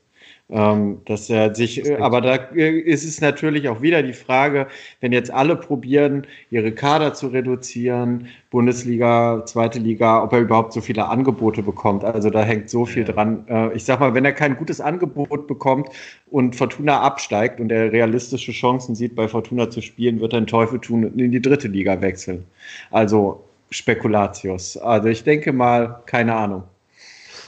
[0.53, 4.68] Ähm, dass er sich, äh, aber da äh, ist es natürlich auch wieder die Frage,
[4.99, 10.82] wenn jetzt alle probieren, ihre Kader zu reduzieren, Bundesliga, zweite Liga, ob er überhaupt so
[10.82, 12.03] viele Angebote bekommt.
[12.03, 13.45] Also da hängt so viel dran.
[13.48, 15.88] Äh, ich sag mal, wenn er kein gutes Angebot bekommt
[16.30, 20.48] und Fortuna absteigt und er realistische Chancen sieht, bei Fortuna zu spielen, wird er einen
[20.48, 22.44] Teufel tun und in die dritte Liga wechseln.
[22.91, 24.76] Also Spekulatius.
[24.76, 26.64] Also ich denke mal, keine Ahnung.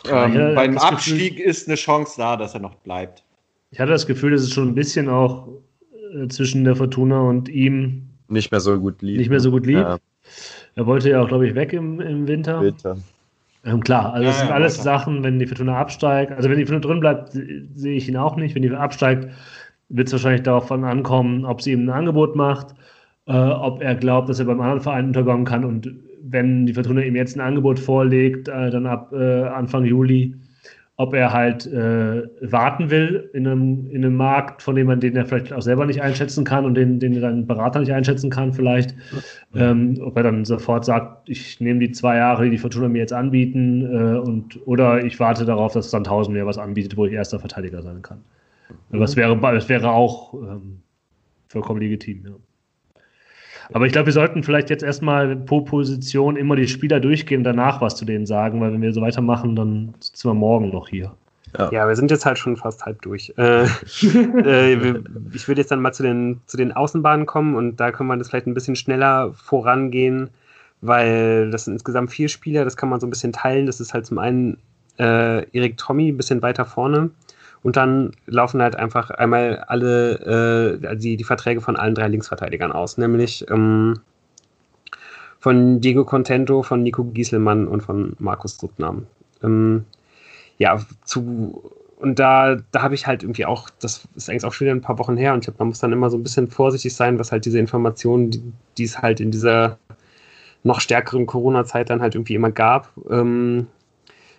[0.10, 3.24] Ähm, ja, beim Abstieg Gefühl, ist eine Chance da, dass er noch bleibt.
[3.72, 5.48] Ich hatte das Gefühl, dass es schon ein bisschen auch
[6.14, 9.18] äh, zwischen der Fortuna und ihm nicht mehr so gut lief.
[9.18, 9.78] Nicht mehr so gut lief.
[9.78, 9.98] Ja.
[10.76, 12.62] Er wollte ja auch, glaube ich, weg im, im Winter.
[12.62, 12.98] Winter.
[13.66, 14.84] Ähm, klar, also das ja, sind alles weiter.
[14.84, 16.32] Sachen, wenn die Fortuna absteigt.
[16.34, 18.56] Also wenn die Fortuna drin bleibt, sehe ich ihn auch nicht.
[18.56, 19.30] Wenn die absteigt,
[19.90, 22.76] wird es wahrscheinlich darauf ankommen, ob sie ihm ein Angebot macht,
[23.28, 25.88] äh, ob er glaubt, dass er beim anderen Verein unterkommen kann und
[26.24, 30.36] wenn die Fortuna ihm jetzt ein Angebot vorlegt, äh, dann ab äh, Anfang Juli,
[30.96, 35.16] ob er halt äh, warten will in einem, in einem Markt, von dem man den
[35.16, 38.54] er vielleicht auch selber nicht einschätzen kann und den, den dann Berater nicht einschätzen kann,
[38.54, 38.96] vielleicht.
[39.56, 43.00] Ähm, ob er dann sofort sagt, ich nehme die zwei Jahre, die die Fortuna mir
[43.00, 47.14] jetzt anbieten, äh, und, oder ich warte darauf, dass Sandhausen mir was anbietet, wo ich
[47.14, 48.20] erster Verteidiger sein kann.
[48.92, 49.00] Mhm.
[49.00, 50.80] Das, wäre, das wäre auch ähm,
[51.48, 52.32] vollkommen legitim, ja.
[53.74, 57.44] Aber ich glaube, wir sollten vielleicht jetzt erstmal pro Position immer die Spieler durchgehen und
[57.44, 60.88] danach was zu denen sagen, weil wenn wir so weitermachen, dann sitzen wir morgen noch
[60.88, 61.12] hier.
[61.58, 61.72] Ja.
[61.72, 61.88] ja.
[61.88, 63.34] wir sind jetzt halt schon fast halb durch.
[63.38, 63.64] Äh,
[64.04, 64.74] äh,
[65.34, 68.18] ich würde jetzt dann mal zu den, zu den Außenbahnen kommen und da können wir
[68.18, 70.30] das vielleicht ein bisschen schneller vorangehen,
[70.82, 73.66] weil das sind insgesamt vier Spieler, das kann man so ein bisschen teilen.
[73.66, 74.58] Das ist halt zum einen
[75.00, 77.10] äh, Erik Tommy ein bisschen weiter vorne.
[77.64, 82.74] Und dann laufen halt einfach einmal alle äh, die, die Verträge von allen drei Linksverteidigern
[82.74, 84.00] aus, nämlich ähm,
[85.40, 89.08] von Diego Contento, von Nico Gieselmann und von Markus Duttnam.
[89.42, 89.86] Ähm,
[90.58, 91.64] ja, zu
[92.04, 94.82] und da, da habe ich halt irgendwie auch, das ist eigentlich auch schon wieder ein
[94.82, 97.18] paar Wochen her und ich glaube, man muss dann immer so ein bisschen vorsichtig sein,
[97.18, 98.44] was halt diese Informationen, die,
[98.78, 99.78] die es halt in dieser
[100.64, 103.68] noch stärkeren Corona-Zeit dann halt irgendwie immer gab, ähm,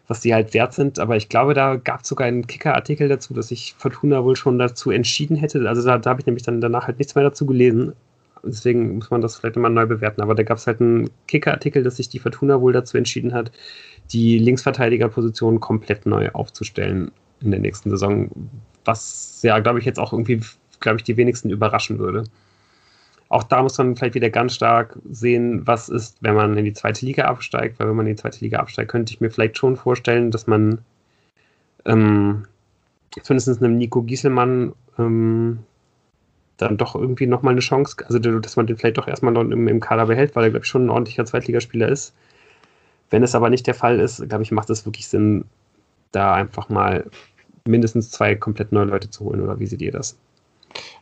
[0.07, 0.99] was die halt wert sind.
[0.99, 4.59] Aber ich glaube, da gab es sogar einen Kicker-Artikel dazu, dass sich Fortuna wohl schon
[4.59, 5.67] dazu entschieden hätte.
[5.69, 7.95] Also da, da habe ich nämlich dann danach halt nichts mehr dazu gelesen.
[8.43, 10.21] Deswegen muss man das vielleicht immer neu bewerten.
[10.21, 13.51] Aber da gab es halt einen Kicker-Artikel, dass sich die Fortuna wohl dazu entschieden hat,
[14.13, 17.11] die Linksverteidigerposition komplett neu aufzustellen
[17.41, 18.31] in der nächsten Saison.
[18.85, 20.41] Was ja, glaube ich, jetzt auch irgendwie,
[20.81, 22.25] glaube ich, die wenigsten überraschen würde.
[23.29, 26.73] Auch da muss man vielleicht wieder ganz stark sehen, was ist, wenn man in die
[26.73, 29.59] zweite Liga absteigt, weil wenn man in die zweite Liga absteigt, könnte ich mir vielleicht
[29.59, 30.79] schon vorstellen, dass man
[31.85, 32.47] ähm,
[33.23, 35.61] zumindest einem Nico Gieselmann ähm,
[36.57, 39.69] dann doch irgendwie nochmal eine Chance, also dass man den vielleicht doch erstmal noch im,
[39.69, 42.15] im Kader behält, weil er, glaube ich, schon ein ordentlicher Zweitligaspieler ist.
[43.11, 45.45] Wenn es aber nicht der Fall ist, glaube ich, macht es wirklich Sinn,
[46.13, 47.11] da einfach mal
[47.67, 50.17] mindestens zwei komplett neue Leute zu holen, oder wie seht ihr das?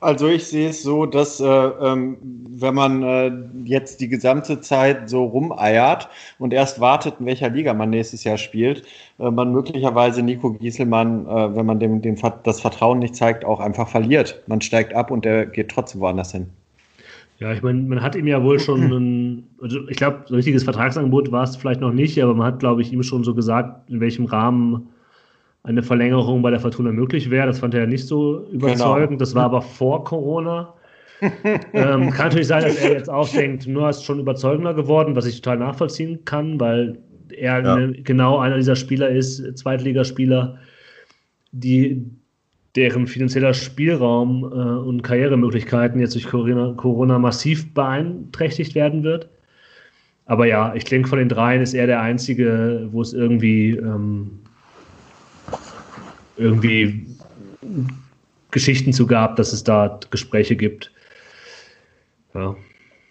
[0.02, 3.30] Also ich sehe es so, dass äh, ähm, wenn man äh,
[3.64, 6.08] jetzt die gesamte Zeit so rumeiert
[6.40, 8.82] und erst wartet, in welcher Liga man nächstes Jahr spielt,
[9.20, 13.60] äh, man möglicherweise Nico Gieselmann, äh, wenn man dem, dem das Vertrauen nicht zeigt, auch
[13.60, 14.42] einfach verliert.
[14.48, 16.48] Man steigt ab und der geht trotzdem woanders hin.
[17.38, 20.36] Ja, ich meine, man hat ihm ja wohl schon ein, also ich glaube, so ein
[20.36, 23.36] richtiges Vertragsangebot war es vielleicht noch nicht, aber man hat, glaube ich, ihm schon so
[23.36, 24.88] gesagt, in welchem Rahmen
[25.64, 27.46] eine Verlängerung bei der Fortuna möglich wäre.
[27.46, 29.10] Das fand er ja nicht so überzeugend.
[29.10, 29.18] Genau.
[29.18, 30.74] Das war aber vor Corona.
[31.72, 35.26] ähm, kann natürlich sein, dass er jetzt auch denkt, nur ist schon überzeugender geworden, was
[35.26, 36.98] ich total nachvollziehen kann, weil
[37.30, 37.76] er ja.
[37.76, 40.58] ne, genau einer dieser Spieler ist, Zweitligaspieler,
[41.52, 42.04] die
[42.74, 49.28] deren finanzieller Spielraum äh, und Karrieremöglichkeiten jetzt durch Corona, Corona, massiv beeinträchtigt werden wird.
[50.26, 54.41] Aber ja, ich denke, von den dreien ist er der einzige, wo es irgendwie ähm,
[56.36, 57.06] irgendwie
[58.50, 60.92] Geschichten zu gab, dass es da Gespräche gibt.
[62.34, 62.54] Ja.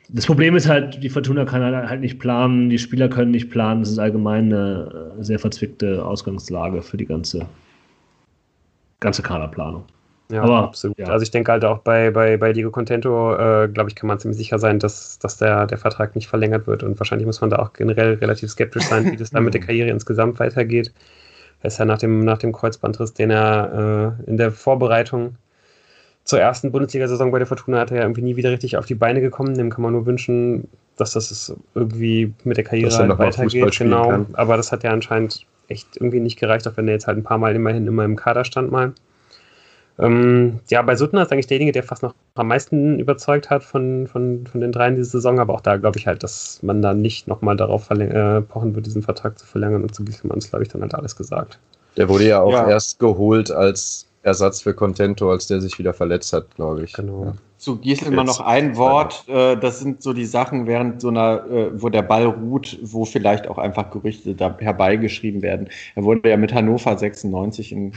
[0.09, 3.81] Das Problem ist halt, die Fortuna kann halt nicht planen, die Spieler können nicht planen.
[3.81, 7.47] Das ist allgemein eine sehr verzwickte Ausgangslage für die ganze,
[8.99, 9.85] ganze Kaderplanung.
[10.31, 10.97] Ja, Aber, absolut.
[10.97, 11.07] Ja.
[11.07, 14.19] Also ich denke halt auch bei, bei, bei Diego Contento, äh, glaube ich, kann man
[14.19, 16.83] ziemlich sicher sein, dass, dass der, der Vertrag nicht verlängert wird.
[16.83, 19.61] Und wahrscheinlich muss man da auch generell relativ skeptisch sein, wie das dann mit der
[19.65, 20.93] Karriere insgesamt weitergeht.
[21.63, 25.35] Ist ja nach dem, nach dem Kreuzbandriss, den er äh, in der Vorbereitung
[26.23, 29.21] zur ersten Bundesliga-Saison bei der Fortuna hatte, er irgendwie nie wieder richtig auf die Beine
[29.21, 29.55] gekommen.
[29.55, 30.67] Dem kann man nur wünschen,
[30.97, 33.77] dass das irgendwie mit der Karriere halt weitergeht.
[33.77, 34.09] Genau.
[34.09, 34.27] Kann.
[34.33, 37.23] Aber das hat ja anscheinend echt irgendwie nicht gereicht, auch wenn er jetzt halt ein
[37.23, 38.93] paar Mal immerhin immer im Kader stand mal.
[40.01, 44.07] Ähm, ja, bei Suttner ist eigentlich derjenige, der fast noch am meisten überzeugt hat von,
[44.07, 46.93] von, von den dreien diese Saison, aber auch da glaube ich halt, dass man da
[46.93, 50.63] nicht nochmal darauf äh, pochen wird, diesen Vertrag zu verlängern und zu Gieselmann ist, glaube
[50.63, 51.59] ich, dann halt alles gesagt.
[51.97, 52.69] Der wurde ja auch ja.
[52.69, 56.93] erst geholt als Ersatz für Contento, als der sich wieder verletzt hat, glaube ich.
[56.93, 57.25] Genau.
[57.25, 57.33] Ja.
[57.57, 59.23] Zu Gieselmann noch ein Wort.
[59.27, 63.05] Äh, das sind so die Sachen während so einer, äh, wo der Ball ruht, wo
[63.05, 65.69] vielleicht auch einfach Gerüchte da herbeigeschrieben werden.
[65.95, 67.93] Er wurde ja mit Hannover 96 in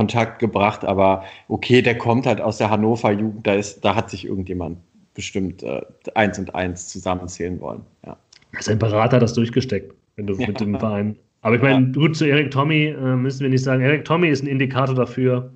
[0.00, 4.08] Kontakt gebracht, aber okay, der kommt halt aus der Hannover Jugend, da, ist, da hat
[4.08, 4.78] sich irgendjemand
[5.12, 5.82] bestimmt äh,
[6.14, 7.82] eins und eins zusammenzählen wollen.
[8.06, 8.16] Ja.
[8.60, 10.46] Sein Berater hat das durchgesteckt, wenn du ja.
[10.46, 11.16] mit dem Verein.
[11.42, 13.82] Aber ich meine, gut, zu Erik Tommy äh, müssen wir nicht sagen.
[13.82, 15.52] Erik Tommy ist ein Indikator dafür,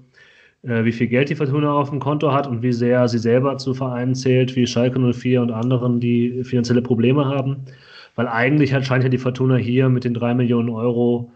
[0.62, 3.56] äh, wie viel Geld die Fortuna auf dem Konto hat und wie sehr sie selber
[3.56, 7.64] zu Vereinen zählt, wie Schalke 04 und anderen, die finanzielle Probleme haben.
[8.14, 11.32] Weil eigentlich hat, scheint ja die Fortuna hier mit den drei Millionen Euro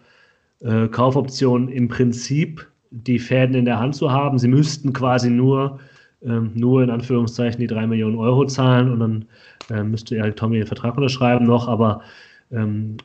[0.61, 4.39] äh, Kaufoptionen im Prinzip die Fäden in der Hand zu haben.
[4.39, 5.79] Sie müssten quasi nur,
[6.23, 9.25] ähm, nur in Anführungszeichen die drei Millionen Euro zahlen und dann
[9.71, 12.03] äh, müsste Erik Tommy den Vertrag unterschreiben noch, aber
[12.51, 12.97] ähm,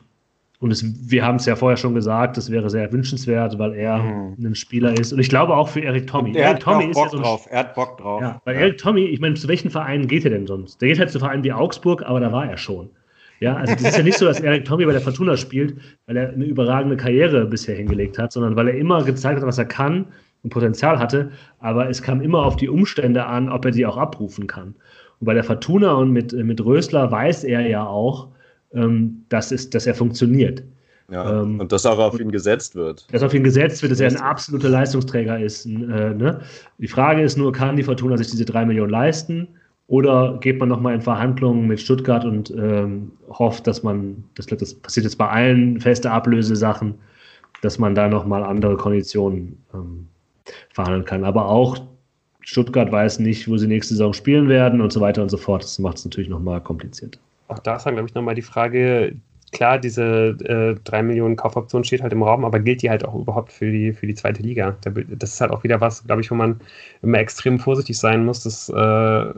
[0.64, 3.98] und es, wir haben es ja vorher schon gesagt, das wäre sehr wünschenswert, weil er
[3.98, 4.36] mhm.
[4.38, 5.12] ein Spieler ist.
[5.12, 6.34] Und ich glaube auch für Erik Tommy.
[6.34, 7.46] er Erik Tommy ist Bock ja drauf.
[7.50, 8.22] Er hat Bock drauf.
[8.22, 8.60] Ja, weil ja.
[8.62, 10.80] Erik Tommy, ich meine, zu welchen Vereinen geht er denn sonst?
[10.80, 12.88] Der geht halt zu Vereinen wie Augsburg, aber da war er schon.
[13.40, 16.16] Ja, also das ist ja nicht so, dass Eric Tommy bei der Fortuna spielt, weil
[16.16, 19.64] er eine überragende Karriere bisher hingelegt hat, sondern weil er immer gezeigt hat, was er
[19.64, 20.06] kann
[20.42, 23.96] und Potenzial hatte, aber es kam immer auf die Umstände an, ob er die auch
[23.96, 24.74] abrufen kann.
[25.20, 28.28] Und bei der Fortuna und mit, mit Rösler weiß er ja auch,
[28.72, 30.62] ähm, dass, es, dass er funktioniert.
[31.10, 33.06] Ja, ähm, und dass auch auf ihn gesetzt wird.
[33.12, 35.66] Dass auf ihn gesetzt wird, dass er ein absoluter Leistungsträger ist.
[35.66, 36.40] Äh, ne?
[36.78, 39.48] Die Frage ist nur, kann die Fortuna sich diese drei Millionen leisten?
[39.86, 44.74] Oder geht man nochmal in Verhandlungen mit Stuttgart und ähm, hofft, dass man, das, das
[44.74, 46.94] passiert jetzt bei allen feste Ablösesachen,
[47.60, 50.08] dass man da nochmal andere Konditionen ähm,
[50.72, 51.24] verhandeln kann.
[51.24, 51.78] Aber auch
[52.40, 55.62] Stuttgart weiß nicht, wo sie nächste Saison spielen werden und so weiter und so fort.
[55.62, 57.18] Das macht es natürlich nochmal kompliziert.
[57.48, 59.16] Auch da ist dann, glaube ich, nochmal die Frage,
[59.54, 63.14] klar, diese äh, 3 Millionen Kaufoption steht halt im Raum, aber gilt die halt auch
[63.14, 64.76] überhaupt für die, für die zweite Liga?
[65.08, 66.60] Das ist halt auch wieder was, glaube ich, wo man
[67.00, 69.34] immer extrem vorsichtig sein muss, das, äh,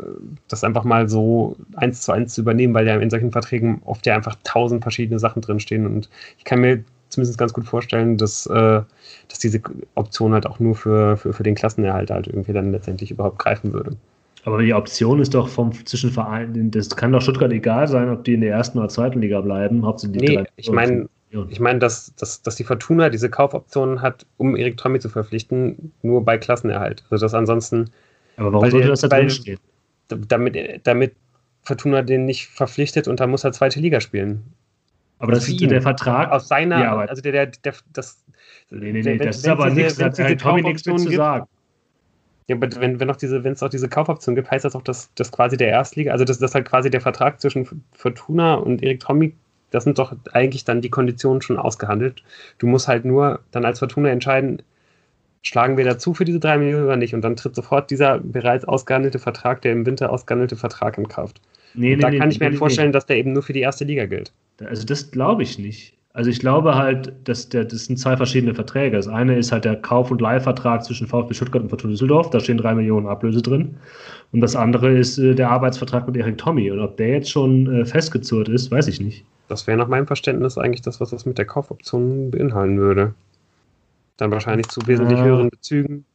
[0.49, 4.05] das einfach mal so eins zu eins zu übernehmen, weil ja in solchen Verträgen oft
[4.07, 8.47] ja einfach tausend verschiedene Sachen drinstehen und ich kann mir zumindest ganz gut vorstellen, dass,
[8.47, 8.83] äh,
[9.29, 9.61] dass diese
[9.95, 13.73] Option halt auch nur für, für, für den Klassenerhalt halt irgendwie dann letztendlich überhaupt greifen
[13.73, 13.97] würde.
[14.47, 18.35] Aber die Option ist doch vom Zwischenverein, das kann doch Stuttgart egal sein, ob die
[18.35, 19.85] in der ersten oder zweiten Liga bleiben.
[19.85, 21.09] Hauptsächlich nee, ich meine,
[21.49, 25.91] ich meine, dass, dass, dass die Fortuna diese Kaufoption hat, um Erik Trommi zu verpflichten,
[26.03, 27.05] nur bei Klassenerhalt.
[27.11, 27.91] Also dass ansonsten.
[28.37, 29.59] Aber warum sollte das da drin stehen?
[30.07, 31.17] Damit, damit
[31.65, 34.45] Fortuna den nicht verpflichtet und da muss er zweite Liga spielen.
[35.19, 36.31] Aber das ist der Vertrag.
[36.31, 38.23] Aus seiner, ja, also der, der, der das.
[38.71, 41.49] Nee, nee, nee, das ist aber nichts, da hat Tommy nichts zu sagen.
[42.49, 45.13] Ja, aber wenn, wenn diese, wenn es auch diese Kaufoption gibt, heißt das auch, dass,
[45.15, 49.01] dass quasi der Erstliga, also dass, dass halt quasi der Vertrag zwischen Fortuna und Erik
[49.01, 49.35] Tommy,
[49.71, 52.23] das sind doch eigentlich dann die Konditionen schon ausgehandelt.
[52.59, 54.63] Du musst halt nur dann als Fortuna entscheiden,
[55.43, 57.15] schlagen wir dazu für diese drei Millionen oder nicht?
[57.15, 61.41] Und dann tritt sofort dieser bereits ausgehandelte Vertrag, der im Winter ausgehandelte Vertrag in Kraft.
[61.75, 63.61] Nee, nee, da nee, kann ich mir nee, vorstellen, dass der eben nur für die
[63.61, 64.33] erste Liga gilt.
[64.65, 65.95] Also das glaube ich nicht.
[66.17, 68.97] Also ich glaube halt, dass der, das sind zwei verschiedene Verträge.
[68.97, 72.31] Das eine ist halt der Kauf- und Leihvertrag zwischen VfB Stuttgart und Fortuna Düsseldorf.
[72.31, 73.77] Da stehen drei Millionen Ablöse drin.
[74.33, 76.71] Und das andere ist äh, der Arbeitsvertrag mit Erik Tommy.
[76.71, 79.27] Und ob der jetzt schon äh, festgezurrt ist, weiß ich nicht.
[79.49, 83.13] Das wäre nach meinem Verständnis eigentlich das, was das mit der Kaufoption beinhalten würde.
[84.17, 85.25] Dann wahrscheinlich zu wesentlich ah.
[85.25, 86.07] höheren Bezügen.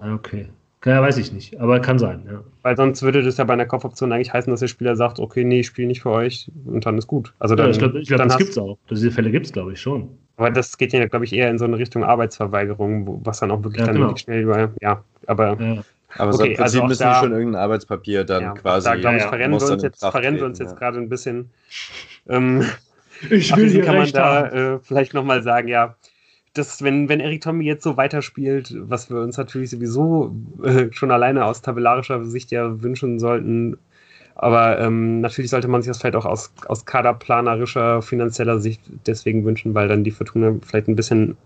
[0.00, 0.46] Ah, okay.
[0.84, 2.40] Ja, weiß ich nicht, aber kann sein, ja.
[2.62, 5.42] Weil sonst würde das ja bei einer Kaufoption eigentlich heißen, dass der Spieler sagt, okay,
[5.42, 7.32] nee, ich spiele nicht für euch und dann ist gut.
[7.38, 8.76] Also dann, ja, ich glaube, glaub, das gibt es auch.
[8.90, 10.10] Diese Fälle gibt es, glaube ich, schon.
[10.36, 13.50] Aber das geht ja, glaube ich, eher in so eine Richtung Arbeitsverweigerung, wo, was dann
[13.50, 14.08] auch wirklich ja, dann genau.
[14.08, 15.60] wirklich schnell über, ja, aber.
[15.60, 15.84] Ja.
[16.16, 18.88] Aber okay, so im Prinzip also müssen da, schon irgendein Arbeitspapier dann ja, quasi.
[18.88, 21.50] Da, glaube ich, verrennen wir uns jetzt, verrennen wir uns jetzt gerade ein bisschen.
[22.26, 22.64] Ähm,
[23.28, 25.94] ich will hier kann man da äh, vielleicht nochmal sagen, ja,
[26.54, 31.10] dass wenn, wenn Eric Tommy jetzt so weiterspielt, was wir uns natürlich sowieso äh, schon
[31.10, 33.76] alleine aus tabellarischer Sicht ja wünschen sollten,
[34.36, 39.44] aber ähm, natürlich sollte man sich das vielleicht auch aus, aus kaderplanerischer, finanzieller Sicht deswegen
[39.44, 41.36] wünschen, weil dann die Fortuna vielleicht ein bisschen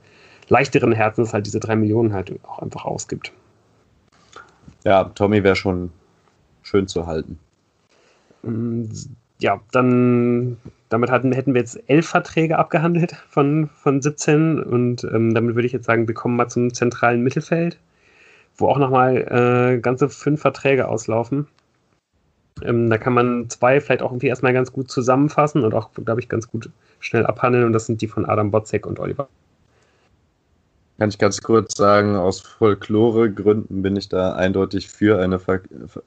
[0.49, 3.33] leichteren Herzens halt diese drei Millionen halt auch einfach ausgibt.
[4.85, 5.91] Ja, Tommy wäre schon
[6.63, 7.39] schön zu halten.
[9.41, 10.57] Ja, dann
[10.89, 15.67] damit hatten, hätten wir jetzt elf Verträge abgehandelt von, von 17 und ähm, damit würde
[15.67, 17.79] ich jetzt sagen, wir kommen mal zum zentralen Mittelfeld,
[18.57, 19.17] wo auch nochmal
[19.77, 21.47] äh, ganze fünf Verträge auslaufen.
[22.63, 26.21] Ähm, da kann man zwei vielleicht auch irgendwie erstmal ganz gut zusammenfassen und auch, glaube
[26.21, 26.71] ich, ganz gut
[27.01, 29.29] schnell abhandeln und das sind die von Adam Botzek und Oliver.
[30.99, 35.61] Kann ich ganz kurz sagen, aus Folklore-Gründen bin ich da eindeutig für eine Ver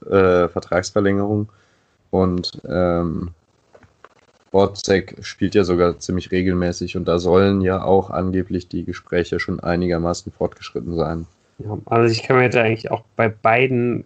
[0.06, 1.49] äh, Vertragsverlängerung
[2.11, 3.31] und ähm,
[4.51, 9.61] Borzek spielt ja sogar ziemlich regelmäßig und da sollen ja auch angeblich die Gespräche schon
[9.61, 11.25] einigermaßen fortgeschritten sein.
[11.59, 14.03] Ja, also ich kann mir da eigentlich auch bei beiden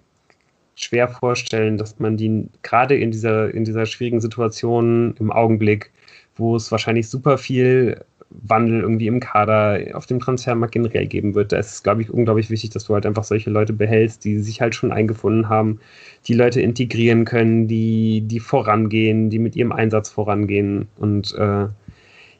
[0.76, 5.92] schwer vorstellen, dass man die gerade in dieser, in dieser schwierigen Situation im Augenblick,
[6.36, 11.52] wo es wahrscheinlich super viel Wandel irgendwie im Kader, auf dem Transfermarkt generell geben wird.
[11.52, 14.40] Da ist es, glaube ich, unglaublich wichtig, dass du halt einfach solche Leute behältst, die
[14.40, 15.80] sich halt schon eingefunden haben,
[16.28, 20.88] die Leute integrieren können, die, die vorangehen, die mit ihrem Einsatz vorangehen.
[20.98, 21.68] Und äh,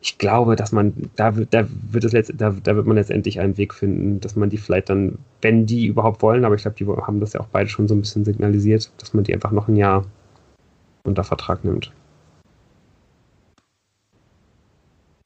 [0.02, 3.58] ich glaube, dass man, da, da, wird es letzt, da, da wird man letztendlich einen
[3.58, 6.86] Weg finden, dass man die vielleicht dann, wenn die überhaupt wollen, aber ich glaube, die
[6.86, 9.68] haben das ja auch beide schon so ein bisschen signalisiert, dass man die einfach noch
[9.68, 10.06] ein Jahr
[11.04, 11.92] unter Vertrag nimmt.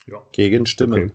[0.10, 0.22] Ja.
[0.31, 1.03] Gegenstimmen.
[1.03, 1.11] Okay.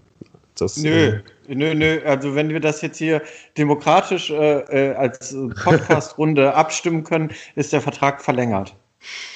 [0.59, 2.01] Das, nö, äh, nö, nö.
[2.05, 3.23] Also wenn wir das jetzt hier
[3.59, 8.77] demokratisch äh, äh als Podcast-Runde abstimmen können, ist der Vertrag verlängert.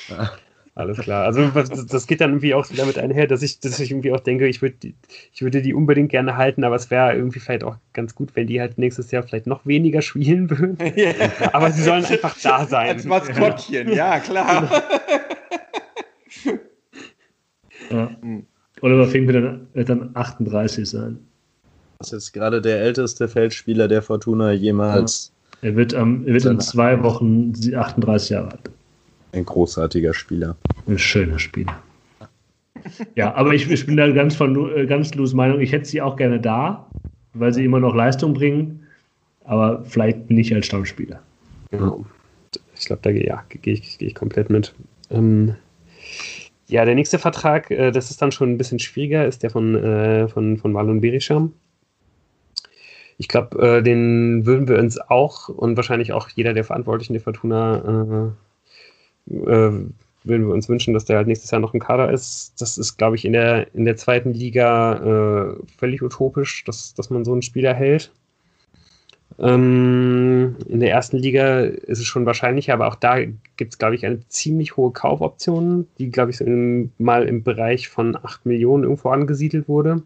[0.08, 0.30] Ja,
[0.76, 1.24] alles klar.
[1.24, 4.46] Also das geht dann irgendwie auch damit einher, dass ich, dass ich irgendwie auch denke,
[4.46, 4.94] ich würde,
[5.32, 8.46] ich würde die unbedingt gerne halten, aber es wäre irgendwie vielleicht auch ganz gut, wenn
[8.46, 10.78] die halt nächstes Jahr vielleicht noch weniger spielen würden.
[10.96, 11.12] Ja.
[11.52, 12.88] Aber sie sollen einfach da sein.
[12.88, 14.70] Als Maskottchen, ja, klar.
[17.90, 18.10] Ja.
[18.20, 18.46] Hm.
[18.82, 21.18] Oliver Fink wird dann, wird dann 38 sein.
[21.98, 25.32] Das ist jetzt gerade der älteste Feldspieler der Fortuna jemals.
[25.62, 25.68] Ja.
[25.68, 28.70] Er wird, ähm, er wird in zwei Wochen 38 Jahre alt.
[29.32, 30.56] Ein großartiger Spieler.
[30.86, 31.76] Ein schöner Spieler.
[33.16, 36.16] ja, aber ich, ich bin da ganz, von, ganz los Meinung, ich hätte sie auch
[36.16, 36.86] gerne da,
[37.34, 38.86] weil sie immer noch Leistung bringen,
[39.44, 41.20] aber vielleicht nicht als Stammspieler.
[41.70, 42.06] Genau.
[42.76, 44.72] Ich glaube, da ja, gehe ich, geh ich komplett mit.
[45.10, 45.54] Ähm,
[46.68, 49.74] ja, der nächste Vertrag, äh, das ist dann schon ein bisschen schwieriger, ist der von,
[49.74, 51.52] äh, von, von Marlon Berisham.
[53.16, 57.22] Ich glaube, äh, den würden wir uns auch und wahrscheinlich auch jeder der Verantwortlichen der
[57.22, 58.34] Fortuna
[59.30, 59.72] äh, äh,
[60.24, 62.60] würden wir uns wünschen, dass der halt nächstes Jahr noch im Kader ist.
[62.60, 67.10] Das ist, glaube ich, in der, in der zweiten Liga äh, völlig utopisch, dass, dass
[67.10, 68.12] man so einen Spieler hält.
[69.38, 73.94] Ähm, in der ersten Liga ist es schon wahrscheinlicher, aber auch da gibt es, glaube
[73.94, 76.42] ich, eine ziemlich hohe Kaufoption, die, glaube ich,
[76.98, 80.02] mal im Bereich von 8 Millionen irgendwo angesiedelt wurde.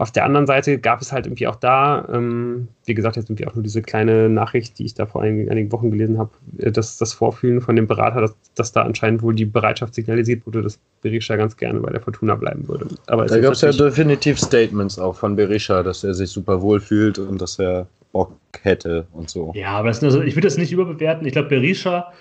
[0.00, 3.48] Auf der anderen Seite gab es halt irgendwie auch da, ähm, wie gesagt, jetzt irgendwie
[3.48, 6.70] auch nur diese kleine Nachricht, die ich da vor einigen, einigen Wochen gelesen habe, äh,
[6.70, 10.62] dass das Vorfühlen von dem Berater, dass, dass da anscheinend wohl die Bereitschaft signalisiert wurde,
[10.62, 12.86] dass Berisha ganz gerne bei der Fortuna bleiben würde.
[13.08, 16.78] Aber da gab es ja definitiv Statements auch von Berisha, dass er sich super wohl
[16.78, 17.88] fühlt und dass er
[18.18, 19.52] Bock hätte und so.
[19.54, 21.24] Ja, aber also, ich würde das nicht überbewerten.
[21.26, 22.12] Ich glaube, Berisha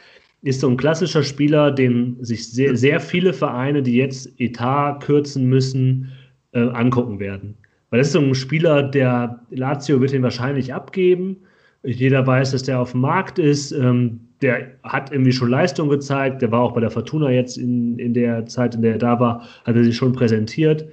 [0.44, 5.48] ist so ein klassischer Spieler, den sich sehr, sehr viele Vereine, die jetzt Etat kürzen
[5.48, 6.12] müssen,
[6.52, 7.58] äh, angucken werden.
[7.90, 11.38] Weil das ist so ein Spieler, der Lazio wird ihn wahrscheinlich abgeben.
[11.84, 13.72] Jeder weiß, dass der auf dem Markt ist.
[13.72, 16.44] Ähm, der hat irgendwie schon Leistung gezeigt.
[16.44, 19.20] Der war auch bei der Fortuna jetzt in, in der Zeit, in der er da
[19.20, 20.88] war, hat er sich schon präsentiert.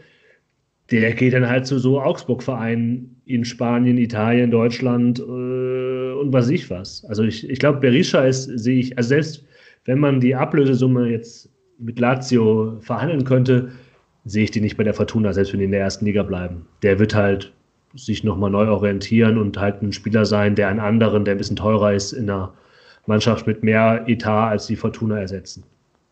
[0.90, 6.68] Der geht dann halt zu so Augsburg-Vereinen in Spanien, Italien, Deutschland äh, und was ich
[6.68, 7.04] was.
[7.06, 9.44] Also ich, ich glaube, Berisha ist, sehe ich, also selbst
[9.86, 11.48] wenn man die Ablösesumme jetzt
[11.78, 13.72] mit Lazio verhandeln könnte,
[14.24, 16.66] sehe ich die nicht bei der Fortuna, selbst wenn die in der ersten Liga bleiben.
[16.82, 17.52] Der wird halt
[17.94, 21.56] sich nochmal neu orientieren und halt ein Spieler sein, der einen anderen, der ein bisschen
[21.56, 22.52] teurer ist, in einer
[23.06, 25.64] Mannschaft mit mehr Etat als die Fortuna ersetzen.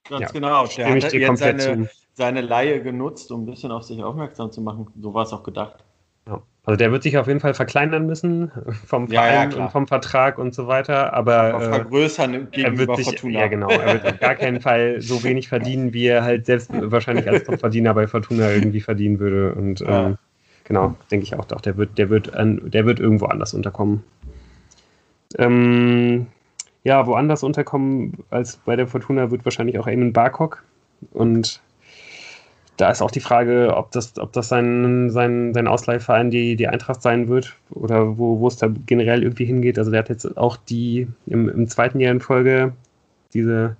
[0.08, 0.66] Ganz ja, genau.
[0.76, 4.86] Der hat jetzt seine, seine Laie genutzt, um ein bisschen auf sich aufmerksam zu machen.
[5.00, 5.84] So war es auch gedacht.
[6.26, 6.42] Ja.
[6.64, 8.52] Also der wird sich auf jeden Fall verkleinern müssen
[8.86, 12.62] vom Verein ja, ja, und vom Vertrag und so weiter, aber, aber äh, vergrößern gegenüber
[12.62, 13.40] er wird sich, Fortuna.
[13.40, 13.68] Ja, genau.
[13.68, 17.44] Er wird auf gar keinen Fall so wenig verdienen, wie er halt selbst wahrscheinlich als
[17.44, 19.54] Topverdiener bei Fortuna irgendwie verdienen würde.
[19.54, 20.06] Und ja.
[20.06, 20.18] ähm,
[20.64, 24.04] genau, denke ich auch, doch, der wird, der wird, an, der wird irgendwo anders unterkommen.
[25.38, 26.26] Ähm,
[26.84, 30.62] ja, woanders unterkommen als bei der Fortuna wird wahrscheinlich auch Eamon Barcock
[31.12, 31.60] und
[32.82, 36.66] da ist auch die Frage, ob das, ob das sein, sein, sein Ausleihverein die, die
[36.66, 39.78] Eintracht sein wird oder wo, wo es da generell irgendwie hingeht.
[39.78, 42.72] Also der hat jetzt auch die im, im zweiten Jahr in Folge
[43.34, 43.76] diese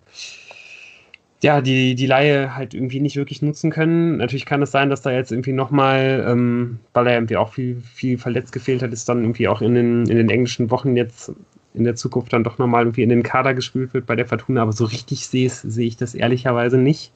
[1.42, 4.18] ja, die, die Laie halt irgendwie nicht wirklich nutzen können.
[4.18, 7.80] Natürlich kann es sein, dass da jetzt irgendwie nochmal, ähm, weil er irgendwie auch viel,
[7.80, 11.32] viel verletzt gefehlt hat, ist dann irgendwie auch in den, in den englischen Wochen jetzt
[11.74, 14.62] in der Zukunft dann doch nochmal irgendwie in den Kader gespült wird bei der Fortuna,
[14.62, 17.10] aber so richtig sehe seh ich das ehrlicherweise nicht.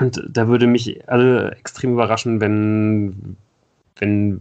[0.00, 3.36] Und da würde mich alle extrem überraschen, wenn,
[3.98, 4.40] wenn,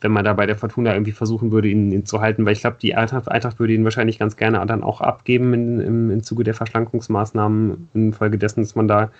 [0.00, 2.60] wenn man da bei der Fortuna irgendwie versuchen würde, ihn, ihn zu halten, weil ich
[2.60, 6.22] glaube, die Eintracht, Eintracht, würde ihn wahrscheinlich ganz gerne dann auch abgeben in, im, im
[6.22, 9.10] Zuge der Verschlankungsmaßnahmen, infolgedessen, dass man da,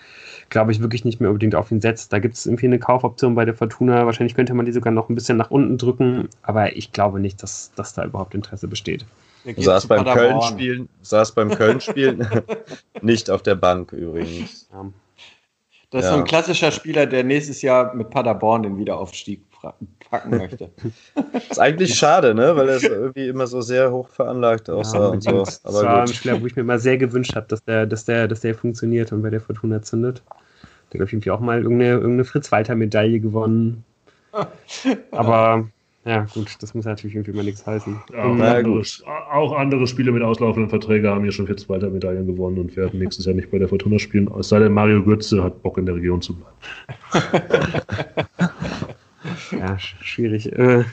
[0.50, 2.12] glaube ich, wirklich nicht mehr unbedingt auf ihn setzt.
[2.12, 4.04] Da gibt es irgendwie eine Kaufoption bei der Fortuna.
[4.04, 7.42] Wahrscheinlich könnte man die sogar noch ein bisschen nach unten drücken, aber ich glaube nicht,
[7.42, 9.06] dass, dass da überhaupt Interesse besteht.
[9.56, 12.28] Saß beim Köln-Spielen, saß beim Köln-Spielen
[13.00, 14.68] nicht auf der Bank übrigens.
[14.70, 14.84] Ja.
[15.90, 16.16] Das ist ja.
[16.16, 19.42] so ein klassischer Spieler, der nächstes Jahr mit Paderborn den Wiederaufstieg
[20.10, 20.70] packen möchte.
[21.50, 22.54] ist eigentlich schade, ne?
[22.56, 25.44] Weil er irgendwie immer so sehr hoch veranlagt aussah ja, und so.
[25.44, 26.08] Das Aber war gut.
[26.10, 28.54] ein Spieler, wo ich mir immer sehr gewünscht habe, dass der, dass, der, dass der
[28.54, 30.22] funktioniert und bei der Fortuna zündet.
[30.92, 33.84] Der hat irgendwie auch mal irgendeine, irgendeine Fritz-Walter-Medaille gewonnen.
[35.10, 35.68] Aber
[36.08, 38.00] ja, gut, das muss natürlich irgendwie mal nichts heißen.
[38.14, 38.82] Ja, auch, andere,
[39.30, 42.98] auch, andere, Spiele mit auslaufenden Verträgen haben ja schon vier zweiter Medaillen gewonnen und werden
[42.98, 45.84] nächstes Jahr nicht bei der Fortuna spielen, es sei denn, Mario Götze hat Bock in
[45.84, 46.56] der Region zu bleiben.
[49.58, 50.50] ja, schwierig.
[50.50, 50.84] Äh,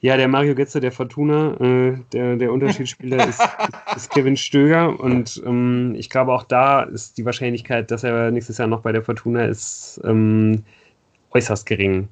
[0.00, 3.40] ja, der Mario Götze der Fortuna, äh, der, der Unterschiedsspieler ist,
[3.94, 8.58] ist, Kevin Stöger und ähm, ich glaube auch da ist die Wahrscheinlichkeit, dass er nächstes
[8.58, 10.64] Jahr noch bei der Fortuna ist, ähm,
[11.30, 12.08] äußerst gering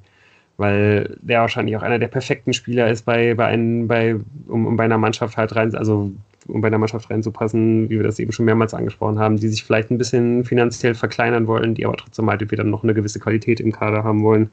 [0.59, 4.17] weil der wahrscheinlich auch einer der perfekten Spieler ist, bei, bei, einem, bei,
[4.49, 6.11] um, um bei einer Mannschaft halt rein, also
[6.49, 9.63] um bei einer Mannschaft reinzupassen, wie wir das eben schon mehrmals angesprochen haben, die sich
[9.63, 13.61] vielleicht ein bisschen finanziell verkleinern wollen, die aber trotzdem halt wieder noch eine gewisse Qualität
[13.61, 14.51] im Kader haben wollen.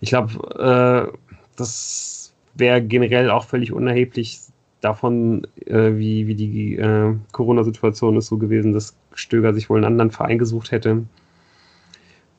[0.00, 4.40] Ich glaube, äh, das wäre generell auch völlig unerheblich
[4.80, 9.86] davon, äh, wie, wie die äh, Corona-Situation ist so gewesen, dass Stöger sich wohl einen
[9.86, 11.04] anderen Verein gesucht hätte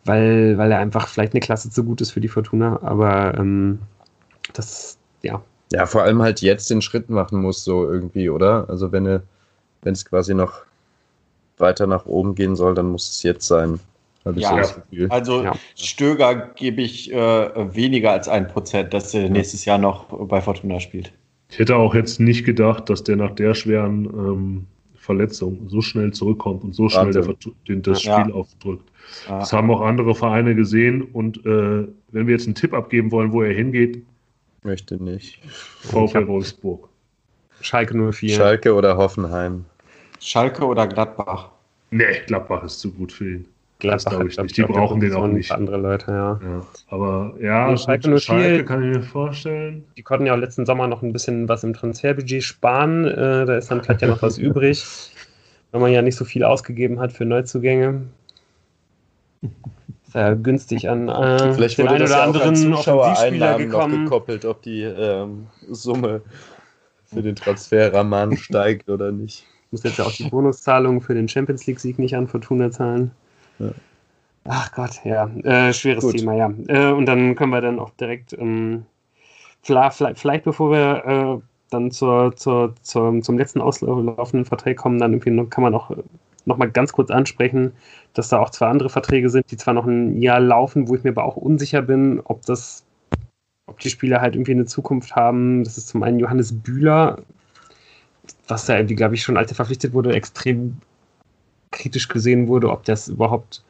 [0.06, 3.80] weil, weil er einfach vielleicht eine Klasse zu gut ist für die Fortuna, aber ähm,
[4.54, 5.42] das, ja.
[5.72, 8.70] Ja, vor allem halt jetzt den Schritt machen muss, so irgendwie, oder?
[8.70, 9.24] Also wenn er,
[9.82, 10.62] wenn es quasi noch
[11.58, 13.80] weiter nach oben gehen soll, dann muss es jetzt sein.
[14.36, 15.54] Ja, so also ja.
[15.76, 20.80] Stöger gebe ich äh, weniger als ein Prozent, dass er nächstes Jahr noch bei Fortuna
[20.80, 21.12] spielt.
[21.52, 24.68] Ich hätte auch jetzt nicht gedacht, dass der nach der schweren ähm,
[25.06, 27.36] Verletzung so schnell zurückkommt und so schnell der,
[27.68, 28.30] den, das Spiel ja.
[28.30, 28.90] aufdrückt.
[29.30, 29.40] Ja.
[29.40, 33.32] Das haben auch andere Vereine gesehen und äh, wenn wir jetzt einen Tipp abgeben wollen,
[33.32, 34.04] wo er hingeht,
[34.64, 35.40] möchte nicht.
[35.82, 36.90] VfL Wolfsburg.
[37.62, 38.36] Schalke 04.
[38.36, 39.66] Schalke oder Hoffenheim.
[40.20, 41.52] Schalke oder Gladbach.
[41.92, 43.46] Nee, Gladbach ist zu gut für ihn.
[43.80, 44.58] Gladbach glaube ich nicht.
[44.58, 45.52] Die brauchen den auch nicht.
[45.52, 46.40] Andere Leute, ja.
[46.42, 46.66] ja.
[46.88, 49.84] Aber ja, ja Schalke, gut, Schalke kann ich mir vorstellen.
[49.98, 53.06] Die konnten ja auch letzten Sommer noch ein bisschen was im Transferbudget sparen.
[53.06, 54.84] Äh, da ist dann vielleicht ja noch was übrig,
[55.72, 58.04] wenn man ja nicht so viel ausgegeben hat für Neuzugänge.
[60.08, 63.94] Sehr günstig an äh, vielleicht den einen oder anderen Zuschauereinnahmen gekommen.
[63.94, 66.22] noch gekoppelt, ob die ähm, Summe
[67.04, 69.46] für den Transferrahmen steigt oder nicht.
[69.72, 73.12] Muss jetzt ja auch die Bonuszahlungen für den Champions League-Sieg nicht an Fortuna zahlen.
[73.60, 73.72] Ja.
[74.48, 76.18] Ach Gott, ja, äh, schweres Gut.
[76.18, 76.54] Thema, ja.
[76.68, 78.86] Äh, und dann können wir dann auch direkt, ähm,
[79.64, 81.42] vielleicht, vielleicht, bevor wir äh,
[81.72, 86.04] dann zur, zur, zur, zum letzten auslaufenden Vertrag kommen, dann irgendwie kann man auch äh,
[86.46, 87.74] noch mal ganz kurz ansprechen,
[88.14, 91.04] dass da auch zwei andere Verträge sind, die zwar noch ein Jahr laufen, wo ich
[91.04, 92.86] mir aber auch unsicher bin, ob das,
[93.66, 95.64] ob die Spieler halt irgendwie eine Zukunft haben.
[95.64, 97.18] Das ist zum einen Johannes Bühler,
[98.48, 100.78] was da irgendwie, glaube ich, schon als er verpflichtet wurde, extrem
[101.76, 103.64] kritisch gesehen wurde, ob das überhaupt,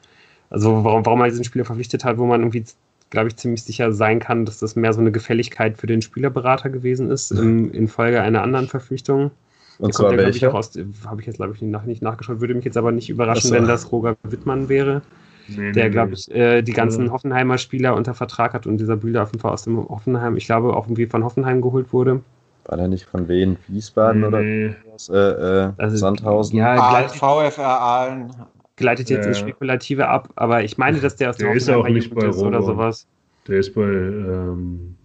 [0.50, 2.64] also warum, warum man diesen Spieler verpflichtet hat, wo man irgendwie,
[3.10, 6.70] glaube ich, ziemlich sicher sein kann, dass das mehr so eine Gefälligkeit für den Spielerberater
[6.70, 9.32] gewesen ist, in, infolge einer anderen Verpflichtung.
[9.78, 10.54] Und zwar der, welche?
[10.54, 13.56] Habe ich jetzt, glaube ich, nach, nicht nachgeschaut, würde mich jetzt aber nicht überraschen, so.
[13.56, 15.02] wenn das Roger Wittmann wäre.
[15.48, 17.12] Nee, der, nee, glaube ich, äh, die ganzen.
[17.12, 20.46] Hoffenheimer Spieler unter Vertrag hat und dieser Bühler auf jeden Fall aus dem Hoffenheim, ich
[20.46, 22.22] glaube, auch irgendwie von Hoffenheim geholt wurde.
[22.66, 23.58] War der nicht von wen?
[23.68, 24.28] Wiesbaden nee.
[24.28, 25.10] oder was?
[25.10, 26.58] Äh, äh, also, Sandhausen?
[26.58, 28.36] Ja, Aal, VfR Aalen.
[28.76, 29.30] Gleitet jetzt ja.
[29.30, 32.38] ins Spekulative ab, aber ich meine, dass der aus der ist auch nicht bei ist
[32.40, 33.08] oder sowas.
[33.48, 34.96] Der ist bei, ähm,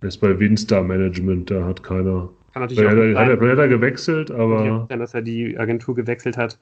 [0.00, 2.30] der ist bei Winstar Management, da hat keiner.
[2.54, 4.86] Kann natürlich auch hat, er, hat er gewechselt, aber.
[4.88, 6.58] Dann, dass er die Agentur gewechselt hat.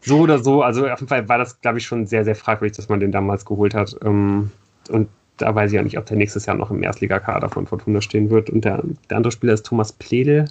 [0.00, 2.76] So oder so, also auf jeden Fall war das, glaube ich, schon sehr, sehr fragwürdig,
[2.76, 3.96] dass man den damals geholt hat.
[4.04, 4.50] Ähm,
[4.90, 5.08] und
[5.40, 8.30] da weiß ich auch nicht, ob der nächstes Jahr noch im Erstligakader von Fortuna stehen
[8.30, 8.50] wird.
[8.50, 10.46] Und der, der andere Spieler ist Thomas Pledel,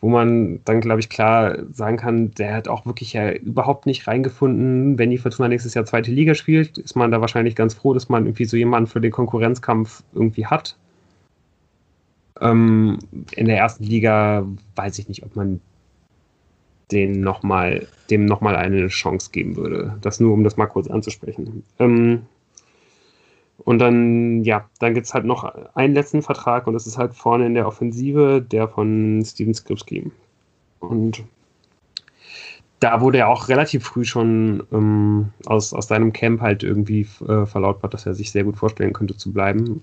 [0.00, 4.06] wo man dann, glaube ich, klar sagen kann, der hat auch wirklich ja überhaupt nicht
[4.06, 4.98] reingefunden.
[4.98, 8.08] Wenn die Fortuna nächstes Jahr zweite Liga spielt, ist man da wahrscheinlich ganz froh, dass
[8.08, 10.76] man irgendwie so jemanden für den Konkurrenzkampf irgendwie hat.
[12.40, 12.98] Ähm,
[13.34, 15.60] in der ersten Liga weiß ich nicht, ob man
[16.92, 19.98] den noch mal, dem nochmal eine Chance geben würde.
[20.00, 21.64] Das nur, um das mal kurz anzusprechen.
[21.78, 22.22] Ähm,
[23.58, 25.44] und dann, ja, dann gibt es halt noch
[25.74, 30.10] einen letzten Vertrag und das ist halt vorne in der Offensive, der von Steven Skripski.
[30.80, 31.24] Und
[32.80, 37.44] da wurde er auch relativ früh schon ähm, aus, aus seinem Camp halt irgendwie äh,
[37.44, 39.82] verlautbart, dass er sich sehr gut vorstellen könnte zu bleiben.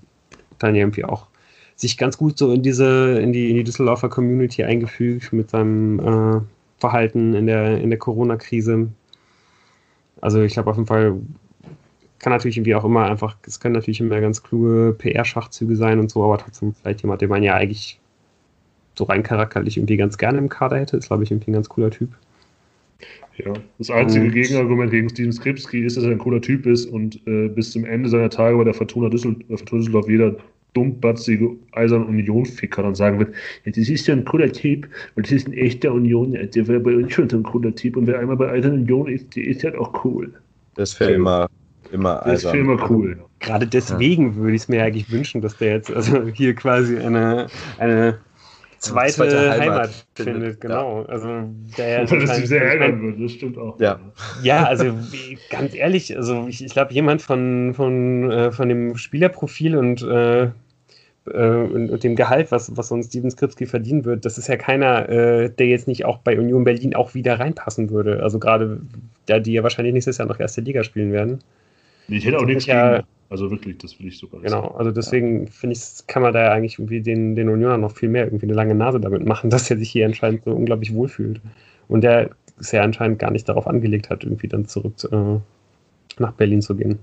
[0.58, 1.26] Dann irgendwie auch
[1.74, 6.00] sich ganz gut so in diese, in die, in die Düsseldorfer Community eingefügt mit seinem
[6.00, 6.40] äh,
[6.78, 8.88] Verhalten in der, in der Corona-Krise.
[10.22, 11.20] Also ich glaube auf jeden Fall
[12.18, 16.10] kann natürlich irgendwie auch immer einfach, es können natürlich immer ganz kluge PR-Schachzüge sein und
[16.10, 18.00] so, aber trotzdem vielleicht jemand, den man ja eigentlich
[18.94, 21.68] so rein charakterlich irgendwie ganz gerne im Kader hätte, ist glaube ich irgendwie ein ganz
[21.68, 22.10] cooler Typ.
[23.36, 26.86] Ja, das einzige und, Gegenargument gegen Steven Skripski ist, dass er ein cooler Typ ist
[26.86, 30.36] und äh, bis zum Ende seiner Tage bei der Fortuna Düsseldorf, äh, Fortuna Düsseldorf jeder
[30.72, 33.34] dummbatzige Eisern Union-Ficker dann sagen wird,
[33.64, 36.80] ja, das ist ja ein cooler Typ und das ist ein echter Union, der wäre
[36.80, 39.46] bei uns schon so ein cooler Typ und wer einmal bei Eisern Union ist, der
[39.46, 40.32] ist halt auch cool.
[40.74, 41.48] Das wäre immer
[41.92, 43.18] immer Das ist immer cool.
[43.40, 44.36] Gerade deswegen ja.
[44.36, 47.48] würde ich es mir eigentlich wünschen, dass der jetzt also hier quasi eine,
[47.78, 48.18] eine
[48.78, 50.60] zweite, zweite Heimat, Heimat, findet.
[50.60, 51.02] Genau.
[51.02, 51.08] Ja.
[51.08, 51.28] Also
[51.76, 53.78] der das sehr ärgern würde, das stimmt auch.
[53.80, 54.00] Ja,
[54.42, 54.94] ja also
[55.50, 60.50] ganz ehrlich, also ich, ich glaube, jemand von, von, äh, von dem Spielerprofil und äh,
[61.32, 64.48] äh, und, und, dem Gehalt, was, was so ein Steven Skripski verdienen wird, das ist
[64.48, 68.22] ja keiner, äh, der jetzt nicht auch bei Union Berlin auch wieder reinpassen würde.
[68.22, 68.80] Also gerade,
[69.26, 71.40] da die ja wahrscheinlich nächstes Jahr noch erste Liga spielen werden.
[72.08, 73.06] Ich hätte auch nichts ja, gegen.
[73.28, 74.74] Also wirklich, das will ich sogar Genau, sagen.
[74.76, 75.50] also deswegen ja.
[75.50, 78.46] finde ich, kann man da ja eigentlich irgendwie den, den Unionern noch viel mehr irgendwie
[78.46, 81.40] eine lange Nase damit machen, dass er sich hier anscheinend so unglaublich wohlfühlt.
[81.88, 85.40] Und der es ja anscheinend gar nicht darauf angelegt hat, irgendwie dann zurück äh,
[86.18, 86.98] nach Berlin zu gehen.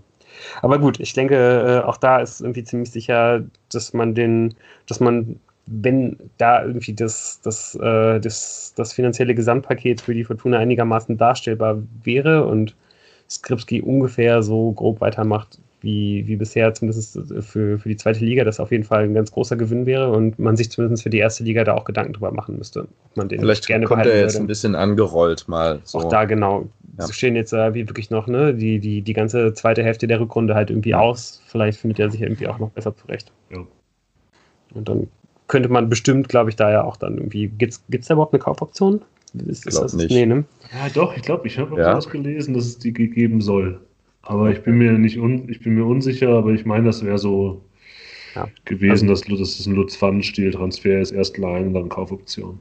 [0.61, 4.55] Aber gut, ich denke, äh, auch da ist irgendwie ziemlich sicher, dass man den,
[4.87, 10.57] dass man, wenn da irgendwie das, das, äh, das, das finanzielle Gesamtpaket für die Fortuna
[10.57, 12.75] einigermaßen darstellbar wäre und
[13.35, 18.59] Skripski ungefähr so grob weitermacht, wie, wie bisher, zumindest für, für die zweite Liga, das
[18.59, 21.43] auf jeden Fall ein ganz großer Gewinn wäre und man sich zumindest für die erste
[21.43, 24.35] Liga da auch Gedanken drüber machen müsste, ob man den Vielleicht gerne kommt er jetzt
[24.35, 24.45] würde.
[24.45, 25.79] ein bisschen angerollt mal.
[25.83, 25.99] So.
[25.99, 26.69] Auch da genau.
[26.97, 27.07] Ja.
[27.07, 30.21] So stehen jetzt äh, wie wirklich noch, ne, die, die, die ganze zweite Hälfte der
[30.21, 31.41] Rückrunde halt irgendwie aus.
[31.47, 33.31] Vielleicht findet er sich irgendwie auch noch besser zurecht.
[33.51, 33.59] Ja.
[34.73, 35.07] Und dann
[35.47, 37.47] könnte man bestimmt, glaube ich, da ja auch dann irgendwie.
[37.47, 39.01] Gibt es da überhaupt eine Kaufoption?
[39.33, 40.11] Ist, ist das nicht.
[40.11, 40.45] Nee, ne?
[40.71, 41.95] Ja, doch, ich glaube, ich habe ja.
[41.95, 43.79] was gelesen, dass es die gegeben soll.
[44.21, 47.17] Aber ich bin mir nicht un, ich bin mir unsicher, aber ich meine, das wäre
[47.17, 47.61] so
[48.35, 48.47] ja.
[48.65, 52.59] gewesen, also, dass, dass es ein Lutz Pfannenstiel-Transfer ist, erst Leihen und dann Kaufoption.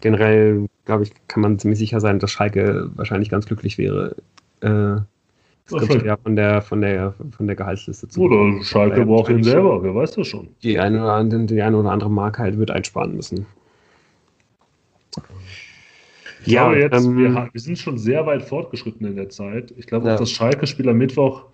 [0.00, 4.16] Generell, glaube ich, kann man ziemlich sicher sein, dass Schalke wahrscheinlich ganz glücklich wäre,
[4.60, 4.96] äh,
[5.66, 9.82] Skripte ja von der, von der, von der Gehaltsliste zu Oder Schalke braucht ihn selber,
[9.82, 10.48] wer weiß das schon.
[10.62, 13.46] Die eine, oder andere, die eine oder andere Marke halt wird einsparen müssen.
[16.44, 19.72] Ich ja, glaube jetzt, ähm, wir, wir, sind schon sehr weit fortgeschritten in der Zeit.
[19.76, 20.14] Ich glaube, ja.
[20.14, 21.46] auch das Schalke-Spiel am Mittwoch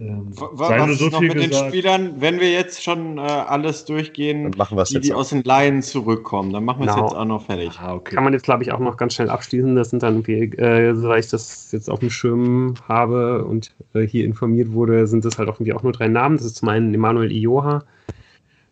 [0.00, 1.52] ähm, Was ist so noch mit gesagt.
[1.52, 6.52] den Spielern, wenn wir jetzt schon äh, alles durchgehen, die, die aus den Laien zurückkommen,
[6.52, 7.08] dann machen wir es genau.
[7.08, 7.78] jetzt auch noch fertig.
[7.78, 8.14] Ah, okay.
[8.14, 9.76] Kann man jetzt, glaube ich, auch noch ganz schnell abschließen.
[9.76, 14.02] Das sind dann, wie, äh, soweit ich das jetzt auf dem Schirm habe und äh,
[14.02, 16.36] hier informiert wurde, sind das halt auch irgendwie auch nur drei Namen.
[16.36, 17.84] Das ist zum einen Emanuel Ioha,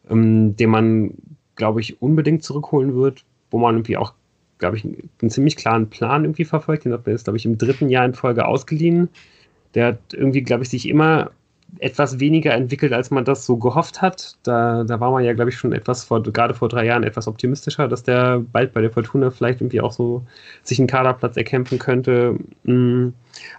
[0.09, 1.15] ähm, den man,
[1.57, 4.15] glaube ich, unbedingt zurückholen wird, wo man irgendwie auch,
[4.59, 6.85] glaube ich, einen ziemlich klaren Plan irgendwie verfolgt.
[6.85, 9.09] Den hat man jetzt, glaube ich, im dritten Jahr in Folge ausgeliehen
[9.75, 11.31] der hat irgendwie, glaube ich, sich immer
[11.81, 14.37] etwas weniger entwickelt, als man das so gehofft hat.
[14.43, 17.29] Da, da war man ja, glaube ich, schon etwas vor, gerade vor drei Jahren etwas
[17.29, 20.25] optimistischer, dass der bald bei der Fortuna vielleicht irgendwie auch so
[20.63, 22.39] sich einen Kaderplatz erkämpfen könnte.
[22.63, 23.09] Mm.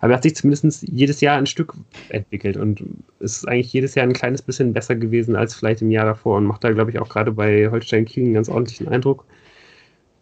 [0.01, 1.76] Aber er hat sich zumindest jedes Jahr ein Stück
[2.09, 2.84] entwickelt und
[3.19, 6.45] ist eigentlich jedes Jahr ein kleines bisschen besser gewesen als vielleicht im Jahr davor und
[6.45, 9.23] macht da, glaube ich, auch gerade bei Holstein Kiel einen ganz ordentlichen Eindruck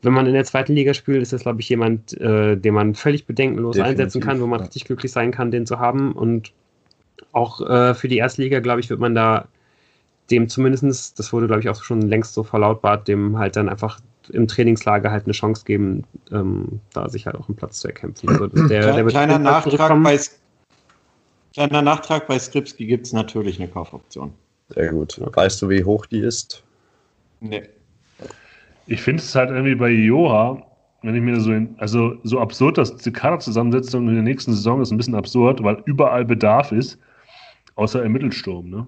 [0.01, 2.95] wenn man in der zweiten Liga spielt, ist das, glaube ich, jemand, äh, den man
[2.95, 4.65] völlig bedenkenlos Definitiv, einsetzen kann, wo man ja.
[4.65, 6.13] richtig glücklich sein kann, den zu haben.
[6.13, 6.53] Und
[7.31, 9.47] auch äh, für die erste Liga, glaube ich, wird man da
[10.29, 13.99] dem zumindest, das wurde, glaube ich, auch schon längst so verlautbart, dem halt dann einfach
[14.29, 18.29] im Trainingslager halt eine Chance geben, ähm, da sich halt auch einen Platz zu erkämpfen.
[18.29, 20.19] Also der, der kleiner, Nachtrag bei,
[21.53, 24.33] kleiner Nachtrag bei Skripski gibt es natürlich eine Kaufoption.
[24.69, 25.17] Sehr gut.
[25.17, 25.31] Okay.
[25.33, 26.63] Weißt du, wie hoch die ist?
[27.39, 27.63] Nee.
[28.87, 30.61] Ich finde es halt irgendwie bei Joha,
[31.03, 34.81] wenn ich mir so, in, also so absurd, dass die Kaderzusammensetzung in der nächsten Saison
[34.81, 36.99] ist ein bisschen absurd, weil überall Bedarf ist,
[37.75, 38.69] außer im Mittelsturm.
[38.69, 38.87] Ne?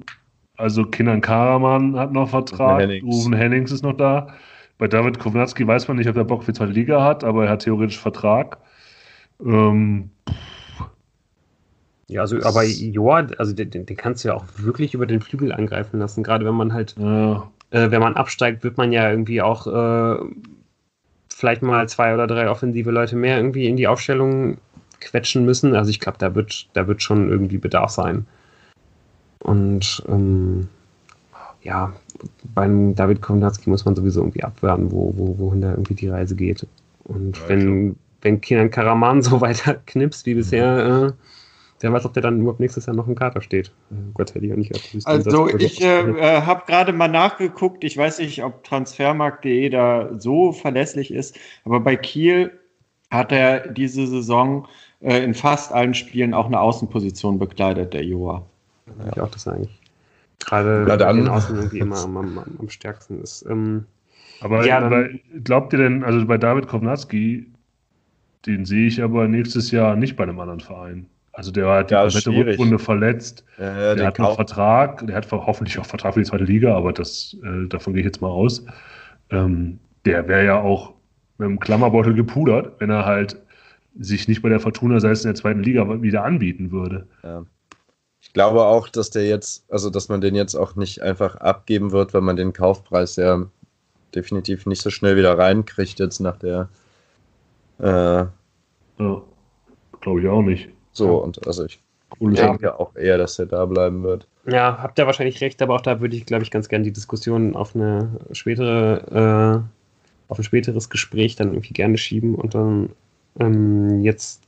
[0.57, 3.05] Also Kinan Karaman hat noch Vertrag, Hennings.
[3.05, 4.27] Ruven Hennings ist noch da.
[4.77, 7.45] Bei David Kovnatski weiß man nicht, ob er Bock für die zweite Liga hat, aber
[7.45, 8.57] er hat theoretisch Vertrag.
[9.45, 10.09] Ähm,
[12.07, 15.51] ja, also, aber Joa, also den, den, kannst du ja auch wirklich über den Flügel
[15.51, 19.41] angreifen lassen, gerade wenn man halt ja äh, wenn man absteigt, wird man ja irgendwie
[19.41, 20.23] auch äh,
[21.29, 24.57] vielleicht mal zwei oder drei offensive Leute mehr irgendwie in die Aufstellung
[24.99, 25.75] quetschen müssen.
[25.75, 28.25] Also ich glaube, da wird, da wird schon irgendwie Bedarf sein.
[29.39, 30.67] Und ähm,
[31.61, 31.93] ja,
[32.53, 36.35] beim David Kownatski muss man sowieso irgendwie abwarten, wo, wo, wohin da irgendwie die Reise
[36.35, 36.67] geht.
[37.05, 41.11] Und ja, wenn, wenn Kinan Karaman so weiter knipst wie bisher, äh,
[41.81, 43.71] Wer weiß, ob der dann überhaupt nächstes Jahr noch im Kater steht.
[43.91, 45.07] Äh, Gott hätte ich auch nicht gehabt.
[45.07, 47.83] Also ich äh, äh habe gerade mal nachgeguckt.
[47.83, 52.51] Ich weiß nicht, ob transfermarkt.de da so verlässlich ist, aber bei Kiel
[53.11, 54.67] hat er diese Saison
[55.01, 58.45] äh, in fast allen Spielen auch eine Außenposition bekleidet, der Joa.
[58.87, 59.79] Ja, ich auch das eigentlich.
[60.39, 63.45] Gerade bei den Außen irgendwie immer am, am, am stärksten ist.
[63.49, 63.85] Ähm,
[64.41, 67.45] aber ja, bei, glaubt ihr denn, also bei David Kovnatski,
[68.45, 71.07] den sehe ich aber nächstes Jahr nicht bei einem anderen Verein.
[71.39, 73.45] Also der hat die ja, komplette Rückrunde verletzt.
[73.55, 76.91] Äh, der hat noch Vertrag, der hat hoffentlich auch Vertrag für die zweite Liga, aber
[76.91, 78.65] das, äh, davon gehe ich jetzt mal aus.
[79.29, 80.95] Ähm, der wäre ja auch
[81.37, 83.37] mit dem Klammerbeutel gepudert, wenn er halt
[83.97, 87.07] sich nicht bei der Fortuna, sei es in der zweiten Liga, wieder anbieten würde.
[87.23, 87.45] Ja.
[88.19, 91.93] Ich glaube auch, dass der jetzt, also dass man den jetzt auch nicht einfach abgeben
[91.93, 93.45] wird, wenn man den Kaufpreis ja
[94.13, 96.67] definitiv nicht so schnell wieder reinkriegt jetzt nach der.
[97.79, 98.25] Äh,
[98.99, 99.21] ja,
[100.01, 100.67] glaube ich auch nicht.
[100.91, 101.79] So, und also ich
[102.19, 102.79] denke ja.
[102.79, 104.27] auch eher, dass er da bleiben wird.
[104.49, 106.91] Ja, habt ihr wahrscheinlich recht, aber auch da würde ich, glaube ich, ganz gerne die
[106.91, 112.89] Diskussion auf eine spätere, äh, auf ein späteres Gespräch dann irgendwie gerne schieben und dann
[113.39, 114.41] ähm, jetzt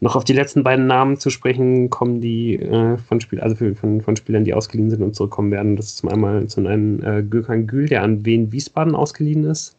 [0.00, 3.74] noch auf die letzten beiden Namen zu sprechen kommen, die äh, von, Spiel, also für,
[3.76, 5.76] von, von Spielern, die ausgeliehen sind und zurückkommen werden.
[5.76, 9.76] Das ist zum einen zum einen äh, Gökhan Gül, der an Wien Wiesbaden ausgeliehen ist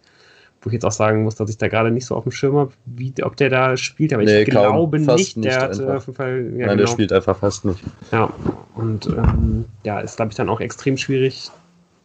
[0.63, 2.55] wo ich jetzt auch sagen muss, dass ich da gerade nicht so auf dem Schirm
[2.55, 5.83] habe, wie, ob der da spielt, aber nee, ich glaube nicht, nicht, der hat äh,
[5.83, 6.37] auf jeden Fall.
[6.37, 6.75] Ja, Nein, genau.
[6.75, 7.83] der spielt einfach fast nicht.
[8.11, 8.31] Ja,
[8.75, 11.51] und ähm, ja, ist, glaube ich, dann auch extrem schwierig.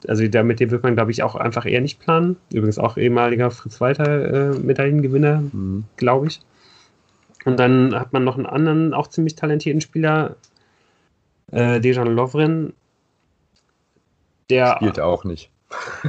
[0.06, 2.36] Also da, mit dem wird man, glaube ich, auch einfach eher nicht planen.
[2.52, 5.84] Übrigens auch ehemaliger Fritz Walter äh, Medaillengewinner, mhm.
[5.96, 6.40] glaube ich.
[7.44, 10.36] Und dann hat man noch einen anderen, auch ziemlich talentierten Spieler,
[11.50, 12.74] Äh, Dejan Lovren,
[14.50, 14.76] der.
[14.76, 15.50] Spielt auch nicht.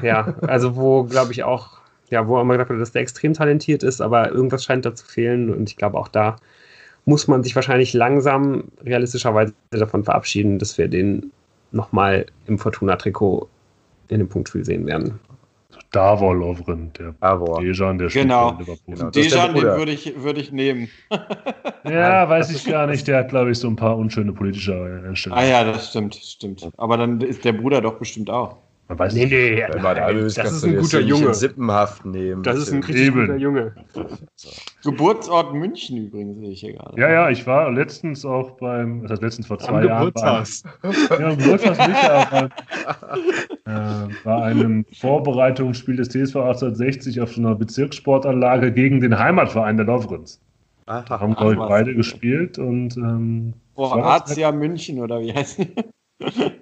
[0.02, 1.79] Ja, also wo, glaube ich, auch,
[2.10, 5.06] ja, wo immer gesagt wurde, dass der extrem talentiert ist, aber irgendwas scheint da zu
[5.06, 6.38] fehlen und ich glaube auch da
[7.06, 11.32] muss man sich wahrscheinlich langsam realistischerweise davon verabschieden, dass wir den
[11.72, 13.48] nochmal im Fortuna-Trikot
[14.10, 15.20] in dem Punktspiel sehen werden.
[15.92, 17.62] Davor Lovren, der Davor.
[17.62, 18.50] Dejan, der Genau.
[18.54, 18.96] spielt bei Liverpool.
[18.96, 19.10] Genau.
[19.10, 20.88] Dejan, den würde ich, würde ich nehmen.
[21.86, 23.08] Ja, weiß ich gar nicht.
[23.08, 25.44] Der hat, glaube ich, so ein paar unschöne politische Einstellungen.
[25.44, 26.70] Ah ja, das stimmt, stimmt.
[26.78, 28.58] Aber dann ist der Bruder doch bestimmt auch.
[28.90, 29.32] Man weiß Nee, nicht.
[29.32, 31.34] nee, Wenn man nein, alles das kannst ist du ein jetzt guter Junge.
[31.36, 32.42] Sippenhaft nehmen.
[32.44, 33.22] Das ist ein richtig Eben.
[33.22, 33.76] guter Junge.
[34.84, 37.00] Geburtsort München übrigens, sehe ich hier gerade.
[37.00, 40.06] Ja, ja, ich war letztens auch beim, was heißt letztens vor zwei Am Jahren.
[40.14, 40.48] Geburtstag.
[40.82, 42.50] Beim, ja, Geburtstag nicht, aber
[43.66, 49.86] äh, bei einem Vorbereitungsspiel des TSV 1860 auf so einer Bezirkssportanlage gegen den Heimatverein der
[49.86, 50.42] Lovrens.
[50.88, 51.20] Da Aha.
[51.20, 54.06] haben, glaube ich, beide gespielt und ähm, Boah, das?
[54.06, 55.68] Arzia München oder wie heißt die?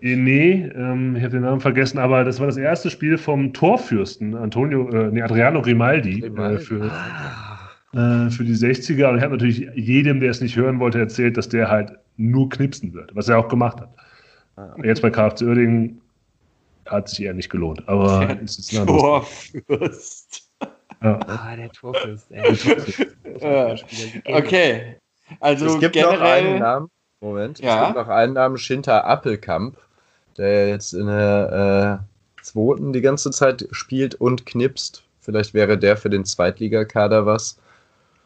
[0.01, 3.53] Eh, Nee, ähm, ich habe den Namen vergessen, aber das war das erste Spiel vom
[3.53, 6.55] Torfürsten, Antonio, äh, nee, Adriano Grimaldi, Grimaldi.
[6.55, 6.85] Äh, für,
[7.93, 9.09] äh, für die 60er.
[9.09, 12.49] Und ich habe natürlich jedem, der es nicht hören wollte, erzählt, dass der halt nur
[12.49, 13.89] knipsen wird, was er auch gemacht hat.
[14.57, 14.75] Ah.
[14.83, 16.01] Jetzt bei KFC Uerdingen
[16.85, 20.49] hat sich eher nicht gelohnt, aber es ist Torfürst.
[21.01, 21.19] ja.
[21.27, 22.43] Ah, der Torfürst, ey.
[23.39, 23.75] Äh,
[24.25, 24.95] Okay.
[25.41, 26.59] Also es gibt noch einen generell.
[26.59, 26.87] Namen.
[27.21, 27.59] Moment.
[27.59, 27.81] Ja.
[27.81, 29.77] Es gibt noch einen Namen, Shinta Appelkamp,
[30.37, 32.01] der jetzt in der
[32.39, 35.03] äh, zweiten die ganze Zeit spielt und knipst.
[35.19, 37.57] Vielleicht wäre der für den Zweitligakader was.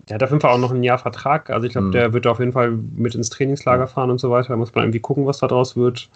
[0.10, 1.50] Der hat auf jeden Fall auch noch ein Jahr Vertrag.
[1.50, 1.92] Also ich glaube, Mhm.
[1.94, 4.50] der wird auf jeden Fall mit ins Trainingslager fahren und so weiter.
[4.50, 6.10] Da muss man irgendwie gucken, was da draus wird.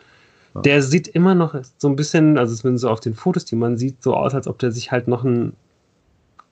[0.64, 3.78] Der sieht immer noch so ein bisschen, also zumindest so auf den Fotos, die man
[3.78, 5.54] sieht, so aus, als ob der sich halt noch einen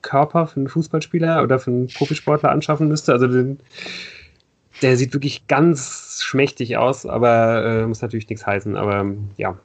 [0.02, 3.14] Körper für einen Fußballspieler oder für einen Profisportler anschaffen müsste.
[3.14, 3.60] Also den,
[4.84, 8.76] der sieht wirklich ganz schmächtig aus, aber äh, muss natürlich nichts heißen.
[8.76, 9.06] Aber
[9.38, 9.58] ja.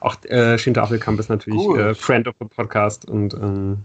[0.00, 3.84] Auch äh, Shinta Appelkamp ist natürlich äh, Friend of the Podcast und ähm,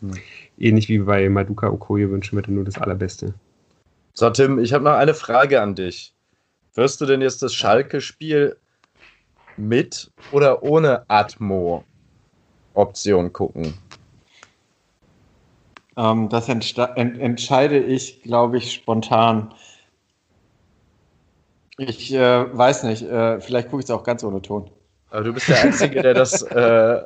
[0.00, 0.12] Hm.
[0.58, 3.34] ähnlich wie bei Maduka Okoye wünschen wir dir nur das Allerbeste.
[4.14, 6.14] So, Tim, ich habe noch eine Frage an dich.
[6.74, 8.56] Wirst du denn jetzt das Schalke-Spiel
[9.56, 13.74] mit oder ohne Atmo-Option gucken?
[16.00, 19.52] Ähm, das ent entscheide ich, glaube ich, spontan.
[21.76, 24.70] Ich äh, weiß nicht, äh, vielleicht gucke ich es auch ganz ohne Ton.
[25.10, 27.02] Aber du bist der Einzige, der das, äh,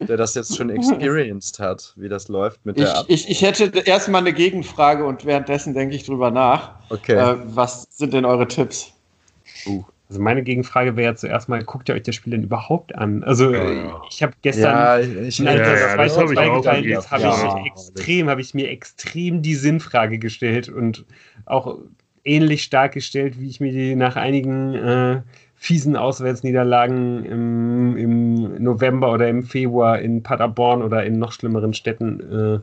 [0.00, 3.14] der das jetzt schon experienced hat, wie das läuft mit Ich, der Atmo.
[3.14, 6.74] ich, ich hätte erstmal eine Gegenfrage und währenddessen denke ich drüber nach.
[6.90, 7.14] Okay.
[7.14, 8.92] Äh, was sind denn eure Tipps?
[10.08, 13.24] Also meine Gegenfrage wäre ja zuerst mal, guckt ihr euch das Spiel denn überhaupt an?
[13.24, 14.02] Also Ja, äh, ja.
[14.08, 17.22] ich habe gestern, ich, Nein, Ja, das, ja, das ich hab ich auch ist, habe
[17.22, 17.56] Ja.
[17.56, 21.04] ich extrem, habe ich mir extrem die Sinnfrage gestellt und
[21.44, 21.78] auch
[22.24, 25.22] ähnlich stark gestellt, wie ich mir die nach einigen äh,
[25.56, 32.20] fiesen Auswärtsniederlagen im, im November oder im Februar in Paderborn oder in noch schlimmeren Städten,
[32.20, 32.60] äh,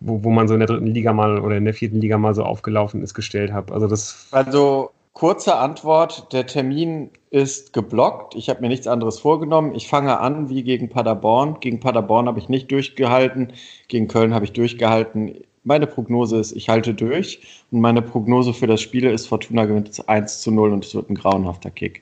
[0.00, 2.34] wo, wo man so in der dritten Liga mal oder in der vierten Liga mal
[2.34, 3.72] so aufgelaufen ist, gestellt habe.
[3.74, 8.34] Also das Also kurze Antwort, der Termin ist geblockt.
[8.36, 9.74] Ich habe mir nichts anderes vorgenommen.
[9.74, 11.58] Ich fange an wie gegen Paderborn.
[11.60, 13.52] Gegen Paderborn habe ich nicht durchgehalten.
[13.88, 15.34] Gegen Köln habe ich durchgehalten.
[15.62, 17.42] Meine Prognose ist, ich halte durch.
[17.70, 21.10] Und meine Prognose für das Spiel ist, Fortuna gewinnt 1 zu 0 und es wird
[21.10, 22.00] ein grauenhafter Kick.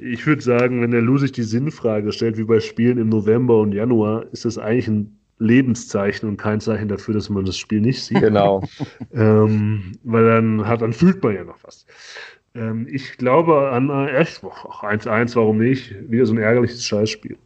[0.00, 3.60] Ich würde sagen, wenn der Lou sich die Sinnfrage stellt, wie bei Spielen im November
[3.60, 7.82] und Januar, ist das eigentlich ein Lebenszeichen und kein Zeichen dafür, dass man das Spiel
[7.82, 8.20] nicht sieht.
[8.20, 8.62] Genau.
[9.12, 11.84] ähm, weil dann, hat, dann fühlt man ja noch was.
[12.54, 15.94] Ähm, ich glaube an äh, echt, ach, 1-1, warum nicht?
[16.10, 17.36] Wieder so ein ärgerliches Scheißspiel.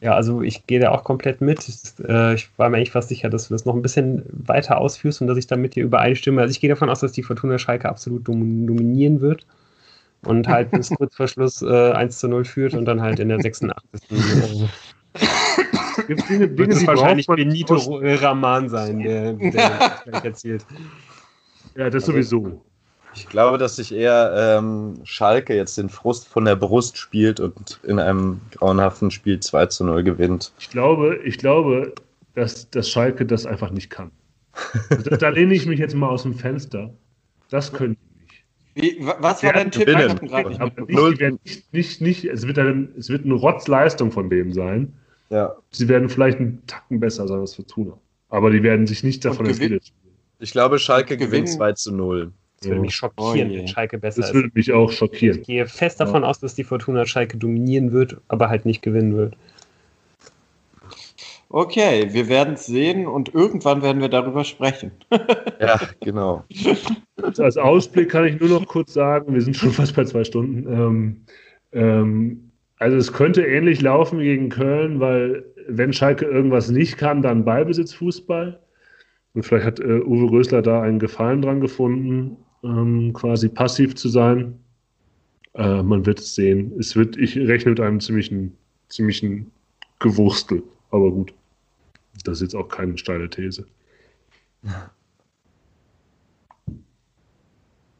[0.00, 1.66] Ja, also ich gehe da auch komplett mit.
[1.66, 4.78] Ich, äh, ich war mir eigentlich fast sicher, dass du das noch ein bisschen weiter
[4.78, 6.42] ausführst und dass ich da mit dir übereinstimme.
[6.42, 9.46] Also ich gehe davon aus, dass die Fortuna Schalke absolut dom dominieren wird
[10.24, 13.30] und halt bis kurz vor Schluss äh, 1 zu 0 führt und dann halt in
[13.30, 14.10] der 86.
[14.10, 14.68] Äh,
[16.06, 20.66] Gibt Dinge, wird Dinge es die wahrscheinlich Benito Raman sein, der, der erzielt.
[21.76, 22.62] Ja, das sowieso.
[23.16, 27.80] Ich glaube, dass sich eher ähm, Schalke jetzt den Frust von der Brust spielt und
[27.84, 30.52] in einem grauenhaften Spiel 2 zu 0 gewinnt.
[30.58, 31.94] Ich glaube, ich glaube,
[32.34, 34.10] dass, dass Schalke das einfach nicht kann.
[34.90, 36.92] da, da lehne ich mich jetzt mal aus dem Fenster.
[37.50, 38.22] Das können die
[38.84, 38.98] nicht.
[39.00, 39.86] Wie, wa- was war dein Tipp?
[39.86, 40.08] gerade
[40.48, 44.92] nicht nicht, nicht, nicht, nicht, es, wird eine, es wird eine Rotzleistung von dem sein.
[45.30, 45.54] Ja.
[45.70, 47.96] Sie werden vielleicht einen Tacken besser sein als Fortuna.
[48.28, 49.80] Aber die werden sich nicht davon spielen.
[50.40, 52.32] Ich glaube, Schalke gewinnt 2 zu 0.
[52.64, 52.82] Das würde Ja.
[52.82, 54.34] mich schockieren, Oh wenn Schalke besser Das ist.
[54.34, 55.40] würde mich auch schockieren.
[55.40, 59.14] Ich gehe fest davon aus, dass die Fortuna Schalke dominieren wird, aber halt nicht gewinnen
[59.16, 59.36] wird.
[61.50, 64.92] Okay, wir werden es sehen und irgendwann werden wir darüber sprechen.
[65.60, 66.44] Ja, genau.
[67.38, 70.66] als Ausblick kann ich nur noch kurz sagen, wir sind schon fast bei zwei Stunden.
[70.70, 71.16] Ähm,
[71.72, 77.22] ähm, also es könnte ähnlich laufen wie gegen Köln, weil wenn Schalke irgendwas nicht kann,
[77.22, 78.58] dann Ballbesitzfußball.
[79.32, 84.08] Und vielleicht hat äh, Uwe Rösler da einen Gefallen dran gefunden, ähm, quasi passiv zu
[84.08, 84.58] sein.
[85.54, 86.72] Äh, man wird es sehen.
[86.78, 88.56] Es wird, ich rechne mit einem ziemlichen,
[88.88, 89.50] ziemlichen
[90.00, 90.62] Gewurstel.
[90.90, 91.32] Aber gut,
[92.24, 93.66] das ist jetzt auch keine steile These.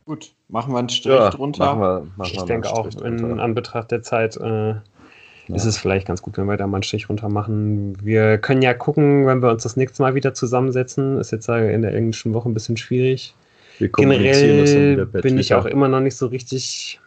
[0.07, 1.65] Gut, machen wir einen Strich ja, drunter.
[1.65, 4.83] Machen wir, machen ich denke auch, in Anbetracht der Zeit äh, ja.
[5.49, 7.97] ist es vielleicht ganz gut, wenn wir da mal einen Strich runter machen.
[8.05, 11.17] Wir können ja gucken, wenn wir uns das nächste Mal wieder zusammensetzen.
[11.17, 13.35] Ist jetzt in der englischen Woche ein bisschen schwierig.
[13.79, 17.01] Generell bin ich auch immer noch nicht so richtig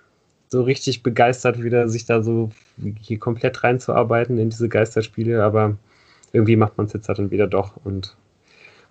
[0.49, 2.51] so richtig begeistert, wieder sich da so
[3.01, 5.77] hier komplett reinzuarbeiten in diese Geisterspiele, aber
[6.31, 8.15] irgendwie macht man es jetzt halt dann wieder doch und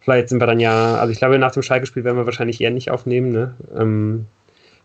[0.01, 2.70] vielleicht sind wir dann ja, also ich glaube, nach dem Schalke-Spiel werden wir wahrscheinlich eher
[2.70, 3.55] nicht aufnehmen, ne?
[3.74, 4.27] Ähm,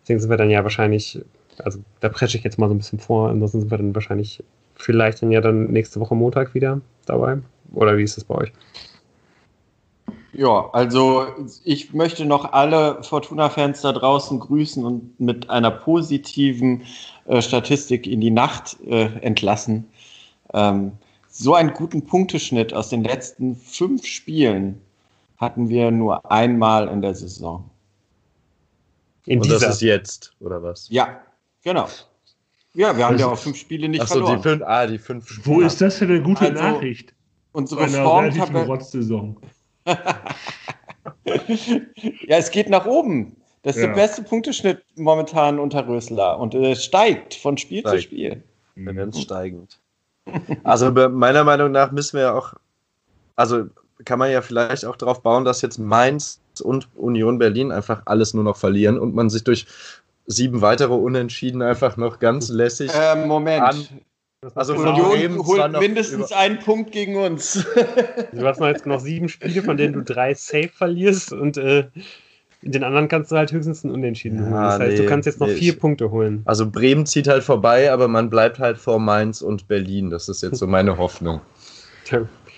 [0.02, 1.20] deswegen sind wir dann ja wahrscheinlich,
[1.58, 4.44] also da presche ich jetzt mal so ein bisschen vor, ansonsten sind wir dann wahrscheinlich
[4.76, 7.38] vielleicht dann ja dann nächste Woche Montag wieder dabei.
[7.74, 8.52] Oder wie ist es bei euch?
[10.42, 11.28] Ja, also
[11.64, 16.82] ich möchte noch alle Fortuna-Fans da draußen grüßen und mit einer positiven
[17.28, 19.88] äh, Statistik in die Nacht äh, entlassen.
[20.52, 20.94] Ähm,
[21.30, 24.82] so einen guten Punkteschnitt aus den letzten fünf Spielen
[25.38, 27.70] hatten wir nur einmal in der Saison.
[29.28, 30.90] In und das ist jetzt, oder was?
[30.90, 31.22] Ja,
[31.64, 31.88] genau.
[32.74, 34.38] Ja, wir haben ja auch fünf Spiele nicht Achso, verloren.
[34.38, 35.46] Die fünf, ah, die fünf Spiele.
[35.46, 37.14] Wo ist das für eine gute also, Nachricht?
[37.52, 38.80] Unsere Formtabelle.
[41.26, 43.36] ja, es geht nach oben.
[43.64, 43.88] Das ist ja.
[43.90, 47.96] der beste Punkteschnitt momentan unter Rösler und es steigt von Spiel steigt.
[47.96, 48.44] zu Spiel.
[48.76, 49.22] Tendenz mhm.
[49.22, 49.80] steigend.
[50.64, 52.54] Also meiner Meinung nach müssen wir auch,
[53.36, 53.66] also
[54.06, 58.34] kann man ja vielleicht auch darauf bauen, dass jetzt Mainz und Union Berlin einfach alles
[58.34, 59.68] nur noch verlieren und man sich durch
[60.26, 62.92] sieben weitere Unentschieden einfach noch ganz lässig.
[62.94, 63.64] Äh, Moment.
[63.64, 63.88] An
[64.56, 67.64] also Union holt mindestens einen Punkt gegen uns.
[68.34, 71.86] Du hast noch jetzt noch sieben Spiele, von denen du drei safe verlierst und äh,
[72.64, 74.54] in den anderen kannst du halt höchstens einen Unentschieden ja, holen.
[74.54, 76.42] Das heißt, nee, du kannst jetzt noch nee, vier Punkte holen.
[76.46, 80.10] Also Bremen zieht halt vorbei, aber man bleibt halt vor Mainz und Berlin.
[80.10, 81.42] Das ist jetzt so meine Hoffnung.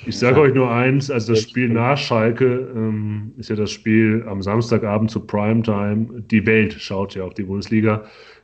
[0.05, 2.45] Ich sage euch nur eins, also das Spiel nach Schalke
[2.75, 6.23] ähm, ist ja das Spiel am Samstagabend zu Primetime.
[6.31, 8.03] Die Welt schaut ja auf die Bundesliga.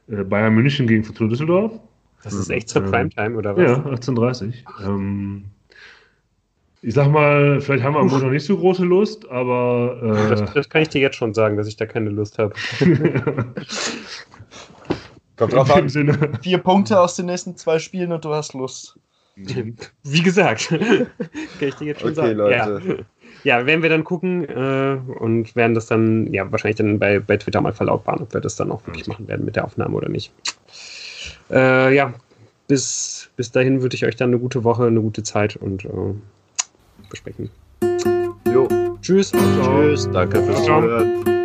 [0.10, 1.80] Äh, Bayern München gegen Fortuna Düsseldorf.
[2.23, 3.63] Das ist echt zur Primetime, oder was?
[3.63, 5.45] Ja, 18.30 ähm,
[6.81, 9.99] ich sag mal, vielleicht haben wir am Montag nicht so große Lust, aber.
[10.01, 12.53] Äh, das, das, kann ich dir jetzt schon sagen, dass ich da keine Lust habe.
[15.35, 15.89] Kommt drauf an.
[15.89, 16.39] Sinne.
[16.41, 18.97] Vier Punkte aus den nächsten zwei Spielen und du hast Lust.
[20.03, 21.07] Wie gesagt, kann
[21.59, 22.37] ich dir jetzt schon okay, sagen.
[22.37, 23.05] Leute.
[23.43, 23.59] Ja.
[23.59, 27.37] ja, werden wir dann gucken äh, und werden das dann, ja, wahrscheinlich dann bei, bei
[27.37, 30.09] Twitter mal verlautbaren, ob wir das dann auch wirklich machen werden mit der Aufnahme oder
[30.09, 30.33] nicht.
[31.51, 32.13] Äh, ja,
[32.67, 35.89] bis, bis dahin würde ich euch dann eine gute Woche, eine gute Zeit und äh,
[37.09, 37.49] besprechen.
[38.53, 38.67] Jo.
[39.01, 39.31] Tschüss.
[39.31, 40.09] Tschüss.
[40.11, 41.39] Danke fürs Zuhören.